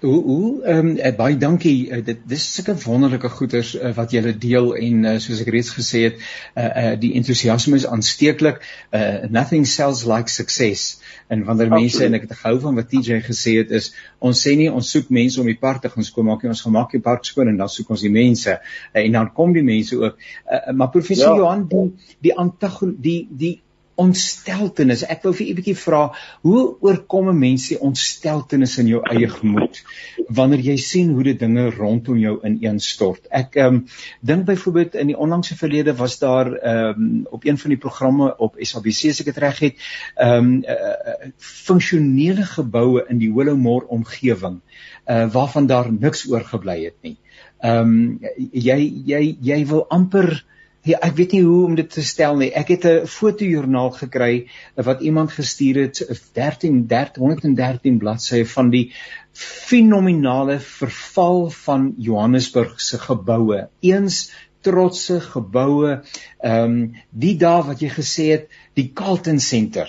Hoe 0.00 0.22
hoe 0.22 0.62
ehm 0.64 0.88
um, 0.96 1.16
baie 1.16 1.36
dankie. 1.36 1.88
Uh, 1.90 2.04
dit 2.04 2.18
dis 2.28 2.44
sulke 2.54 2.74
wonderlike 2.82 3.28
goeders 3.28 3.74
uh, 3.78 3.92
wat 3.96 4.10
julle 4.12 4.34
deel 4.38 4.74
en 4.76 5.04
uh, 5.04 5.14
soos 5.22 5.40
ek 5.44 5.50
reeds 5.54 5.70
gesê 5.76 6.02
het, 6.08 6.18
uh, 6.54 6.64
uh, 6.64 6.92
die 7.00 7.14
entoesiasme 7.20 7.78
is 7.80 7.86
aansteeklik. 7.86 8.60
Uh, 8.90 9.24
nothing 9.32 9.66
sells 9.66 10.04
like 10.10 10.32
success. 10.32 11.00
En 11.28 11.44
wanneer 11.44 11.70
Absoluut. 11.70 11.80
mense 11.80 12.04
en 12.04 12.18
ek 12.18 12.26
het 12.28 12.36
gehou 12.42 12.60
van 12.66 12.80
wat 12.80 12.90
TJ 12.92 13.22
gesê 13.24 13.56
het 13.62 13.72
is 13.72 13.92
ons 14.18 14.46
sê 14.46 14.56
nie 14.58 14.70
ons 14.70 14.90
soek 14.96 15.08
mense 15.08 15.40
om 15.40 15.48
die 15.48 15.58
park 15.58 15.82
te 15.82 15.92
gaan 15.92 16.04
skoon 16.04 16.28
maak 16.28 16.44
nie, 16.44 16.52
ons 16.52 16.64
gaan 16.66 16.76
maak 16.76 16.92
die 16.92 17.02
park 17.04 17.24
skoon 17.24 17.52
en 17.52 17.60
dan 17.62 17.72
soek 17.72 17.94
ons 17.96 18.04
die 18.04 18.12
mense. 18.12 18.58
Uh, 18.92 19.04
en 19.06 19.20
dan 19.20 19.32
kom 19.32 19.54
die 19.56 19.64
mense 19.64 20.00
ook. 20.00 20.18
Uh, 20.44 20.64
maar 20.74 20.92
professor 20.92 21.32
ja. 21.32 21.44
Johan 21.44 21.68
die 21.70 21.86
die 22.28 22.36
antagon 22.44 22.98
die 23.00 23.20
die 23.30 23.54
ontsteltenis. 24.00 25.04
Ek 25.06 25.22
wil 25.22 25.34
vir 25.36 25.46
u 25.46 25.50
'n 25.50 25.58
bietjie 25.58 25.76
vra, 25.76 26.02
hoe 26.42 26.76
oorkom 26.80 27.28
'n 27.30 27.38
mens 27.38 27.68
die 27.68 27.78
ontsteltenis 27.78 28.78
in 28.78 28.86
jou 28.86 29.02
eie 29.02 29.28
gemoed 29.28 29.82
wanneer 30.28 30.60
jy 30.60 30.76
sien 30.76 31.10
hoe 31.14 31.22
die 31.22 31.36
dinge 31.36 31.70
rondom 31.70 32.18
jou 32.18 32.38
ineenstort? 32.42 33.26
Ek 33.30 33.56
ehm 33.56 33.74
um, 33.74 33.86
dink 34.20 34.44
byvoorbeeld 34.44 34.94
in 34.94 35.06
die 35.06 35.18
onlangse 35.18 35.56
verlede 35.56 35.94
was 35.94 36.18
daar 36.18 36.52
ehm 36.52 37.00
um, 37.00 37.26
op 37.30 37.44
een 37.44 37.58
van 37.58 37.70
die 37.70 37.78
programme 37.78 38.36
op 38.38 38.56
SABC 38.58 39.10
as 39.10 39.20
ek 39.20 39.26
dit 39.26 39.38
reg 39.38 39.58
het, 39.58 39.74
ehm 40.16 40.38
um, 40.38 40.64
uh, 40.64 41.30
funksionele 41.38 42.44
geboue 42.44 43.04
in 43.08 43.18
die 43.18 43.32
Willowmore 43.32 43.86
omgewing 43.88 44.60
uh 45.06 45.32
waarvan 45.32 45.66
daar 45.66 45.92
niks 45.92 46.26
oorgebly 46.30 46.84
het 46.84 46.96
nie. 47.02 47.16
Ehm 47.60 47.78
um, 47.78 48.20
jy 48.52 48.80
jy 49.06 49.36
jy 49.40 49.66
wil 49.66 49.86
amper 49.88 50.44
Ja, 50.84 50.98
ek 51.00 51.14
weet 51.16 51.32
nie 51.32 51.40
hoe 51.40 51.62
om 51.64 51.76
dit 51.78 51.86
te 51.88 52.02
stel 52.04 52.34
nie. 52.36 52.50
Ek 52.52 52.68
het 52.74 52.82
'n 52.84 53.06
fotojoernaal 53.08 53.90
gekry 53.96 54.48
wat 54.76 55.00
iemand 55.00 55.32
gestuur 55.32 55.78
het 55.80 56.02
13 56.36 56.84
113 57.16 57.96
bladsye 57.98 58.44
van 58.46 58.68
die 58.70 58.92
fenominale 59.32 60.58
verval 60.60 61.48
van 61.50 61.94
Johannesburg 61.96 62.80
se 62.80 62.98
geboue. 62.98 63.68
Eens 63.80 64.30
trotse 64.60 65.20
geboue. 65.20 66.02
Ehm 66.42 66.76
um, 66.76 66.92
die 67.10 67.36
dae 67.36 67.64
wat 67.64 67.80
jy 67.80 67.88
gesê 67.88 68.28
het, 68.34 68.48
die 68.74 68.90
Carlton 68.92 69.40
Center 69.40 69.88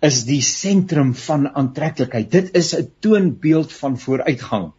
is 0.00 0.24
die 0.28 0.42
sentrum 0.42 1.14
van 1.14 1.48
aantreklikheid. 1.54 2.30
Dit 2.30 2.52
is 2.52 2.76
'n 2.76 2.90
toonbeeld 3.00 3.72
van 3.72 3.98
vooruitgang. 3.98 4.72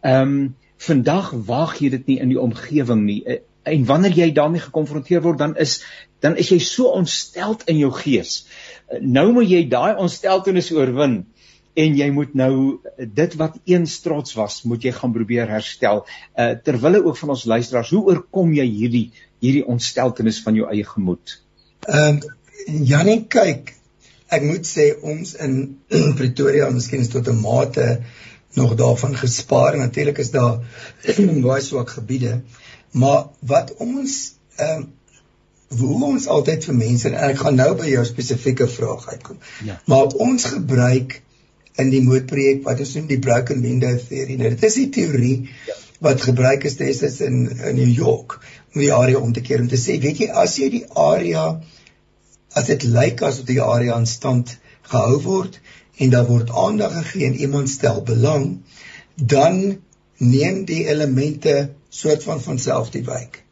Ehm 0.00 0.20
um, 0.20 0.54
vandag 0.76 1.30
waag 1.30 1.78
jy 1.78 1.88
dit 1.90 2.06
nie 2.06 2.20
in 2.20 2.28
die 2.28 2.40
omgewing 2.40 3.04
nie 3.04 3.22
en 3.64 3.84
wanneer 3.88 4.16
jy 4.18 4.30
daarmee 4.36 4.64
gekonfronteer 4.64 5.22
word 5.24 5.40
dan 5.40 5.56
is 5.60 5.82
dan 6.24 6.36
is 6.40 6.50
jy 6.52 6.58
so 6.64 6.92
ontsteld 6.96 7.66
in 7.68 7.78
jou 7.82 7.90
gees. 7.92 8.46
Nou 9.00 9.30
moet 9.32 9.50
jy 9.50 9.62
daai 9.68 10.00
ontsteltenis 10.00 10.70
oorwin 10.72 11.24
en 11.74 11.96
jy 11.98 12.06
moet 12.14 12.34
nou 12.38 12.54
dit 12.96 13.36
wat 13.40 13.56
eens 13.68 13.98
trots 14.04 14.36
was, 14.38 14.60
moet 14.64 14.84
jy 14.86 14.92
gaan 14.94 15.12
probeer 15.12 15.50
herstel. 15.50 16.04
Uh 16.38 16.54
terwille 16.64 17.02
ook 17.04 17.18
van 17.20 17.34
ons 17.34 17.46
luisteraars, 17.50 17.92
hoe 17.96 18.04
oorkom 18.14 18.54
jy 18.56 18.66
hierdie 18.68 19.06
hierdie 19.44 19.66
ontsteltenis 19.68 20.40
van 20.44 20.56
jou 20.60 20.70
eie 20.70 20.86
gemoed? 20.88 21.38
Ehm 21.88 22.20
um, 22.20 22.22
Janie, 22.64 23.26
kyk, 23.28 23.74
ek 24.32 24.44
moet 24.46 24.64
sê 24.64 24.86
ons 25.04 25.34
in 25.44 25.56
Pretoria, 26.18 26.70
miskien 26.72 27.02
is 27.04 27.10
tot 27.12 27.28
'n 27.28 27.42
mate 27.42 27.88
nog 28.56 28.74
daarvan 28.78 29.16
gespaar. 29.16 29.76
Natuurlik 29.76 30.18
is 30.18 30.30
daar 30.30 30.62
baie 31.48 31.60
swak 31.60 31.90
gebiede. 31.98 32.40
Maar 33.00 33.24
wat 33.52 33.74
ons 33.82 34.20
ehm 34.56 34.84
um, 34.84 34.92
hoe 35.74 36.04
ons 36.06 36.26
altyd 36.30 36.66
vir 36.68 36.76
mense 36.78 37.08
en 37.08 37.16
ek 37.28 37.40
gaan 37.40 37.56
nou 37.58 37.70
by 37.78 37.88
jou 37.90 38.02
spesifieke 38.06 38.66
vraag 38.70 39.06
uitkom. 39.08 39.38
Ja. 39.66 39.80
Maar 39.90 40.12
ons 40.26 40.44
gebruik 40.52 41.16
in 41.82 41.90
die 41.90 42.02
moedprojek 42.04 42.62
wat 42.66 42.82
ons 42.84 42.92
noem 42.94 43.08
die 43.10 43.18
broken 43.22 43.62
window 43.64 43.94
theory. 44.08 44.36
Nou 44.38 44.52
dit 44.54 44.66
is 44.68 44.76
die 44.78 44.90
teorie 44.94 45.36
ja. 45.66 45.76
wat 46.04 46.22
gebruik 46.22 46.66
is 46.70 46.78
destyds 46.78 47.20
in 47.26 47.48
in 47.50 47.80
New 47.80 47.90
York 47.90 48.38
om 48.74 48.82
die 48.82 48.92
area 48.94 49.18
om 49.18 49.32
te 49.34 49.42
keer 49.42 49.62
om 49.64 49.70
te 49.70 49.80
sê, 49.80 49.98
weet 50.02 50.22
jy, 50.22 50.28
as 50.30 50.58
jy 50.60 50.70
die 50.70 50.84
area 50.94 51.46
as 52.54 52.68
dit 52.70 52.86
lyk 52.86 53.22
asof 53.26 53.48
die 53.48 53.62
area 53.62 53.96
in 53.98 54.06
stand 54.06 54.56
gehou 54.90 55.18
word 55.24 55.58
en 56.02 56.10
daar 56.10 56.26
word 56.28 56.50
aandag 56.50 56.94
gegee 57.00 57.26
en 57.30 57.38
iemand 57.46 57.70
stel 57.70 58.00
belang, 58.06 58.46
dan 59.14 59.60
neem 60.18 60.64
die 60.66 60.84
elemente 60.90 61.54
soort 61.94 62.22
van 62.26 62.42
van 62.42 62.58
self 62.58 62.90
die 62.94 63.04
wyk. 63.06 63.44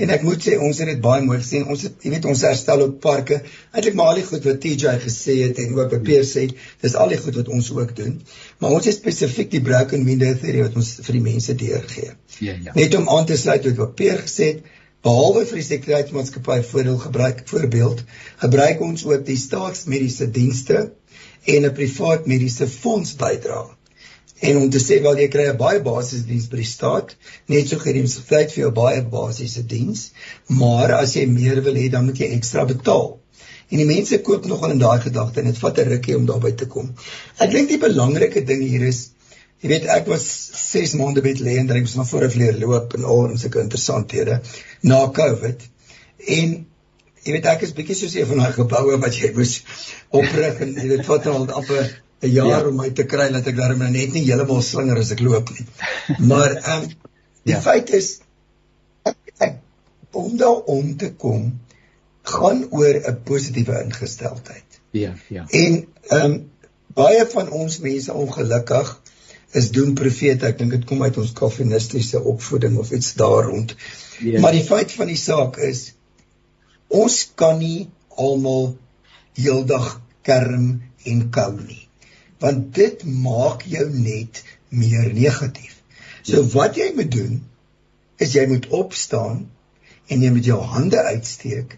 En 0.00 0.12
ek 0.14 0.22
moet 0.24 0.40
sê 0.44 0.56
ons 0.56 0.78
het 0.80 0.88
dit 0.88 1.00
baie 1.02 1.22
mooi 1.24 1.38
gesien. 1.40 1.66
Ons 1.72 1.82
het 1.84 2.04
jy 2.06 2.12
weet 2.14 2.26
ons 2.30 2.42
herstel 2.46 2.84
op 2.86 2.96
parke. 3.04 3.40
Eintlik 3.74 3.96
maar 3.98 4.12
al 4.12 4.20
die 4.20 4.26
goed 4.28 4.46
wat 4.48 4.60
TJ 4.62 4.94
gesê 5.02 5.36
het 5.42 5.60
en 5.60 5.74
ook 5.76 5.92
wat 5.92 6.04
Peer 6.06 6.24
sê, 6.28 6.46
dis 6.84 6.96
al 6.96 7.12
die 7.12 7.18
goed 7.20 7.36
wat 7.40 7.50
ons 7.52 7.70
ook 7.76 7.92
doen. 7.98 8.14
Maar 8.62 8.76
ons 8.78 8.88
het 8.88 8.96
spesifiek 8.96 9.50
die 9.52 9.62
broken 9.66 10.06
window 10.08 10.30
theory 10.40 10.64
wat 10.64 10.78
ons 10.80 10.94
vir 11.04 11.18
die 11.18 11.24
mense 11.26 11.56
deurgee. 11.64 12.14
Ja 12.40 12.54
ja. 12.54 12.76
Net 12.78 12.96
om 12.96 13.10
aan 13.12 13.28
te 13.28 13.36
sluit 13.40 13.68
wat 13.82 13.96
Peer 13.98 14.22
gesê 14.24 14.52
het, 14.54 14.70
behalwe 15.04 15.44
vir 15.48 15.60
die 15.60 15.66
sekuriteitsmaatskappy 15.66 16.60
voordeel 16.70 16.96
gebruik 17.04 17.44
voorbeeld, 17.48 18.04
gebruik 18.40 18.80
ons 18.84 19.04
ook 19.08 19.26
die 19.26 19.38
staatsmediese 19.40 20.30
dienste 20.32 20.86
en 21.44 21.68
'n 21.68 21.76
privaat 21.76 22.26
mediese 22.28 22.68
fonds 22.68 23.16
bydrae 23.20 23.68
en 24.40 24.56
om 24.56 24.70
te 24.70 24.80
sê 24.80 25.00
wel 25.04 25.18
jy 25.22 25.28
kry 25.32 25.46
'n 25.50 25.58
baie 25.60 25.80
basiese 25.84 26.26
diens 26.26 26.48
by 26.50 26.56
die 26.62 26.68
staat, 26.72 27.16
net 27.48 27.68
so 27.68 27.78
gereemsvleit 27.78 28.52
vir 28.52 28.62
jou 28.64 28.72
baie 28.80 29.02
basiese 29.02 29.62
diens, 29.62 30.10
maar 30.48 30.92
as 30.98 31.16
jy 31.16 31.26
meer 31.26 31.60
wil 31.66 31.74
hê, 31.74 31.90
dan 31.90 32.06
moet 32.06 32.18
jy 32.18 32.32
ekstra 32.36 32.64
betaal. 32.64 33.18
En 33.70 33.78
die 33.78 33.86
mense 33.86 34.18
koop 34.26 34.46
nogal 34.50 34.74
in 34.74 34.82
daai 34.82 35.00
gedagte 35.00 35.40
en 35.40 35.46
dit 35.46 35.58
vat 35.62 35.78
'n 35.78 35.88
rukkie 35.88 36.16
om 36.16 36.26
daarby 36.26 36.52
te 36.52 36.66
kom. 36.66 36.94
Ek 37.38 37.50
dink 37.50 37.68
die 37.68 37.78
belangrike 37.78 38.44
ding 38.44 38.62
hier 38.62 38.86
is 38.88 39.10
jy 39.60 39.68
weet 39.68 39.86
ek 39.92 40.08
was 40.08 40.24
6 40.56 40.94
maande 40.96 41.22
by 41.22 41.34
lê 41.38 41.58
en 41.60 41.68
dink 41.68 41.86
ons 41.86 41.96
maar 41.96 42.08
voor 42.10 42.24
'n 42.24 42.34
vleer 42.34 42.58
loop 42.58 42.94
en 42.96 43.04
al 43.04 43.30
en 43.30 43.38
sulke 43.38 43.60
interessanthede 43.60 44.40
na 44.82 45.00
Covid. 45.20 45.62
En 46.26 46.66
jy 47.24 47.32
weet 47.32 47.46
ek 47.46 47.62
is 47.62 47.74
bietjie 47.76 47.96
soos 47.96 48.14
een 48.16 48.26
van 48.26 48.38
daai 48.38 48.52
geboue 48.52 49.00
wat 49.00 49.16
jy 49.16 49.32
moes 49.36 49.62
oprig 50.10 50.60
en 50.60 50.74
dit 50.74 51.06
vat 51.06 51.26
al 51.26 51.46
amper 51.60 51.90
'n 52.20 52.32
jaar 52.32 52.64
ja. 52.64 52.68
om 52.68 52.76
my 52.76 52.90
te 52.92 53.06
kry 53.08 53.30
dat 53.32 53.46
ek 53.48 53.56
nou 53.56 53.88
net 53.90 54.12
nie 54.12 54.26
heeltemal 54.26 54.62
slinger 54.64 54.98
as 55.00 55.12
ek 55.14 55.22
loop 55.24 55.52
nie. 55.56 55.66
Maar 56.32 56.56
ehm 56.56 56.82
um, 56.82 56.88
die 57.48 57.54
ja. 57.54 57.60
feit 57.64 57.92
is 57.96 58.10
ek, 59.08 59.16
ek 59.38 59.56
om 60.12 60.36
daar 60.36 60.68
om 60.74 60.96
te 61.00 61.12
kom 61.24 61.46
gaan 62.34 62.66
oor 62.70 63.00
'n 63.00 63.22
positiewe 63.24 63.80
ingesteldheid. 63.86 64.80
Ja, 64.90 65.14
ja. 65.28 65.46
En 65.48 65.86
ehm 66.10 66.24
um, 66.24 66.36
baie 66.94 67.24
van 67.32 67.50
ons 67.50 67.78
mense 67.78 68.12
ongelukkig 68.12 68.92
is 69.56 69.70
doen 69.70 69.94
profete. 69.94 70.46
Ek 70.46 70.58
dink 70.58 70.76
dit 70.76 70.84
kom 70.84 71.02
uit 71.02 71.16
ons 71.16 71.32
kalvinistiese 71.32 72.20
opvoeding 72.20 72.76
of 72.78 72.92
iets 72.92 73.14
daar 73.14 73.48
rond. 73.48 73.76
Ja. 74.20 74.40
Maar 74.40 74.52
die 74.52 74.66
feit 74.66 74.92
van 74.92 75.06
die 75.06 75.16
saak 75.16 75.56
is 75.56 75.94
ons 76.88 77.22
kan 77.34 77.58
nie 77.58 77.88
almal 78.08 78.76
heeldag 79.38 79.94
kerm 80.22 80.82
en 81.04 81.30
kou 81.30 81.54
nie 81.62 81.86
want 82.40 82.74
dit 82.74 83.04
maak 83.04 83.62
jou 83.68 83.86
net 83.92 84.42
meer 84.68 85.12
negatief. 85.14 85.76
So 86.22 86.42
ja. 86.42 86.48
wat 86.54 86.76
jy 86.80 86.90
moet 86.96 87.10
doen 87.12 87.40
is 88.20 88.34
jy 88.36 88.46
moet 88.48 88.68
opstaan 88.76 89.46
en 90.10 90.24
jy 90.24 90.32
moet 90.34 90.48
jou 90.48 90.58
hande 90.72 91.00
uitsteek 91.12 91.76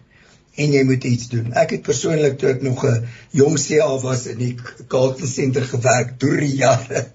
en 0.55 0.73
jy 0.75 0.83
moet 0.85 1.05
iets 1.09 1.29
doen. 1.31 1.53
Ek 1.57 1.75
het 1.75 1.85
persoonlik 1.85 2.37
toe 2.39 2.51
ek 2.53 2.61
nog 2.65 2.83
'n 2.85 3.07
jong 3.31 3.57
CA 3.57 3.89
was 4.01 4.25
in 4.27 4.37
die 4.37 4.55
Carlton 4.87 5.27
Center 5.27 5.65
gewerk 5.65 6.19
deur 6.19 6.39
die 6.39 6.55
jare. 6.55 7.07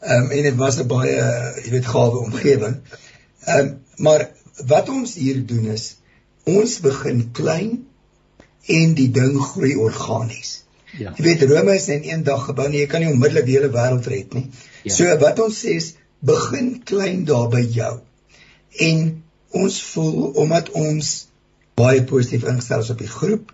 Ehm 0.00 0.24
um, 0.24 0.30
en 0.30 0.42
dit 0.42 0.56
was 0.56 0.78
'n 0.78 0.86
baie, 0.86 1.16
jy 1.64 1.70
weet, 1.70 1.86
gawe 1.86 2.18
omgewing. 2.18 2.76
Ehm 3.44 3.58
um, 3.58 3.76
maar 3.96 4.30
wat 4.66 4.88
ons 4.88 5.14
hier 5.14 5.46
doen 5.46 5.66
is 5.74 5.96
ons 6.44 6.80
begin 6.80 7.30
klein 7.32 7.86
en 8.66 8.94
die 8.94 9.10
ding 9.10 9.36
groei 9.40 9.74
organies. 9.76 10.64
Ja. 10.96 11.12
Jy 11.16 11.24
weet 11.24 11.42
Rome 11.50 11.74
is 11.76 11.88
in 11.92 12.04
een 12.06 12.24
dag 12.24 12.46
gebou, 12.48 12.68
nie, 12.68 12.80
jy 12.80 12.90
kan 12.90 13.04
nie 13.04 13.12
onmiddellik 13.12 13.46
die 13.48 13.58
hele 13.58 13.72
wêreld 13.74 14.06
red 14.08 14.34
nie. 14.36 14.46
Ja. 14.86 14.94
So 14.94 15.16
wat 15.20 15.40
ons 15.44 15.60
sê 15.64 15.76
is 15.76 15.92
begin 16.24 16.78
klein 16.88 17.24
daar 17.28 17.48
by 17.52 17.62
jou. 17.62 17.98
En 18.88 19.02
ons 19.58 19.80
voel 19.92 20.30
omdat 20.44 20.70
ons 20.76 21.12
baie 21.78 22.02
positief 22.04 22.46
ingestel 22.48 22.84
is 22.84 22.92
op 22.94 23.02
die 23.02 23.10
groep, 23.10 23.52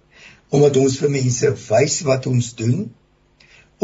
omdat 0.54 0.78
ons 0.80 0.98
vir 1.00 1.12
mense 1.12 1.50
wys 1.66 1.98
wat 2.06 2.28
ons 2.30 2.52
doen, 2.58 2.86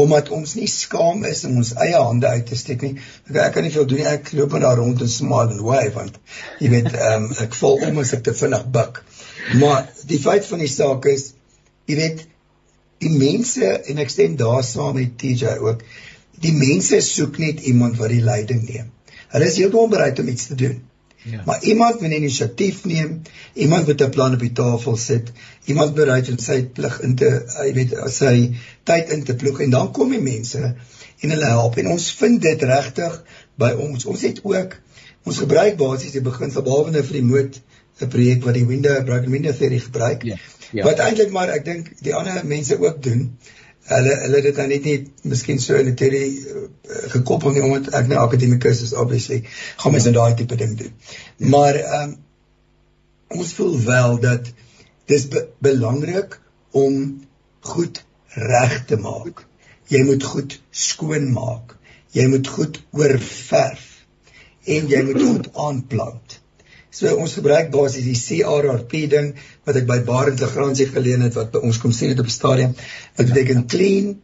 omdat 0.01 0.31
ons 0.33 0.55
nie 0.57 0.69
skaam 0.71 1.25
is 1.29 1.43
om 1.49 1.59
ons 1.61 1.73
eie 1.83 1.99
hande 1.99 2.29
uit 2.31 2.47
te 2.47 2.57
steek 2.57 2.85
nie. 2.87 2.95
Ek, 3.29 3.37
ek 3.49 3.55
kan 3.57 3.67
nie 3.67 3.73
veel 3.75 3.89
doen 3.91 4.01
nie. 4.01 4.09
Ek 4.09 4.31
loop 4.39 4.55
net 4.55 4.65
daar 4.65 4.79
rond 4.81 5.03
en 5.03 5.11
smile 5.11 5.57
and 5.57 5.65
wave 5.67 5.93
want 5.97 6.19
jy 6.63 6.71
weet, 6.73 6.93
um, 7.11 7.27
ek 7.43 7.57
voel 7.59 7.83
om 7.89 8.01
as 8.05 8.15
ek 8.17 8.25
te 8.29 8.37
vinnig 8.39 8.67
buig. 8.73 9.03
Maar 9.61 9.89
die 10.09 10.21
feit 10.23 10.47
van 10.47 10.63
die 10.63 10.71
saak 10.71 11.09
is, 11.11 11.33
jy 11.91 11.99
weet, 11.99 12.25
die 13.01 13.13
mense 13.13 13.67
en 13.91 14.01
ek 14.03 14.13
stem 14.13 14.37
daar 14.41 14.63
saam 14.67 14.95
met 14.99 15.17
TJ 15.21 15.57
ook. 15.65 15.83
Die 16.41 16.53
mense 16.57 17.01
soek 17.05 17.39
net 17.41 17.65
iemand 17.69 17.99
wat 18.01 18.13
die 18.13 18.25
leiding 18.25 18.63
neem. 18.69 18.93
Hulle 19.31 19.47
is 19.47 19.59
heeltemal 19.61 19.93
bereid 19.93 20.21
om 20.21 20.29
iets 20.29 20.51
te 20.51 20.59
doen. 20.59 20.79
Ja. 21.23 21.43
Maar 21.45 21.63
iemand 21.69 22.01
wat 22.01 22.11
inisiatief 22.17 22.85
neem, 22.85 23.23
iemand 23.53 23.87
wat 23.87 24.01
'n 24.01 24.11
plan 24.11 24.35
op 24.35 24.41
die 24.41 24.53
tafel 24.53 24.97
sit, 24.97 25.33
iemand 25.65 25.95
bereid 25.95 26.29
om 26.29 26.39
sy 26.39 26.65
plig 26.65 27.01
in 27.01 27.15
te, 27.15 27.29
jy 27.65 27.73
weet, 27.75 27.93
sy 28.09 28.57
tyd 28.83 29.11
in 29.11 29.25
te 29.25 29.35
ploeg 29.35 29.61
en 29.61 29.71
dan 29.71 29.93
kom 29.93 30.11
die 30.11 30.21
mense 30.21 30.75
en 31.21 31.31
hulle 31.31 31.45
help 31.45 31.77
en 31.77 31.87
ons 31.87 32.13
vind 32.13 32.43
dit 32.43 32.63
regtig 32.63 33.25
by 33.55 33.71
ons. 33.71 34.05
Ons 34.05 34.21
het 34.21 34.41
ook 34.45 34.77
ons 35.25 35.39
gebruik 35.39 35.77
basies 35.77 36.17
die 36.17 36.25
beginsel 36.25 36.63
behalwe 36.63 36.91
nou 36.91 37.03
vir 37.05 37.19
die 37.21 37.29
moed 37.33 37.61
'n 38.03 38.09
projek 38.09 38.45
wat 38.45 38.55
die 38.55 38.67
window 38.67 39.05
broken 39.05 39.31
window 39.31 39.55
theory 39.57 39.79
gebruik. 39.79 40.23
Ja. 40.23 40.37
Ja. 40.73 40.85
Wat 40.85 40.99
eintlik 41.03 41.31
maar 41.35 41.51
ek 41.51 41.65
dink 41.65 41.91
die 42.05 42.15
ander 42.15 42.47
mense 42.47 42.79
ook 42.79 43.03
doen. 43.03 43.25
Hulle 43.91 44.15
hulle 44.23 44.43
dit 44.43 44.57
nou 44.57 44.67
net 44.71 44.85
nie 44.87 44.97
miskien 45.33 45.59
so 45.59 45.75
in 45.75 45.89
'n 45.91 45.97
teorie 45.99 46.29
uh, 46.31 46.67
gekoppel 47.15 47.57
nie 47.57 47.63
omdat 47.63 47.95
ek 47.95 48.07
nou 48.07 48.21
akademikus 48.23 48.83
is 48.83 48.93
obviously 48.93 49.43
gaan 49.77 49.93
mens 49.93 50.05
ja. 50.05 50.11
nou 50.11 50.23
daai 50.23 50.37
tipe 50.39 50.57
ding 50.57 50.77
doen. 50.79 50.93
Ja. 51.37 51.49
Maar 51.49 51.75
ehm 51.75 52.11
um, 52.11 52.19
ons 53.41 53.53
voel 53.55 53.77
wel 53.87 54.19
dat 54.21 54.53
dis 55.07 55.29
be 55.29 55.49
belangrik 55.59 56.41
om 56.71 57.27
goed 57.61 58.05
reg 58.35 58.85
te 58.87 58.97
maak. 58.97 59.47
Jy 59.91 60.03
moet 60.07 60.25
goed 60.25 60.61
skoon 60.71 61.33
maak. 61.33 61.77
Jy 62.15 62.27
moet 62.27 62.47
goed 62.47 62.83
oorverf 62.91 63.87
en 64.65 64.89
jy 64.91 65.03
moet 65.07 65.23
goed 65.23 65.49
aanplant. 65.55 66.40
So 66.91 67.13
ons 67.23 67.37
gebruik 67.39 67.71
basies 67.71 68.07
die 68.09 68.19
CRRP 68.19 69.05
ding 69.11 69.35
wat 69.69 69.79
ek 69.79 69.87
by 69.87 70.01
Barend 70.07 70.43
Legrandsie 70.43 70.89
geleen 70.91 71.23
het 71.27 71.37
wat 71.39 71.53
by 71.55 71.63
ons 71.67 71.79
kom 71.83 71.93
sien 71.95 72.11
het 72.11 72.23
op 72.23 72.29
die 72.31 72.35
stadium. 72.35 72.75
Dit 73.17 73.31
beteken 73.31 73.67
clean, 73.71 74.17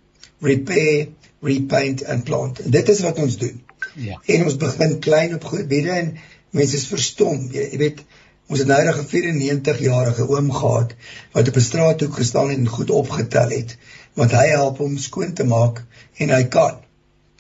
repair, 0.43 1.07
repaint 1.47 2.05
and 2.11 2.25
plant. 2.27 2.61
En 2.65 2.75
dit 2.75 2.89
is 2.89 3.03
wat 3.07 3.21
ons 3.23 3.39
doen. 3.39 3.61
Ja. 3.95 4.19
En 4.35 4.49
ons 4.51 4.59
begin 4.61 4.99
klein 5.05 5.37
op 5.37 5.45
goed 5.45 5.69
biede 5.71 5.95
en 5.95 6.15
mense 6.57 6.77
is 6.77 6.89
verstom. 6.91 7.47
Jy, 7.53 7.69
jy 7.73 7.83
weet 7.85 8.03
ons 8.47 8.63
het 8.63 8.69
nou 8.71 8.81
'n 8.83 9.07
94 9.11 9.81
jarige 9.83 10.27
oom 10.29 10.51
gehad 10.53 10.95
wat 11.33 11.49
op 11.49 11.57
'n 11.57 11.69
straathoek 11.71 12.15
gestaan 12.15 12.51
het 12.51 12.59
en 12.59 12.69
goed 12.69 12.91
opgetel 12.91 13.51
het 13.51 13.77
want 14.15 14.33
hy 14.33 14.47
help 14.49 14.79
hom 14.79 14.99
skoon 14.99 15.33
te 15.33 15.45
maak 15.45 15.83
en 16.17 16.31
hy 16.31 16.45
kan 16.45 16.79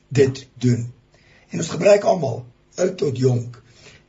dit 0.08 0.46
doen. 0.60 0.92
En 1.50 1.58
ons 1.58 1.68
gebruik 1.68 2.04
almal, 2.04 2.44
oud 2.76 2.96
tot 2.98 3.16
jonk. 3.18 3.62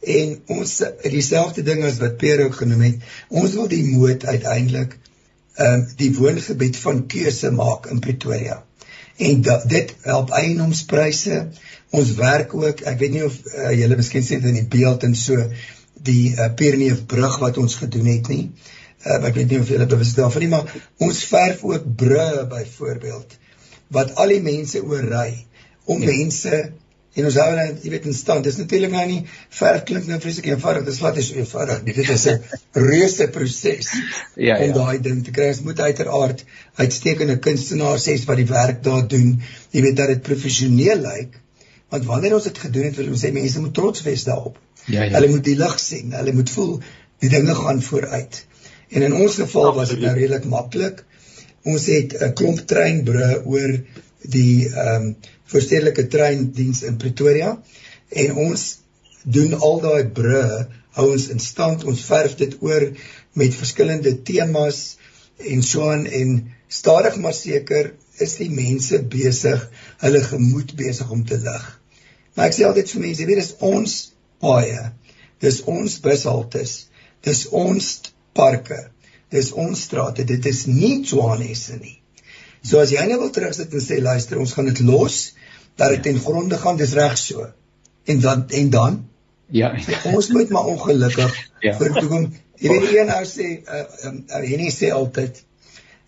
En 0.07 0.33
ons 0.59 0.73
dieselfde 1.03 1.63
ding 1.67 1.83
as 1.87 1.99
wat 2.03 2.17
Pierre 2.21 2.47
ook 2.47 2.61
genoem 2.61 2.85
het, 2.87 3.11
ons 3.27 3.55
wil 3.59 3.67
die 3.71 3.83
moed 3.89 4.25
uiteindelik 4.25 4.97
ehm 5.57 5.81
uh, 5.81 5.93
die 5.97 6.11
woongebied 6.13 6.77
van 6.77 6.99
keuse 7.09 7.49
maak 7.51 7.87
in 7.89 7.99
Pretoria. 7.99 8.59
En 9.17 9.41
da, 9.41 9.55
dit 9.65 9.93
help 10.05 10.29
eienoomspryse. 10.37 11.39
Ons 11.97 12.11
werk 12.19 12.53
ook, 12.53 12.83
ek 12.85 12.99
weet 13.01 13.15
nie 13.15 13.23
of 13.25 13.39
uh, 13.49 13.71
julle 13.73 13.97
miskien 13.97 14.25
sien 14.25 14.45
in 14.45 14.59
die 14.59 14.67
beeld 14.77 15.07
en 15.07 15.15
so 15.17 15.47
die 16.05 16.35
uh, 16.35 16.51
Pierneef 16.53 17.07
brug 17.09 17.39
wat 17.41 17.57
ons 17.57 17.79
gedoen 17.81 18.11
het 18.11 18.29
nie. 18.29 18.43
Uh, 19.01 19.17
ek 19.17 19.33
weet 19.39 19.49
nie 19.49 19.61
of 19.63 19.73
julle 19.73 19.89
bewus 19.89 20.13
daarvan 20.19 20.45
nie, 20.45 20.51
maar 20.53 20.69
ons 21.07 21.23
verf 21.31 21.65
ook 21.65 21.89
brûe 21.97 22.45
byvoorbeeld 22.53 23.37
wat 23.97 24.13
al 24.19 24.33
die 24.35 24.43
mense 24.43 24.81
oorry 24.83 25.45
om 25.87 26.01
ja. 26.03 26.11
mense 26.11 26.57
en 27.17 27.27
ons 27.29 27.37
hou 27.41 27.47
net 27.57 27.83
jy 27.83 27.91
weet 27.93 28.05
in 28.09 28.15
stand. 28.15 28.45
Dis 28.45 28.59
natuurlik 28.61 28.93
nou 28.93 29.05
nie 29.09 29.19
ver 29.59 29.79
klink 29.87 30.05
nou 30.09 30.19
vreeslik 30.21 30.49
eenvoudig. 30.51 30.85
Dis 30.87 30.99
wat 31.01 31.17
is 31.21 31.31
eenvoudig. 31.33 31.81
Dit 31.87 31.97
is 32.03 32.27
'n 32.27 32.37
reuse 32.91 33.27
proses 33.33 33.89
ja, 34.35 34.59
om 34.59 34.69
ja. 34.69 34.73
daai 34.77 35.01
ding 35.09 35.23
te 35.25 35.33
kry. 35.33 35.49
Ons 35.53 35.63
moet 35.65 35.79
uiteraard 35.79 36.45
uitstekende 36.83 37.39
kunstenaars 37.47 38.07
hê 38.11 38.17
wat 38.29 38.37
die 38.37 38.49
werk 38.51 38.83
daar 38.83 39.07
doen. 39.07 39.41
Jy 39.71 39.81
weet 39.81 39.97
dat 39.97 40.13
dit 40.13 40.21
professioneel 40.21 41.01
lyk. 41.01 41.41
Want 41.89 42.05
wanneer 42.05 42.35
ons 42.35 42.43
dit 42.43 42.57
gedoen 42.57 42.89
het, 42.89 42.95
wil 42.99 43.13
ons 43.15 43.23
sê 43.23 43.31
mense 43.31 43.59
moet 43.59 43.73
trots 43.73 44.03
wees 44.03 44.23
daarop. 44.27 44.57
Ja, 44.85 45.03
ja. 45.03 45.13
Hulle 45.15 45.29
moet 45.31 45.43
die 45.43 45.57
lig 45.57 45.79
sien. 45.79 46.11
Hulle 46.11 46.33
moet 46.33 46.49
voel 46.49 46.79
die 47.23 47.29
dinge 47.29 47.55
gaan 47.55 47.81
vooruit. 47.81 48.43
En 48.89 49.01
in 49.01 49.13
ons 49.13 49.35
geval 49.35 49.73
was 49.75 49.89
dit 49.89 50.03
nou 50.03 50.13
redelik 50.15 50.45
maklik. 50.51 51.03
Ons 51.67 51.87
het 51.91 52.13
'n 52.21 52.33
klomp 52.33 52.59
treinbrûe 52.71 53.41
oor 53.45 53.73
die 54.21 54.69
ehm 54.69 55.07
um, 55.07 55.15
voorstedelike 55.51 56.07
treindiens 56.11 56.83
in 56.87 56.99
Pretoria 57.01 57.53
en 58.23 58.35
ons 58.47 58.65
doen 59.23 59.53
al 59.53 59.81
daai 59.83 60.09
brûe 60.19 60.65
hou 60.97 61.07
ons 61.13 61.27
in 61.33 61.41
stand 61.43 61.85
ons 61.87 62.03
verf 62.09 62.35
dit 62.39 62.55
oor 62.65 62.87
met 63.37 63.57
verskillende 63.61 64.15
temas 64.27 64.81
en 65.53 65.63
so 65.63 65.89
aan 65.91 66.05
en 66.19 66.37
stadig 66.79 67.17
maar 67.23 67.35
seker 67.37 67.93
is 68.23 68.37
die 68.41 68.49
mense 68.49 68.99
besig 69.13 69.67
hulle 70.01 70.23
gemoed 70.25 70.73
besig 70.79 71.11
om 71.13 71.21
te 71.25 71.37
lig. 71.37 71.65
Maar 72.35 72.49
ek 72.49 72.57
sê 72.57 72.65
altyd 72.65 72.93
vir 72.93 73.03
mense 73.05 73.27
weet 73.29 73.41
dis 73.43 73.53
ons 73.71 73.97
paaie 74.41 74.87
dis 75.43 75.61
ons 75.69 75.99
bushaltes 76.01 76.73
dis 77.27 77.45
ons 77.61 77.91
parke 78.37 78.81
dis 79.33 79.53
ons 79.53 79.85
strate 79.89 80.25
dit 80.25 80.51
is 80.51 80.65
nie 80.71 80.97
Johannesburg 81.03 81.83
nie. 81.83 81.97
So 82.67 82.81
as 82.81 82.91
jy 82.91 83.03
nou 83.07 83.19
wil 83.21 83.31
terugsit 83.31 83.73
en 83.75 83.83
sê 83.83 83.99
luister, 84.03 84.39
ons 84.41 84.53
gaan 84.55 84.67
dit 84.67 84.81
los 84.83 85.17
dat 85.77 85.93
dit 85.93 86.03
ten 86.09 86.19
gronde 86.19 86.57
gaan, 86.57 86.77
dis 86.79 86.93
reg 86.97 87.17
so. 87.17 87.47
En 88.05 88.19
dan 88.23 88.43
en 88.49 88.69
dan 88.73 88.97
ja, 89.53 89.71
ons 90.03 90.27
moet 90.35 90.49
maar 90.49 90.65
ongelukkig 90.73 91.37
ja. 91.65 91.73
vir 91.77 91.93
toe 91.99 92.07
kom. 92.07 92.27
Jy 92.57 92.73
weet 92.73 92.93
een 92.95 93.11
nou 93.11 93.23
sê 93.29 93.47
uh, 93.61 93.83
um, 94.09 94.23
uh, 94.27 94.41
Henny 94.41 94.71
sê 94.73 94.91
altyd 94.95 95.43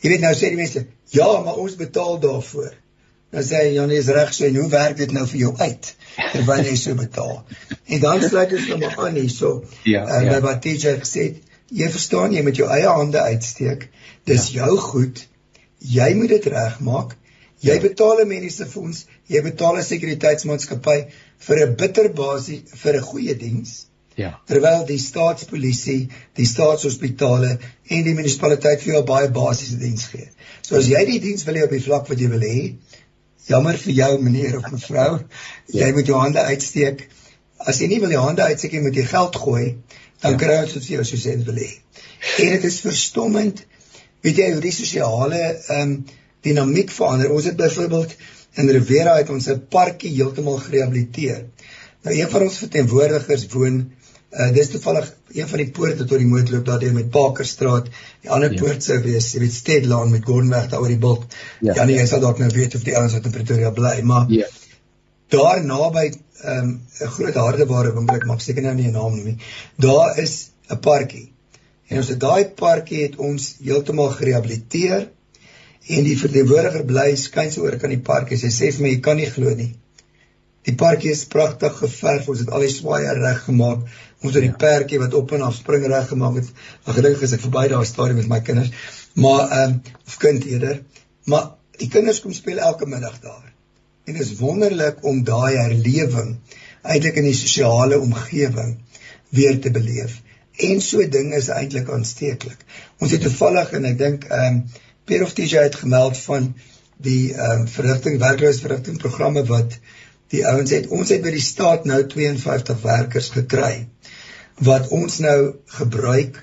jy 0.01 0.13
weet 0.13 0.23
nou 0.23 0.33
sê 0.33 0.49
die 0.53 0.59
mense, 0.59 0.85
ja, 1.13 1.27
maar 1.45 1.59
ons 1.61 1.75
betaal 1.79 2.19
daarvoor. 2.23 2.71
Dan 3.29 3.45
sê 3.45 3.59
hy, 3.61 3.73
ja, 3.75 3.85
nee, 3.85 3.99
is 4.01 4.09
reg 4.15 4.31
so 4.33 4.47
en 4.47 4.55
hoe 4.57 4.69
werk 4.71 4.97
dit 4.97 5.11
nou 5.13 5.25
vir 5.29 5.39
jou 5.43 5.51
uit 5.59 5.91
terwyl 6.17 6.65
jy 6.65 6.75
so 6.79 6.97
betaal? 6.97 7.43
En 7.93 8.01
dan 8.01 8.21
sluit 8.21 8.51
dit 8.53 8.67
nou 8.69 8.77
maar 8.83 8.97
aan 9.05 9.17
hierso. 9.17 9.63
Ja, 9.83 10.03
uh, 10.05 10.25
ja. 10.25 10.39
wat 10.45 10.61
TJ 10.65 10.99
gesê 11.03 11.23
het, 11.29 11.39
jy 11.73 11.89
verstaan 11.93 12.33
jy 12.33 12.43
met 12.45 12.57
jou 12.57 12.69
eie 12.69 12.89
hande 12.89 13.21
uitsteek. 13.21 13.87
Dis 14.29 14.51
ja. 14.53 14.65
jou 14.65 14.77
goed 14.91 15.23
jy 15.79 16.13
moet 16.15 16.29
dit 16.35 16.45
regmaak. 16.51 17.15
Jy 17.59 17.79
betaal 17.83 18.21
'n 18.21 18.27
mediese 18.27 18.65
fonds, 18.65 19.05
jy 19.29 19.41
betaal 19.45 19.77
'n 19.77 19.85
sekuriteitsmaatskappy 19.85 20.97
vir 21.47 21.61
'n 21.65 21.75
bitterbasie 21.81 22.63
vir 22.83 22.97
'n 22.97 23.07
goeie 23.11 23.35
diens. 23.37 23.85
Ja. 24.15 24.31
Terwyl 24.45 24.85
die 24.85 24.99
staatspolisie, 24.99 26.09
die 26.35 26.45
staatshospitale 26.45 27.51
en 27.95 28.03
die 28.03 28.15
munisipaliteit 28.17 28.81
vir 28.83 28.93
jou 28.93 29.03
baie 29.03 29.29
basiese 29.29 29.77
diens 29.79 30.09
gee. 30.11 30.27
So 30.61 30.75
as 30.75 30.89
jy 30.91 31.05
die 31.05 31.19
diens 31.19 31.45
wil 31.47 31.55
hê 31.55 31.63
op 31.63 31.75
die 31.75 31.85
vlak 31.85 32.09
wat 32.09 32.19
jy 32.19 32.27
wil 32.33 32.43
hê, 32.43 32.73
jammer 33.47 33.77
vir 33.77 33.93
jou 33.93 34.11
meneer 34.21 34.57
of 34.59 34.71
mevrou, 34.71 35.21
jy 35.71 35.87
ja. 35.87 35.93
moet 35.95 36.11
jou 36.11 36.19
hande 36.19 36.43
uitsteek. 36.51 37.07
As 37.59 37.79
jy 37.79 37.87
nie 37.87 38.01
wil 38.03 38.11
jou 38.11 38.25
hande 38.25 38.43
uitsteek 38.43 38.75
nie, 38.75 38.81
moet 38.81 38.95
jy 38.95 39.05
geld 39.07 39.35
gooi, 39.35 39.65
dan 40.21 40.35
ja. 40.35 40.37
kry 40.37 40.57
ons 40.65 40.73
dit 40.73 40.85
vir 40.89 40.95
jou 40.97 41.05
soos 41.13 41.25
jy 41.25 41.37
wil 41.47 41.63
hê. 41.63 41.71
En 42.43 42.55
dit 42.57 42.63
is 42.63 42.79
verstommend 42.83 43.63
weet 44.25 44.41
jy 44.41 44.49
hoe 44.53 44.63
die 44.63 44.75
sosiale 44.75 45.43
ehm 45.43 45.81
um, 45.81 45.99
dinamiek 46.43 46.91
verander. 46.91 47.31
Ons 47.35 47.49
het 47.49 47.57
byvoorbeeld 47.59 48.13
in 48.59 48.69
Rivera 48.69 49.15
het 49.17 49.29
ons 49.29 49.47
'n 49.49 49.65
parkie 49.69 50.11
heeltemal 50.15 50.57
gerehabiliteer. 50.65 51.45
Nou 52.03 52.15
een 52.15 52.29
van 52.29 52.41
ons 52.41 52.57
verteenwoordigers 52.57 53.47
woon 53.53 53.79
uh 54.29 54.51
dis 54.53 54.69
toevallig 54.69 55.07
een 55.33 55.47
van 55.47 55.57
die 55.57 55.71
poorte 55.73 56.05
tot 56.05 56.19
die 56.21 56.27
moordloop 56.27 56.65
daardeur 56.65 56.93
met 56.93 57.09
Parkerstraat. 57.09 57.87
Die 58.21 58.29
ander 58.29 58.51
ja. 58.53 58.61
poort 58.61 58.83
sou 58.83 58.99
wees, 59.01 59.31
jy 59.33 59.39
weet 59.39 59.53
Stedlaan 59.53 60.11
met 60.11 60.25
Gordonweg 60.25 60.69
daar 60.69 60.83
oor 60.83 60.93
die 60.93 61.01
bult. 61.01 61.25
Ja, 61.61 61.73
ja 61.73 61.85
nee, 61.85 61.97
jy 61.97 62.05
sal 62.05 62.21
dalk 62.21 62.37
nou 62.37 62.49
weet 62.53 62.75
of 62.75 62.85
die 62.85 62.97
ouens 62.97 63.13
wat 63.17 63.25
in 63.25 63.31
Pretoria 63.31 63.71
bly, 63.71 64.01
maar 64.01 64.29
ja. 64.29 64.45
Daar 65.29 65.63
naby 65.65 66.05
ehm 66.09 66.57
um, 66.57 66.69
'n 67.01 67.11
groot 67.15 67.35
hardeware 67.35 67.93
winkel, 67.93 68.27
maar 68.27 68.37
ek 68.37 68.41
seker 68.41 68.63
nou 68.63 68.73
nie 68.75 68.87
'n 68.87 68.91
naam 68.91 69.17
nie. 69.23 69.37
Daar 69.75 70.17
is 70.17 70.51
'n 70.69 70.79
parkie. 70.79 71.31
En 71.87 71.97
ons 71.97 72.07
het 72.07 72.19
daai 72.19 72.45
parkie 72.45 73.03
het 73.03 73.15
ons 73.15 73.55
heeltemal 73.63 74.09
gerehabiliteer 74.09 75.09
en 75.89 76.05
die 76.05 76.17
verteenwoordiger 76.19 76.85
bly 76.89 77.07
skuins 77.17 77.57
oor 77.61 77.77
kan 77.81 77.93
die 77.93 78.01
parkie. 78.05 78.37
Sy 78.37 78.51
sê 78.53 78.69
vir 78.75 78.85
my 78.85 78.91
jy 78.93 79.01
kan 79.05 79.17
nie 79.17 79.29
glo 79.29 79.53
nie. 79.57 79.71
Die 80.67 80.75
parkie 80.77 81.11
is 81.15 81.23
pragtig 81.31 81.77
geverf. 81.79 82.27
Ons 82.29 82.43
het 82.43 82.51
al 82.53 82.65
die 82.65 82.71
swaaye 82.73 83.15
reg 83.17 83.41
gemaak. 83.47 83.87
Ons 84.21 84.35
het 84.35 84.43
die 84.43 84.51
ja. 84.51 84.59
perkie 84.61 84.99
wat 85.01 85.15
op 85.17 85.33
en 85.33 85.45
af 85.47 85.55
spring 85.57 85.87
reg 85.89 86.09
gemaak 86.11 86.37
het. 86.41 86.51
Ag 86.85 86.99
gedink 86.99 87.23
as 87.25 87.33
ek 87.37 87.45
verby 87.47 87.65
daai 87.71 87.85
stadium 87.89 88.21
met 88.21 88.31
my 88.33 88.41
kinders. 88.45 88.73
Maar 89.17 89.45
ehm 89.47 89.75
um, 89.77 89.79
of 90.05 90.17
kind 90.21 90.45
eerder. 90.45 90.81
Maar 91.31 91.53
die 91.81 91.89
kinders 91.89 92.21
kom 92.21 92.35
speel 92.37 92.61
elke 92.69 92.89
middag 92.89 93.17
daar. 93.23 93.47
En 94.05 94.13
dit 94.13 94.21
is 94.25 94.37
wonderlik 94.37 95.01
om 95.05 95.23
daai 95.25 95.57
herlewing 95.57 96.35
eintlik 96.83 97.17
in 97.21 97.27
die 97.27 97.37
sosiale 97.37 97.99
omgewing 97.99 98.77
weer 99.35 99.57
te 99.61 99.71
beleef 99.71 100.19
en 100.67 100.81
so 100.83 101.03
ding 101.07 101.33
is 101.35 101.49
eintlik 101.53 101.89
aansteeklik. 101.93 102.61
Ons 102.99 103.15
het 103.15 103.23
toevallig 103.23 103.73
en 103.79 103.89
ek 103.89 103.97
dink 103.99 104.29
ehm 104.29 104.59
um, 104.59 104.61
Pierre 105.09 105.25
of 105.25 105.33
TJ 105.33 105.63
het 105.65 105.75
gemeld 105.81 106.17
van 106.21 106.51
die 107.01 107.33
ehm 107.33 107.61
um, 107.61 107.67
verrigting 107.67 108.19
werkloosverrigting 108.21 108.97
programme 109.01 109.41
wat 109.49 109.79
die 110.29 110.43
ouens 110.45 110.69
het. 110.75 110.85
Ons 110.93 111.09
het 111.09 111.23
by 111.23 111.31
die 111.33 111.41
staat 111.41 111.87
nou 111.89 112.03
52 112.11 112.83
werkers 112.83 113.29
gekry 113.33 113.87
wat 114.67 114.91
ons 114.93 115.17
nou 115.25 115.39
gebruik 115.79 116.37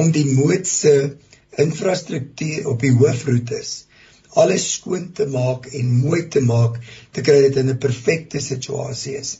om 0.00 0.08
die 0.14 0.24
moedse 0.30 0.94
infrastruktuur 1.64 2.70
op 2.72 2.80
die 2.86 2.94
hoofroetes 2.96 3.74
alles 4.40 4.70
skoon 4.78 5.10
te 5.20 5.26
maak 5.34 5.68
en 5.74 5.92
mooi 6.06 6.22
te 6.32 6.40
maak 6.48 6.80
te 7.12 7.26
kry 7.28 7.42
dit 7.44 7.60
in 7.60 7.74
'n 7.74 7.82
perfekte 7.84 8.40
situasie 8.40 9.18
is. 9.20 9.34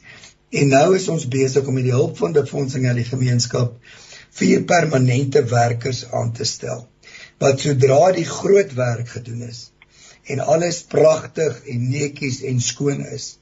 En 0.53 0.69
nou 0.75 0.97
is 0.97 1.09
ons 1.09 1.29
besig 1.39 1.65
om 1.65 1.81
met 1.81 1.89
die 1.89 1.97
hulp 1.97 2.21
van 2.21 2.37
befondsing 2.37 2.89
aan 2.89 3.01
die 3.01 3.09
gemeenskap 3.15 3.81
vier 4.43 4.63
permanente 4.77 5.45
werkers 5.57 6.05
aan 6.13 6.33
te 6.33 6.45
stel 6.45 6.89
wat 7.43 7.61
sodra 7.63 8.13
die 8.13 8.27
groot 8.29 8.73
werk 8.79 9.09
gedoen 9.17 9.43
is 9.49 9.69
en 10.29 10.41
alles 10.45 10.83
pragtig 10.83 11.61
en 11.73 11.91
netjies 11.91 12.43
en 12.49 12.61
skoon 12.61 13.05
is 13.15 13.39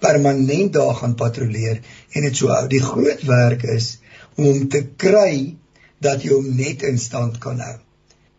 permanent 0.00 0.72
daar 0.72 0.94
gaan 0.94 1.14
patrolleer 1.14 1.80
en 2.12 2.26
dit 2.26 2.36
so 2.36 2.52
hou 2.52 2.66
die 2.70 2.82
groot 2.84 3.22
werk 3.28 3.64
is 3.76 3.98
om 4.36 4.46
hom 4.46 4.68
te 4.72 4.84
kry 5.04 5.56
dat 6.00 6.24
jy 6.24 6.32
hom 6.32 6.48
net 6.56 6.84
in 6.88 6.98
stand 6.98 7.38
kan 7.42 7.60
hou. 7.60 7.76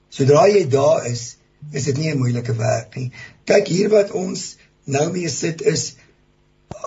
Sodra 0.09 0.47
jy 0.49 0.65
daar 0.69 1.05
is 1.09 1.35
is 1.77 1.85
dit 1.85 1.97
nie 1.97 2.09
'n 2.11 2.17
moeilike 2.17 2.55
werk 2.57 2.95
nie. 2.95 3.11
Kyk 3.45 3.67
hier 3.67 3.89
wat 3.89 4.11
ons 4.11 4.57
nou 4.85 5.11
mee 5.11 5.29
sit 5.29 5.61
is 5.61 5.95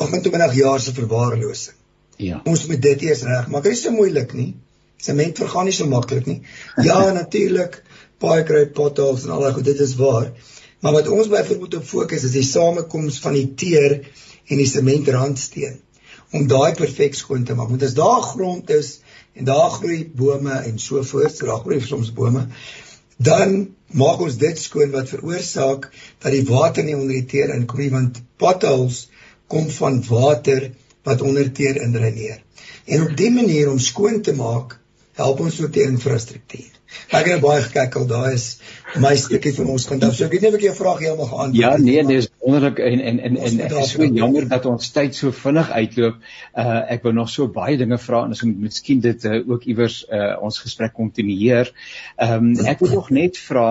28 0.02 0.54
jaar 0.54 0.80
se 0.80 0.92
verwaarlosing. 0.92 1.76
Ja. 2.16 2.40
Ons 2.44 2.66
moet 2.66 2.82
dit 2.82 3.02
eers 3.02 3.22
reg 3.22 3.48
maak. 3.48 3.62
Dit 3.62 3.72
is 3.72 3.82
so 3.82 3.90
moeilik 3.90 4.32
nie. 4.32 4.56
Sement 4.96 5.38
vergaan 5.38 5.64
nie 5.64 5.72
so 5.72 5.86
maklik 5.86 6.26
nie. 6.26 6.42
Ja, 6.82 7.12
natuurlik 7.20 7.82
paai 8.24 8.42
kry 8.48 8.64
potholes 8.80 9.24
en 9.24 9.36
al 9.36 9.46
daai 9.46 9.54
goed 9.58 9.68
dit 9.68 9.80
is 9.84 9.94
waar. 10.00 10.32
Maar 10.84 10.98
wat 10.98 11.08
ons 11.08 11.30
byvoorbeeld 11.32 11.78
op 11.80 11.88
fokus 11.88 12.26
is 12.28 12.36
die 12.36 12.44
samekoms 12.44 13.20
van 13.24 13.36
die 13.36 13.48
teer 13.60 14.00
en 14.02 14.60
die 14.60 14.68
sementrandsteun 14.68 15.80
om 16.34 16.48
daai 16.50 16.74
perfek 16.74 17.14
skoon 17.14 17.44
te 17.46 17.54
maak. 17.54 17.70
Want 17.70 17.84
as 17.86 17.94
daar 17.96 18.22
grond 18.26 18.70
is 18.74 18.98
en 19.38 19.46
daar 19.48 19.70
groei 19.76 20.02
bome 20.18 20.56
en 20.56 20.78
so 20.82 21.02
voort, 21.06 21.38
daar 21.38 21.62
groei 21.62 21.80
soms 21.80 22.10
bome, 22.14 22.48
dan 23.16 23.54
maak 23.94 24.22
ons 24.26 24.38
dit 24.40 24.58
skoon 24.58 24.90
wat 24.94 25.10
veroorsaak 25.12 25.88
dat 26.22 26.30
die 26.34 26.44
water 26.48 26.86
nie 26.86 26.96
onder 26.98 27.14
die 27.14 27.28
teer 27.30 27.54
inkom 27.54 27.82
nie 27.84 27.92
want 27.94 28.22
potholes 28.42 29.04
kom 29.50 29.68
van 29.70 30.00
water 30.08 30.72
wat 31.06 31.22
onder 31.22 31.50
teer 31.52 31.78
indreineer. 31.82 32.40
En 32.84 33.06
op 33.06 33.16
dié 33.16 33.30
manier 33.30 33.70
om 33.70 33.78
skoon 33.78 34.22
te 34.22 34.34
maak, 34.34 34.78
help 35.20 35.40
ons 35.44 35.60
ook 35.62 35.72
die 35.72 35.86
infrastruktuur. 35.86 36.72
Ek 37.14 37.28
het 37.30 37.42
baie 37.42 37.62
gekyk 37.62 37.96
al 38.00 38.06
daai 38.10 38.34
is 38.34 38.46
my 39.00 39.12
stukkie 39.18 39.52
van 39.56 39.70
ons 39.74 39.86
kant 39.88 40.04
af. 40.06 40.14
So 40.16 40.26
ek 40.26 40.34
weet 40.34 40.44
nie 40.44 40.50
of 40.50 40.56
ek 40.58 40.64
jou 40.66 40.74
vraag 40.78 41.00
heeltemal 41.02 41.28
geantwoord 41.30 41.60
ja, 41.60 41.70
het. 41.74 41.86
Ja, 41.86 42.04
nee, 42.04 42.04
dis 42.08 42.28
wonderlik 42.44 42.80
en 42.84 43.02
en 43.10 43.20
en 43.28 43.38
en 43.48 43.60
ek 43.66 43.74
is 43.82 43.92
so 43.94 44.08
jammer 44.18 44.48
dat 44.50 44.68
ons 44.70 44.90
tyd 44.94 45.18
so 45.18 45.34
vinnig 45.34 45.70
uitloop. 45.70 46.20
Uh 46.64 46.80
ek 46.94 47.06
wou 47.06 47.14
nog 47.16 47.30
so 47.32 47.48
baie 47.52 47.78
dinge 47.80 47.98
vra 48.06 48.24
en 48.26 48.34
ons 48.36 48.44
miskien 48.50 49.02
dit 49.04 49.28
uh, 49.30 49.40
ook 49.42 49.66
iewers 49.70 50.00
uh 50.08 50.34
ons 50.44 50.60
gesprek 50.66 50.94
kontinueer. 50.96 51.72
Ehm 52.16 52.52
um, 52.52 52.66
ek 52.70 52.84
wil 52.84 52.94
nog 52.98 53.10
net 53.14 53.40
vra 53.40 53.68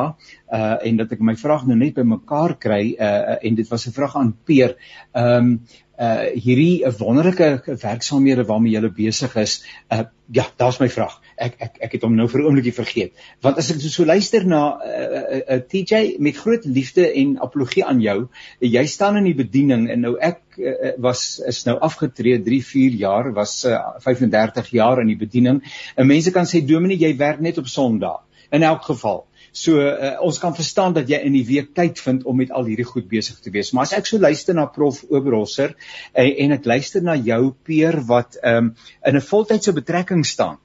uh 0.54 0.76
en 0.90 1.02
dat 1.02 1.16
ek 1.16 1.24
my 1.24 1.38
vraag 1.40 1.68
nou 1.70 1.80
net 1.80 1.98
bymekaar 2.00 2.58
kry 2.60 2.84
uh 2.94 3.38
en 3.40 3.60
dit 3.60 3.70
was 3.72 3.88
'n 3.88 3.96
vraag 3.96 4.18
aan 4.20 4.36
Peer. 4.46 4.76
Ehm 5.14 5.38
um, 5.38 5.60
uh 6.00 6.32
hierdie 6.34 6.86
'n 6.86 6.98
wonderlike 7.00 7.78
werksaamhede 7.82 8.46
waarmee 8.46 8.74
jy 8.74 8.90
besig 8.90 9.36
is. 9.36 9.64
Uh 9.90 10.10
ja, 10.32 10.48
daar's 10.58 10.80
my 10.80 10.90
vraag 10.90 11.22
ek 11.48 11.56
ek 11.66 11.80
ek 11.88 11.96
het 11.98 12.06
hom 12.06 12.16
nou 12.18 12.28
vir 12.32 12.42
'n 12.42 12.46
oombliekie 12.48 12.76
vergeet. 12.76 13.14
Want 13.46 13.58
as 13.62 13.72
ek 13.72 13.82
so, 13.82 13.90
so 13.90 14.06
luister 14.06 14.46
na 14.46 14.62
'n 14.76 14.92
uh, 14.92 15.24
uh, 15.38 15.42
uh, 15.56 15.60
TJ 15.74 16.18
met 16.20 16.38
groot 16.38 16.66
liefde 16.66 17.08
en 17.22 17.38
apologie 17.48 17.84
aan 17.86 18.02
jou, 18.02 18.30
jy 18.60 18.86
staan 18.88 19.18
in 19.18 19.30
die 19.30 19.38
bediening 19.44 19.90
en 19.90 20.02
nou 20.02 20.16
ek 20.20 20.42
uh, 20.58 20.94
was 20.98 21.40
is 21.48 21.64
nou 21.66 21.78
afgetree 21.80 22.40
3 22.44 22.62
4 22.64 22.98
jaar, 23.06 23.34
was 23.34 23.66
uh, 23.66 23.80
35 24.00 24.72
jaar 24.72 25.02
in 25.02 25.08
die 25.08 25.20
bediening. 25.20 25.62
En 25.96 26.08
mense 26.08 26.32
kan 26.32 26.46
sê 26.46 26.66
Dominee, 26.66 26.98
jy 26.98 27.18
werk 27.18 27.40
net 27.40 27.58
op 27.58 27.68
Sondag. 27.68 28.24
In 28.52 28.64
elk 28.64 28.84
geval 28.86 29.26
So 29.54 29.78
uh, 29.78 30.16
ons 30.26 30.40
kan 30.42 30.56
verstaan 30.58 30.96
dat 30.98 31.12
jy 31.12 31.20
in 31.28 31.36
die 31.38 31.46
week 31.46 31.76
tyd 31.78 32.00
vind 32.02 32.24
om 32.26 32.40
met 32.42 32.50
al 32.50 32.66
hierdie 32.66 32.88
goed 32.90 33.06
besig 33.10 33.38
te 33.38 33.52
wees. 33.54 33.70
Maar 33.72 33.86
as 33.86 33.94
ek 34.00 34.10
so 34.10 34.18
luister 34.18 34.58
na 34.58 34.66
Prof 34.66 35.04
Oberholzer 35.14 35.76
en, 36.10 36.32
en 36.46 36.56
ek 36.56 36.66
luister 36.66 37.06
na 37.06 37.14
jou 37.14 37.52
peer 37.62 38.00
wat 38.10 38.40
um, 38.42 38.72
in 39.06 39.20
'n 39.20 39.22
voltydse 39.22 39.76
betrekking 39.78 40.26
staan 40.26 40.58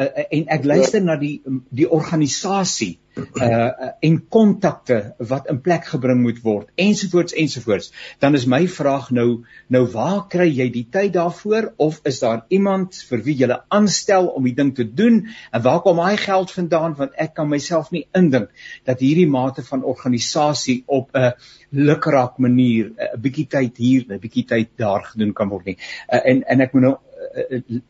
uh, 0.00 0.26
en 0.30 0.50
ek 0.56 0.64
luister 0.64 1.04
na 1.04 1.16
die 1.20 1.36
die 1.70 1.88
organisasie 1.90 2.96
uh 3.20 3.90
en 4.06 4.16
kontakte 4.30 5.14
wat 5.18 5.48
in 5.50 5.58
plek 5.60 5.88
gebring 5.92 6.20
moet 6.22 6.38
word 6.44 6.70
ensovoorts 6.80 7.34
ensovoorts 7.42 7.90
dan 8.22 8.38
is 8.38 8.46
my 8.46 8.62
vraag 8.70 9.10
nou 9.10 9.42
nou 9.68 9.82
waar 9.92 10.28
kry 10.30 10.46
jy 10.48 10.68
die 10.72 10.86
tyd 10.92 11.14
daarvoor? 11.14 11.72
Of 11.76 12.00
is 12.08 12.20
daar 12.22 12.44
iemand 12.48 12.98
vir 13.08 13.22
wie 13.26 13.36
jy 13.42 13.48
aanstel 13.68 14.28
om 14.36 14.46
die 14.48 14.54
ding 14.56 14.72
te 14.76 14.84
doen? 14.84 15.22
En 15.52 15.62
waar 15.62 15.80
kom 15.84 16.00
hy 16.02 16.16
geld 16.20 16.52
vandaan? 16.54 16.96
Want 16.98 17.16
ek 17.16 17.34
kan 17.38 17.50
myself 17.50 17.90
nie 17.94 18.06
indink 18.16 18.50
dat 18.88 19.02
hierdie 19.04 19.28
mate 19.30 19.64
van 19.66 19.84
organisasie 19.84 20.82
op 20.86 21.10
'n 21.14 21.32
lukraak 21.70 22.38
manier 22.38 22.90
'n 22.90 23.20
bietjie 23.20 23.46
tyd 23.46 23.76
hier 23.76 24.04
'n 24.08 24.18
bietjie 24.18 24.46
tyd 24.46 24.68
daar 24.76 25.04
gedoen 25.12 25.32
kan 25.32 25.48
word 25.48 25.64
nie. 25.64 25.78
Uh, 26.08 26.20
en 26.24 26.42
en 26.42 26.60
ek 26.60 26.72
moet 26.72 26.82
nou 26.82 26.94
uh, 26.94 27.09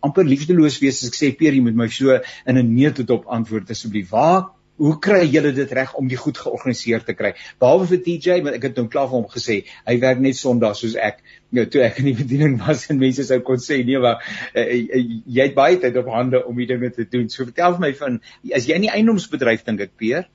amper 0.05 0.27
liefdeloos 0.27 0.81
wees 0.83 1.03
as 1.03 1.11
ek 1.11 1.19
sê 1.19 1.31
Pierre 1.37 1.59
jy 1.59 1.67
moet 1.67 1.77
my 1.79 1.89
so 1.89 2.17
in 2.47 2.59
'n 2.59 2.75
neutop 2.75 3.29
antwoord 3.29 3.71
asseblief. 3.71 4.11
Waar 4.11 4.51
hoe 4.81 4.95
kry 4.99 5.27
julle 5.29 5.53
dit 5.53 5.73
reg 5.77 5.93
om 6.01 6.09
die 6.09 6.17
goed 6.17 6.39
georganiseer 6.41 7.05
te 7.05 7.15
kry? 7.15 7.35
Behalwe 7.61 7.87
vir 7.91 8.01
TJ 8.07 8.41
want 8.47 8.57
ek 8.57 8.63
het 8.71 8.81
hom 8.81 8.89
klaar 8.89 9.11
vir 9.11 9.19
hom 9.19 9.29
gesê, 9.29 9.65
hy 9.87 9.97
werk 10.01 10.21
net 10.25 10.39
Sondag 10.39 10.77
soos 10.79 10.97
ek. 10.97 11.21
Nou 11.53 11.67
toe 11.67 11.83
ek 11.85 12.01
in 12.01 12.11
die 12.11 12.17
bediening 12.17 12.57
was 12.63 12.89
en 12.91 12.99
mense 12.99 13.27
sou 13.29 13.41
kon 13.45 13.61
sê 13.61 13.83
nee 13.85 14.01
maar 14.01 14.23
uh, 14.55 14.65
uh, 14.65 15.05
jy 15.27 15.49
het 15.49 15.55
baie 15.55 15.79
tyd 15.83 15.97
op 16.01 16.09
hande 16.15 16.45
om 16.47 16.57
die 16.57 16.69
dinge 16.71 16.91
te 16.91 17.05
doen. 17.05 17.29
So 17.29 17.45
vertel 17.45 17.77
vir 17.77 17.87
my 17.87 17.93
van 17.99 18.21
as 18.57 18.69
jy 18.69 18.79
in 18.79 18.89
die 18.89 18.95
eiendomsbedryf 18.95 19.67
dink 19.67 19.85
ek 19.85 19.97
Pierre? 20.01 20.29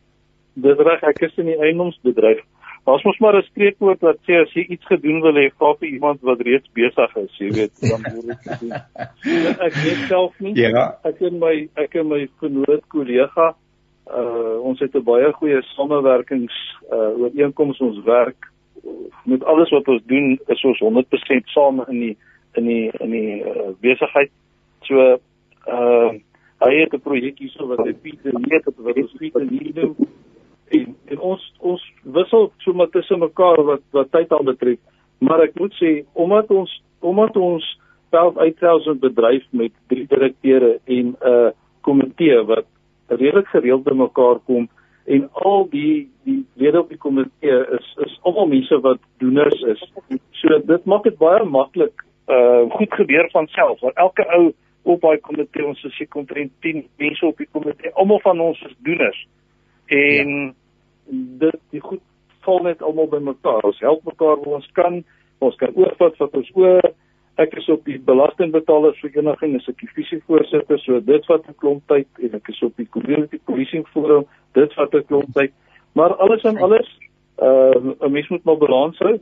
Dis 0.56 0.80
reg, 0.88 1.02
ek 1.04 1.26
is 1.28 1.34
in 1.42 1.50
die 1.52 1.60
eiendomsbedryf. 1.60 2.46
Ons 2.86 3.04
mos 3.04 3.18
maar 3.18 3.36
'n 3.38 3.42
spreekwoord 3.42 4.02
wat 4.02 4.18
sê 4.28 4.34
as 4.42 4.52
jy 4.54 4.64
iets 4.70 4.86
gedoen 4.86 5.22
wil 5.22 5.34
hê, 5.34 5.50
vra 5.58 5.74
vir 5.80 5.90
iemand 5.90 6.22
wat 6.22 6.42
reeds 6.42 6.70
besig 6.74 7.16
is, 7.18 7.38
jy 7.38 7.50
weet, 7.58 7.74
dan 7.82 8.02
moet 8.14 8.28
dit 8.28 8.42
gedoen. 8.46 8.74
ek 9.68 9.74
weet 9.74 10.02
self 10.08 10.34
nie. 10.40 10.54
Ja. 10.54 11.00
Ek 11.04 11.22
en 11.22 11.40
my 11.40 11.68
ek 11.82 11.96
en 11.96 12.08
my 12.08 12.28
genoot 12.40 12.84
kollega, 12.94 13.56
uh 14.06 14.58
ons 14.62 14.80
het 14.80 14.94
'n 14.94 15.04
baie 15.04 15.32
goeie 15.34 15.62
samewerkings 15.74 16.54
uh 16.94 17.10
ooreenkoms 17.22 17.82
ons 17.82 18.04
werk 18.06 18.52
met 19.26 19.44
alles 19.44 19.70
wat 19.70 19.88
ons 19.88 20.04
doen 20.06 20.38
is 20.48 20.64
ons 20.64 20.80
100% 20.80 21.50
saam 21.58 21.82
in 21.90 22.00
die 22.00 22.18
in 22.54 22.66
die 22.66 22.92
in 23.02 23.12
die 23.12 23.42
uh, 23.42 23.74
besigheid. 23.82 24.30
So 24.86 25.18
uh 25.68 26.10
hy 26.62 26.74
het 26.82 26.94
'n 26.94 27.02
projek 27.02 27.42
hierso 27.42 27.66
wat 27.68 27.82
hy 27.82 27.94
Pieter 27.94 28.38
weet 28.46 28.70
wat 28.78 28.96
ons 28.96 29.18
Pieter 29.18 29.46
nie 29.50 29.74
doen 29.74 29.96
en, 30.68 30.96
en 31.06 31.20
ons 31.20 31.54
ons 31.60 31.82
wissel 32.18 32.52
sommer 32.66 32.90
tussen 32.94 33.20
mekaar 33.20 33.64
wat 33.64 33.84
wat 33.92 34.12
tyd 34.12 34.32
aan 34.34 34.46
betref. 34.46 34.80
Maar 35.18 35.48
ek 35.48 35.60
moet 35.60 35.74
sê 35.80 35.92
omdat 36.14 36.52
ons 36.52 36.72
omdat 37.06 37.38
ons 37.38 37.66
self 38.12 38.38
uitselfs 38.38 38.88
'n 38.88 39.00
bedryf 39.00 39.44
met 39.50 39.72
drie 39.88 40.08
direkteure 40.08 40.80
en 40.86 41.06
'n 41.06 41.18
uh, 41.22 41.52
komitee 41.82 42.42
wat 42.44 42.66
redelik 43.08 43.48
gereeld 43.48 43.84
by 43.84 43.94
mekaar 43.94 44.40
kom 44.46 44.70
en 45.06 45.30
al 45.34 45.68
die 45.70 46.10
die 46.24 46.46
lede 46.54 46.80
op 46.80 46.90
die 46.90 46.98
komitee 46.98 47.58
is 47.78 47.88
is 48.06 48.20
almal 48.22 48.48
mense 48.48 48.80
wat 48.82 49.00
doeners 49.18 49.62
is. 49.62 49.82
So 50.32 50.60
dit 50.60 50.86
maak 50.86 51.04
dit 51.04 51.18
baie 51.18 51.44
maklik 51.46 52.06
uh 52.28 52.70
goed 52.70 52.94
gebeur 52.94 53.30
van 53.32 53.48
self 53.48 53.80
want 53.80 53.96
elke 53.96 54.26
ou 54.38 54.54
op 54.84 55.02
daai 55.02 55.18
komitee 55.18 55.66
ons 55.66 55.84
is 55.84 55.96
seker 55.96 56.20
omtrent 56.20 56.52
10 56.60 56.86
mense 56.98 57.26
op 57.26 57.38
die 57.38 57.50
komitee 57.52 57.94
almal 57.94 58.20
van 58.20 58.40
ons 58.40 58.62
is 58.62 58.74
doeners 58.78 59.28
en 59.88 60.30
ja. 60.30 60.54
dit 61.40 61.60
die 61.72 61.82
goed 61.82 62.02
val 62.46 62.62
net 62.64 62.82
almal 62.82 63.10
bymekaar. 63.10 63.66
Ons 63.66 63.80
help 63.80 64.06
mekaar 64.06 64.38
waar 64.42 64.60
ons 64.60 64.70
kan. 64.78 65.04
Ons 65.44 65.58
kan 65.60 65.74
oorvat 65.76 66.18
wat 66.22 66.38
ons 66.38 66.52
oor. 66.56 66.88
Ek 67.42 67.54
is 67.60 67.68
op 67.70 67.84
die 67.84 67.98
belastingbetalersvereniging 68.00 69.58
as 69.60 69.68
ek 69.68 69.82
die 69.84 69.92
visie 69.98 70.22
voorsitter, 70.24 70.80
so 70.80 71.02
dit 71.04 71.26
vat 71.28 71.50
'n 71.50 71.58
klomp 71.60 71.84
tyd 71.92 72.08
en 72.24 72.36
ek 72.40 72.48
is 72.50 72.62
op 72.64 72.76
die 72.78 72.88
community 72.88 73.40
policing 73.44 73.84
forum, 73.92 74.24
dit 74.54 74.74
vat 74.74 74.94
'n 74.96 75.04
klomp 75.10 75.34
tyd. 75.34 75.52
Maar 75.94 76.16
alles 76.16 76.44
en 76.44 76.58
alles, 76.58 76.88
ehm 77.38 77.90
uh, 77.90 78.08
'n 78.08 78.12
mens 78.12 78.30
moet 78.30 78.44
maar 78.44 78.58
balans 78.58 78.98
hou. 79.00 79.20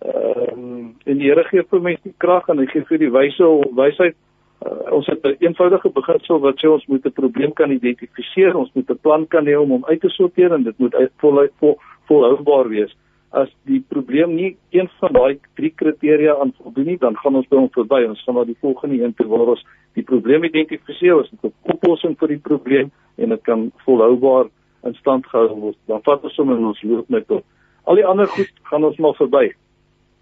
Ehm 0.00 0.64
uh, 0.64 0.88
en 1.04 1.18
die 1.18 1.28
Here 1.28 1.44
gee 1.44 1.62
vir 1.62 1.80
mense 1.80 2.02
die 2.02 2.14
krag 2.16 2.48
en 2.48 2.58
hy 2.58 2.66
gee 2.66 2.84
vir 2.84 2.98
die 2.98 3.12
wyse 3.12 3.44
wysheid 3.76 4.16
Uh, 4.60 4.92
ons 4.92 5.06
het 5.06 5.24
'n 5.24 5.36
eenvoudige 5.38 5.88
beginsel 5.88 6.40
wat 6.40 6.58
sê 6.60 6.68
ons 6.68 6.86
moet 6.86 7.04
'n 7.06 7.12
probleem 7.12 7.52
kan 7.52 7.70
identifiseer, 7.70 8.56
ons 8.56 8.70
moet 8.72 8.90
'n 8.90 8.98
plan 9.00 9.26
kan 9.26 9.46
hê 9.46 9.56
om 9.56 9.70
hom 9.70 9.84
uit 9.84 10.00
te 10.00 10.08
sorteer 10.08 10.52
en 10.52 10.62
dit 10.62 10.78
moet 10.78 10.94
voluit 11.16 11.52
vol, 11.58 11.78
volhoubaar 12.04 12.68
wees. 12.68 12.96
As 13.30 13.48
die 13.64 13.84
probleem 13.88 14.34
nie 14.34 14.56
een 14.70 14.88
van 14.98 15.12
daai 15.12 15.38
drie 15.54 15.70
kriteria 15.70 16.36
aan 16.40 16.52
voldoen 16.62 16.84
nie, 16.84 16.98
dan 16.98 17.16
gaan 17.16 17.36
ons 17.36 17.48
by 17.48 17.56
hom 17.56 17.70
verby. 17.70 18.04
Ons 18.08 18.22
gaan 18.22 18.34
na 18.34 18.44
die 18.44 18.56
volgende 18.60 19.02
een 19.02 19.14
toe 19.14 19.26
waar 19.26 19.54
ons 19.54 19.64
die 19.94 20.02
probleem 20.02 20.44
identifiseer, 20.44 21.16
ons 21.16 21.30
het 21.30 21.44
'n 21.44 21.54
oplossing 21.62 22.18
vir 22.18 22.28
die 22.28 22.42
probleem 22.48 22.90
en 23.16 23.28
dit 23.28 23.42
kan 23.42 23.72
volhoubaar 23.86 24.46
in 24.84 24.94
stand 24.94 25.26
gehou 25.26 25.60
word. 25.60 25.76
Dan 25.86 26.02
vat 26.02 26.24
ons 26.24 26.36
hom 26.36 26.50
en 26.50 26.64
ons 26.64 26.82
loop 26.82 27.08
net 27.08 27.30
op. 27.30 27.44
Al 27.84 27.94
die 27.94 28.06
ander 28.06 28.26
goed 28.26 28.52
gaan 28.62 28.84
ons 28.84 28.96
maar 28.96 29.14
verby. 29.14 29.52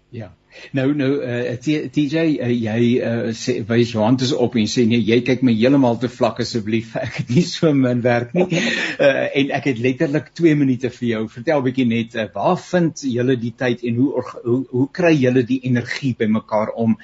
Ja. 0.09 0.31
Nou 0.75 0.87
nou 0.97 1.09
uh, 1.21 1.53
TJ 1.61 2.23
uh, 2.41 2.49
jy 2.49 2.81
uh, 3.05 3.29
sê 3.37 3.59
wys 3.69 3.93
jou 3.93 4.03
hand 4.03 4.23
is 4.25 4.33
op 4.33 4.57
en 4.59 4.67
sê 4.69 4.85
nee 4.89 5.01
jy 5.05 5.19
kyk 5.25 5.43
my 5.45 5.53
heeltemal 5.55 5.99
te 6.01 6.09
vlak 6.11 6.41
asseblief. 6.43 6.95
Ek 7.05 7.21
het 7.21 7.33
nie 7.35 7.45
so 7.47 7.71
min 7.75 8.03
werk 8.05 8.33
nie. 8.37 8.47
Uh, 8.49 9.27
en 9.39 9.53
ek 9.55 9.71
het 9.71 9.81
letterlik 9.83 10.31
2 10.37 10.55
minute 10.59 10.91
vir 10.97 11.07
jou. 11.13 11.23
Vertel 11.31 11.65
bietjie 11.65 11.87
net 11.89 12.17
uh, 12.17 12.27
waar 12.33 12.57
vind 12.61 13.05
julle 13.05 13.37
die 13.39 13.53
tyd 13.57 13.85
en 13.87 13.99
hoe 14.01 14.25
hoe, 14.43 14.61
hoe 14.73 14.87
kry 14.93 15.13
julle 15.15 15.45
die 15.47 15.61
energie 15.69 16.15
bymekaar 16.17 16.73
om 16.75 16.97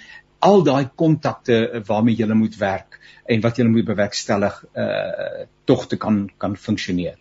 al 0.45 0.63
daai 0.65 0.89
kontakte 0.95 1.83
waarmee 1.87 2.17
julle 2.17 2.37
moet 2.37 2.57
werk 2.59 2.99
en 3.25 3.41
wat 3.41 3.57
julle 3.57 3.71
moet 3.73 3.87
bewerkstellig 3.87 4.57
uh, 4.77 5.45
tog 5.65 5.87
te 5.89 5.97
kan 6.01 6.25
kan 6.37 6.57
funksioneer? 6.57 7.17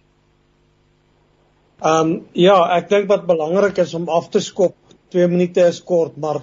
Ehm 1.85 2.11
um, 2.11 2.13
ja, 2.33 2.57
ek 2.79 2.89
dink 2.89 3.09
wat 3.11 3.27
belangrik 3.29 3.79
is 3.83 3.95
om 3.95 4.09
af 4.09 4.31
te 4.33 4.41
skop 4.41 4.77
2 5.15 5.29
minute 5.31 5.65
is 5.71 5.81
kort, 5.87 6.17
maar 6.21 6.43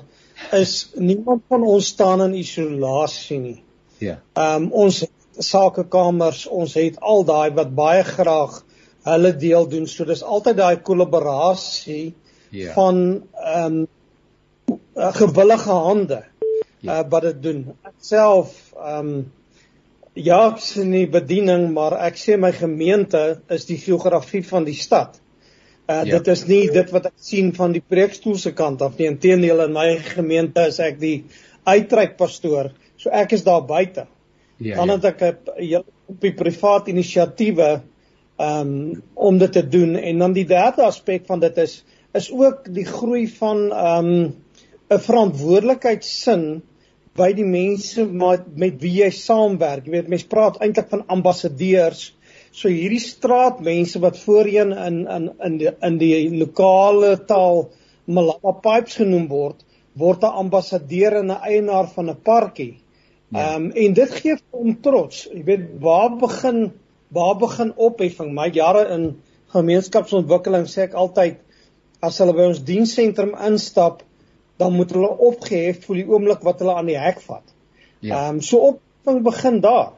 is 0.58 0.92
niemand 0.96 1.44
van 1.52 1.64
ons 1.68 1.92
staan 1.94 2.24
in 2.26 2.38
isolasie 2.40 3.40
nie. 3.40 3.58
Ja. 4.02 4.20
Ehm 4.34 4.68
um, 4.68 4.70
ons 4.86 5.04
sakekamers, 5.42 6.46
ons 6.48 6.74
het 6.76 6.98
al 7.00 7.24
daai 7.26 7.54
wat 7.58 7.76
baie 7.76 8.04
graag 8.06 8.60
hulle 9.08 9.32
deel 9.44 9.68
doen. 9.70 9.88
So 9.88 10.06
dis 10.06 10.24
altyd 10.24 10.58
daai 10.58 10.82
kollaborasie 10.86 12.14
ja. 12.50 12.74
van 12.78 13.22
ehm 13.34 13.84
um, 13.84 13.88
gewillige 14.96 15.78
hande 15.86 16.24
ja. 16.80 17.00
uh, 17.00 17.04
wat 17.10 17.30
dit 17.30 17.44
doen. 17.44 17.62
Ek 17.84 17.96
self 18.00 18.58
ehm 18.80 19.14
um, 19.14 19.22
Ja, 20.20 20.50
ek 20.50 20.58
sien 20.60 20.90
die 20.92 21.06
bediening, 21.08 21.70
maar 21.72 21.94
ek 22.04 22.18
sê 22.20 22.36
my 22.36 22.50
gemeente 22.52 23.40
is 23.48 23.64
die 23.70 23.78
geografie 23.80 24.42
van 24.44 24.66
die 24.68 24.76
stad. 24.76 25.22
Uh 25.92 26.06
ja. 26.06 26.18
dit 26.18 26.28
is 26.32 26.46
nie 26.48 26.64
dit 26.72 26.92
wat 26.96 27.10
ek 27.10 27.18
sien 27.20 27.52
van 27.56 27.74
die 27.76 27.84
preekstoel 27.84 28.38
se 28.40 28.54
kant 28.56 28.82
af 28.82 28.98
nie. 28.98 29.10
Inteendeel 29.12 29.66
in 29.66 29.74
my 29.76 29.88
gemeente 30.06 30.68
is 30.72 30.80
ek 30.80 31.00
die 31.02 31.26
uitreikpastoor. 31.68 32.72
So 32.98 33.12
ek 33.12 33.36
is 33.38 33.44
daar 33.44 33.66
buite. 33.68 34.08
Ja. 34.58 34.78
Dan 34.78 34.94
ja. 34.94 35.00
het 35.00 35.06
ek 35.12 35.22
'n 35.58 35.84
op 36.12 36.22
die 36.22 36.34
privaat 36.34 36.88
inisiatiewe 36.88 37.82
um 38.42 39.02
om 39.14 39.38
dit 39.38 39.52
te 39.52 39.68
doen 39.68 39.96
en 39.96 40.18
dan 40.18 40.34
die 40.34 40.46
derde 40.46 40.84
aspek 40.84 41.26
van 41.26 41.40
dit 41.40 41.58
is 41.58 41.84
is 42.14 42.32
ook 42.32 42.66
die 42.74 42.86
groei 42.86 43.28
van 43.28 43.72
um 43.72 44.12
'n 44.92 45.00
verantwoordelikheidsin 45.00 46.62
by 47.16 47.32
die 47.36 47.46
mense 47.46 48.06
met, 48.06 48.48
met 48.56 48.80
wie 48.82 49.04
jy 49.04 49.10
saamwerk. 49.12 49.86
Jy 49.86 49.92
weet 49.92 50.12
mense 50.12 50.28
praat 50.28 50.60
eintlik 50.64 50.90
van 50.90 51.04
ambassadeurs. 51.08 52.14
So 52.52 52.68
hierdie 52.68 53.00
straatmense 53.00 54.00
wat 54.04 54.20
voorheen 54.20 54.74
in 54.76 55.06
in 55.08 55.30
in 55.40 55.58
die 55.58 55.72
in 55.82 55.98
die 56.02 56.16
lokale 56.36 57.16
taal 57.28 57.70
Malapa 58.12 58.52
Pipes 58.64 58.98
genoem 59.00 59.28
word, 59.30 59.64
word 59.96 60.24
'n 60.24 60.38
ambassadeur 60.44 61.20
en 61.20 61.32
'n 61.32 61.44
eienaar 61.52 61.88
van 61.96 62.10
'n 62.10 62.22
parkie. 62.24 62.74
Ja. 63.30 63.40
Ehm 63.40 63.48
ja. 63.48 63.56
um, 63.56 63.72
en 63.72 63.94
dit 63.94 64.12
gee 64.12 64.36
hom 64.50 64.82
trots. 64.82 65.28
Jy 65.32 65.44
weet 65.44 65.66
waar 65.80 66.18
begin 66.18 66.72
waar 67.08 67.38
begin 67.38 67.74
opheffing? 67.76 68.34
My 68.34 68.50
jare 68.52 68.88
in 68.96 69.22
gemeenskapsontwikkeling 69.54 70.68
sê 70.68 70.88
ek 70.90 70.94
altyd 70.94 71.40
as 72.02 72.18
hulle 72.20 72.34
by 72.34 72.50
ons 72.52 72.64
diensentrum 72.64 73.36
instap, 73.48 74.04
dan 74.58 74.74
moet 74.74 74.92
hulle 74.92 75.12
opgehef 75.30 75.86
voel 75.86 76.02
die 76.02 76.10
oomblik 76.10 76.44
wat 76.44 76.60
hulle 76.60 76.76
aan 76.76 76.90
die 76.90 77.00
hek 77.00 77.22
vat. 77.22 77.48
Ja. 78.02 78.28
Ehm 78.28 78.36
um, 78.36 78.42
so 78.42 78.58
opvang 78.74 79.24
begin 79.24 79.62
daar. 79.62 79.92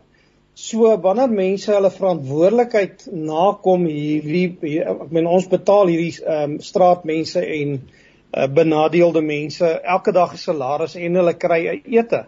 So 0.54 0.86
wanneer 1.02 1.32
mense 1.34 1.72
hulle 1.74 1.90
verantwoordelikheid 1.90 3.08
nakom 3.10 3.88
hierdie 3.90 4.52
hier, 4.62 4.92
ek 4.92 5.10
meen 5.16 5.26
ons 5.26 5.48
betaal 5.50 5.90
hierdie 5.90 6.14
ehm 6.22 6.44
um, 6.44 6.60
straatmense 6.62 7.42
en 7.42 7.74
uh, 7.80 8.46
benadeelde 8.60 9.24
mense 9.26 9.66
elke 9.96 10.14
dag 10.14 10.36
'n 10.38 10.44
salaris 10.44 10.94
en 10.96 11.18
hulle 11.18 11.34
kry 11.34 11.82
ete. 11.82 12.26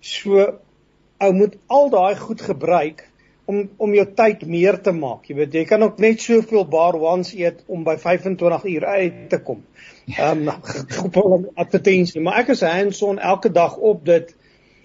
So 0.00 0.46
ou 1.18 1.32
moet 1.32 1.58
al 1.66 1.90
daai 1.90 2.14
goed 2.14 2.46
gebruik 2.46 3.02
om 3.50 3.68
om 3.82 3.94
jou 3.98 4.06
tyd 4.14 4.46
meer 4.46 4.78
te 4.82 4.94
maak. 4.94 5.26
Jy 5.26 5.36
weet 5.42 5.54
jy 5.54 5.64
kan 5.66 5.82
ook 5.82 5.98
net 5.98 6.22
soveel 6.22 6.66
bar 6.70 6.94
ones 6.94 7.34
eet 7.34 7.64
om 7.66 7.82
by 7.82 7.96
25 7.98 8.64
uur 8.64 8.86
uit 8.86 9.22
te 9.30 9.42
kom. 9.42 9.64
Ehm 10.14 10.48
um, 10.54 11.50
advertensie, 11.54 12.22
maar 12.22 12.44
ek 12.44 12.54
is 12.54 12.62
hands-on 12.62 13.18
elke 13.18 13.50
dag 13.50 13.76
op 13.76 14.04
dit 14.06 14.34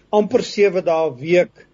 amper 0.10 0.42
7 0.44 0.82
dae 0.82 1.10
'n 1.10 1.20
week 1.22 1.68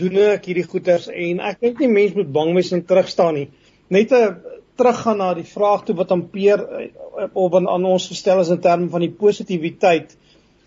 doen 0.00 0.18
ek 0.32 0.46
hierdie 0.50 0.66
goeters 0.68 1.08
en 1.08 1.40
ek 1.40 1.62
dink 1.64 1.80
nie 1.80 1.88
mense 1.92 2.18
moet 2.18 2.32
bang 2.32 2.52
wees 2.56 2.72
en 2.76 2.84
terug 2.84 3.08
staan 3.08 3.34
nie. 3.34 3.48
Net 3.88 4.12
'n 4.12 4.36
teruggaan 4.76 5.18
na 5.18 5.32
die 5.34 5.48
vraag 5.48 5.84
toe 5.84 5.96
wat 5.96 6.12
amper 6.12 6.60
eh, 6.60 6.88
op 7.32 7.54
aan 7.56 7.84
ons 7.84 8.08
gestel 8.08 8.40
is 8.40 8.52
in 8.52 8.60
terme 8.60 8.88
van 8.92 9.00
die 9.00 9.10
positiwiteit. 9.10 10.16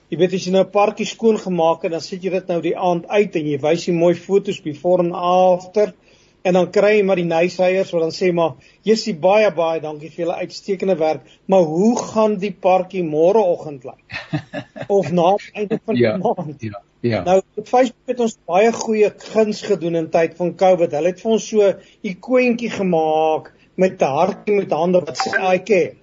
Jy 0.09 0.17
weet 0.17 0.33
as 0.33 0.45
jy 0.45 0.51
nou 0.51 0.63
'n 0.63 0.71
parkie 0.71 1.05
skoon 1.05 1.37
gemaak 1.37 1.83
het, 1.83 1.91
dan 1.91 2.01
sit 2.01 2.23
jy 2.23 2.31
dit 2.31 2.47
nou 2.47 2.61
die 2.61 2.77
aand 2.77 3.05
uit 3.07 3.35
en 3.35 3.45
jy 3.45 3.59
wys 3.61 3.87
jy 3.87 3.93
mooi 3.93 4.15
foto's 4.15 4.59
before 4.59 5.03
and 5.03 5.13
after 5.13 5.93
en 6.41 6.53
dan 6.53 6.69
kry 6.71 6.91
jy 6.97 7.05
maar 7.05 7.19
die 7.19 7.27
nyseiers 7.27 7.91
wat 7.95 8.05
dan 8.05 8.15
sê 8.15 8.31
maar 8.33 8.55
jissie 8.87 9.15
baie 9.15 9.51
baie 9.55 9.81
dankie 9.83 10.09
vir 10.09 10.25
julle 10.25 10.37
uitstekende 10.43 10.95
werk, 10.99 11.25
maar 11.45 11.65
hoe 11.67 11.95
gaan 11.99 12.37
die 12.41 12.53
parkie 12.53 13.03
môreoggend 13.03 13.83
lyk? 13.83 14.19
of 14.99 15.11
na 15.11 15.35
einde 15.53 15.79
van 15.85 15.95
ja, 15.95 16.13
die 16.15 16.23
maand? 16.23 16.61
Ja. 16.61 16.83
Ja. 17.01 17.21
Nou 17.23 17.41
Facebook 17.63 18.11
het 18.11 18.19
ons 18.19 18.35
baie 18.49 18.71
goeie 18.75 19.09
guns 19.31 19.61
gedoen 19.63 19.95
in 19.95 20.09
tyd 20.11 20.35
van 20.35 20.51
COVID. 20.59 20.91
Hulle 20.91 21.13
het 21.13 21.21
vir 21.23 21.31
ons 21.31 21.47
so 21.47 21.63
'n 21.63 21.77
ikoontjie 22.03 22.71
gemaak 22.73 23.53
met 23.75 24.01
'n 24.01 24.15
hartjie 24.17 24.55
met 24.55 24.71
hande 24.71 24.99
wat 24.99 25.17
sê 25.17 25.31
I 25.39 25.59
care. 25.63 25.95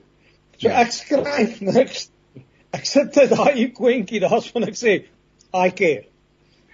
So 0.57 0.69
ja. 0.69 0.81
ek 0.81 0.93
skryf 0.93 1.61
niks 1.61 2.11
ek 2.73 2.87
sit 2.87 3.13
dit 3.15 3.31
daai 3.31 3.73
kwentjie 3.77 4.21
daar's 4.21 4.49
van 4.53 4.65
ek 4.65 4.77
sê 4.77 5.05
I 5.53 5.71
care. 5.71 6.05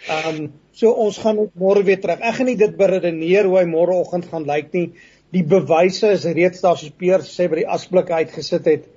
Ehm 0.08 0.28
um, 0.28 0.52
so 0.72 0.90
ons 1.04 1.18
gaan 1.18 1.38
ook 1.38 1.52
môre 1.58 1.82
weer 1.84 2.00
terug. 2.00 2.20
Ek 2.20 2.34
gaan 2.38 2.48
nie 2.48 2.56
dit 2.58 2.76
beredeneer 2.76 3.46
hoe 3.46 3.58
hy 3.60 3.66
môreoggend 3.68 4.30
gaan 4.30 4.46
lyk 4.48 4.72
nie. 4.72 4.86
Die 5.32 5.44
bewyse 5.44 6.10
is 6.16 6.24
reeds 6.24 6.64
daar 6.64 6.78
soos 6.80 6.94
Peer 6.96 7.22
sê 7.26 7.48
by 7.48 7.60
die 7.62 7.68
asblikke 7.68 8.14
uitgesit 8.22 8.66
het. 8.66 8.88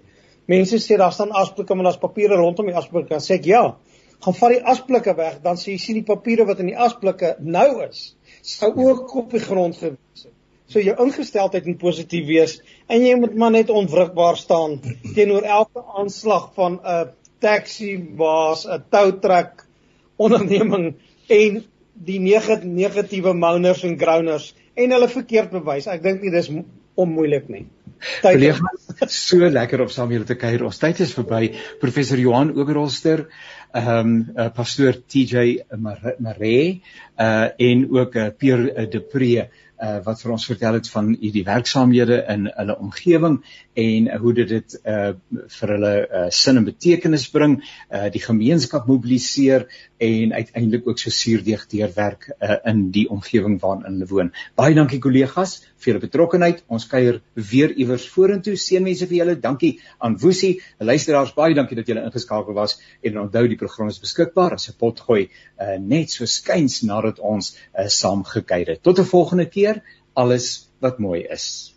Mense 0.47 0.79
sê 0.79 0.97
daar 0.97 1.13
staan 1.13 1.35
asblikke 1.35 1.75
maar 1.75 1.89
daar's 1.89 2.01
papiere 2.01 2.39
rondom 2.39 2.71
die 2.71 2.77
asblikke. 2.77 3.11
Dan 3.13 3.23
sê 3.23 3.37
ek 3.37 3.49
ja, 3.49 3.63
gaan 4.23 4.37
vat 4.39 4.55
die 4.55 4.63
asblikke 4.73 5.13
weg, 5.17 5.41
dan 5.43 5.59
sê 5.59 5.75
jy 5.75 5.81
sien 5.81 5.99
die 5.99 6.07
papiere 6.07 6.45
wat 6.49 6.61
in 6.63 6.71
die 6.71 6.79
asblikke 6.87 7.35
nou 7.39 7.67
is, 7.85 8.15
sou 8.41 8.71
ook 8.87 9.13
op 9.21 9.35
die 9.35 9.43
grond 9.43 9.77
gewees 9.77 10.25
het. 10.25 10.31
So 10.71 10.81
jou 10.81 10.95
ingesteldheid 11.03 11.67
moet 11.69 11.77
positief 11.81 12.25
wees 12.25 12.55
en 12.89 13.03
jy 13.05 13.13
moet 13.21 13.35
maar 13.37 13.53
net 13.53 13.69
onwrikbaar 13.69 14.39
staan 14.39 14.79
teenoor 15.13 15.45
elke 15.59 15.83
aanslag 15.99 16.49
van 16.55 16.79
'n 16.81 17.11
taxi 17.39 17.97
baas, 17.97 18.65
'n 18.65 18.81
toutrek 18.89 19.64
onderneming 20.21 20.93
en 21.31 21.63
die 22.05 22.19
negatiewe 22.19 23.33
mouners 23.33 23.83
en 23.87 23.97
grounders 23.99 24.53
en 24.75 24.91
hulle 24.91 25.07
verkeerd 25.11 25.53
bewys. 25.55 25.87
Ek 25.87 26.03
dink 26.03 26.23
nie 26.23 26.33
dis 26.33 26.51
onmoeilik 26.95 27.49
nie. 27.51 27.65
Kollega, 28.21 28.71
so 29.09 29.47
lekker 29.49 29.81
om 29.85 29.91
saam 29.91 30.11
julle 30.11 30.27
te 30.27 30.35
kuier. 30.37 30.63
Ons 30.67 30.79
tyd 30.81 30.99
is 31.05 31.13
verby. 31.15 31.53
Professor 31.81 32.19
Johan 32.19 32.51
Oberholster, 32.55 33.25
ehm 33.75 33.99
um, 33.99 34.17
uh, 34.35 34.49
pastoor 34.55 34.99
TJ 35.11 35.65
Maree, 36.23 36.81
uh 37.19 37.47
en 37.69 37.85
ook 37.95 38.15
uh, 38.15 38.27
Pierre 38.37 38.71
uh, 38.71 38.85
De 38.91 39.01
Pre 39.01 39.47
uh, 39.81 39.99
wat 40.05 40.21
vir 40.21 40.31
ons 40.35 40.45
vertel 40.45 40.79
het 40.79 40.89
van 40.89 41.13
die 41.19 41.43
werksaamhede 41.45 42.21
in 42.31 42.47
hulle 42.51 42.77
omgewing 42.79 43.39
en 43.73 44.07
uh, 44.07 44.19
hoe 44.21 44.33
dit 44.33 44.49
dit 44.49 44.77
uh, 44.83 45.11
vir 45.57 45.73
hulle 45.75 45.93
uh, 46.05 46.25
sin 46.29 46.57
en 46.57 46.67
betekenis 46.67 47.27
bring, 47.33 47.59
uh, 47.91 48.07
die 48.13 48.23
gemeenskap 48.23 48.87
mobiliseer 48.87 49.67
en 49.97 50.33
uiteindelik 50.33 50.87
ook 50.87 50.99
so 50.99 51.09
suurdeeg 51.09 51.67
deurwerk 51.71 52.29
uh, 52.39 52.57
in 52.67 52.89
die 52.95 53.05
omgewing 53.11 53.59
waarin 53.61 53.85
hulle 53.87 54.09
woon. 54.09 54.31
Baie 54.59 54.75
dankie 54.75 54.99
kollegas 55.03 55.61
vir 55.79 55.93
julle 55.93 56.03
betrokkeheid. 56.03 56.63
Ons 56.67 56.87
kuier 56.91 57.21
weer 57.51 57.71
iewers 57.75 58.07
vorentoe. 58.11 58.55
Seënwense 58.59 59.07
vir 59.09 59.19
julle. 59.21 59.37
Dankie 59.41 59.75
aan 60.03 60.17
Woesie. 60.21 60.59
Luisteraars, 60.79 61.33
baie 61.37 61.55
dankie 61.57 61.77
dat 61.79 61.89
julle 61.89 62.03
ingeskakel 62.07 62.57
was 62.57 62.77
en 63.05 63.21
onthou 63.25 63.45
die 63.47 63.59
program 63.59 63.91
is 63.91 64.01
beskikbaar 64.03 64.57
as 64.57 64.69
'n 64.69 64.77
potgooi 64.79 65.29
uh, 65.59 65.77
net 65.79 66.11
so 66.11 66.25
skuins 66.25 66.81
nadat 66.83 67.19
ons 67.19 67.55
uh, 67.55 67.87
saam 67.87 68.23
gekuier 68.23 68.75
het. 68.75 68.83
Tot 68.83 68.99
'n 68.99 69.05
volgende 69.05 69.45
keer. 69.45 69.74
Alles 70.13 70.69
wat 70.79 70.99
mooi 70.99 71.21
is. 71.21 71.74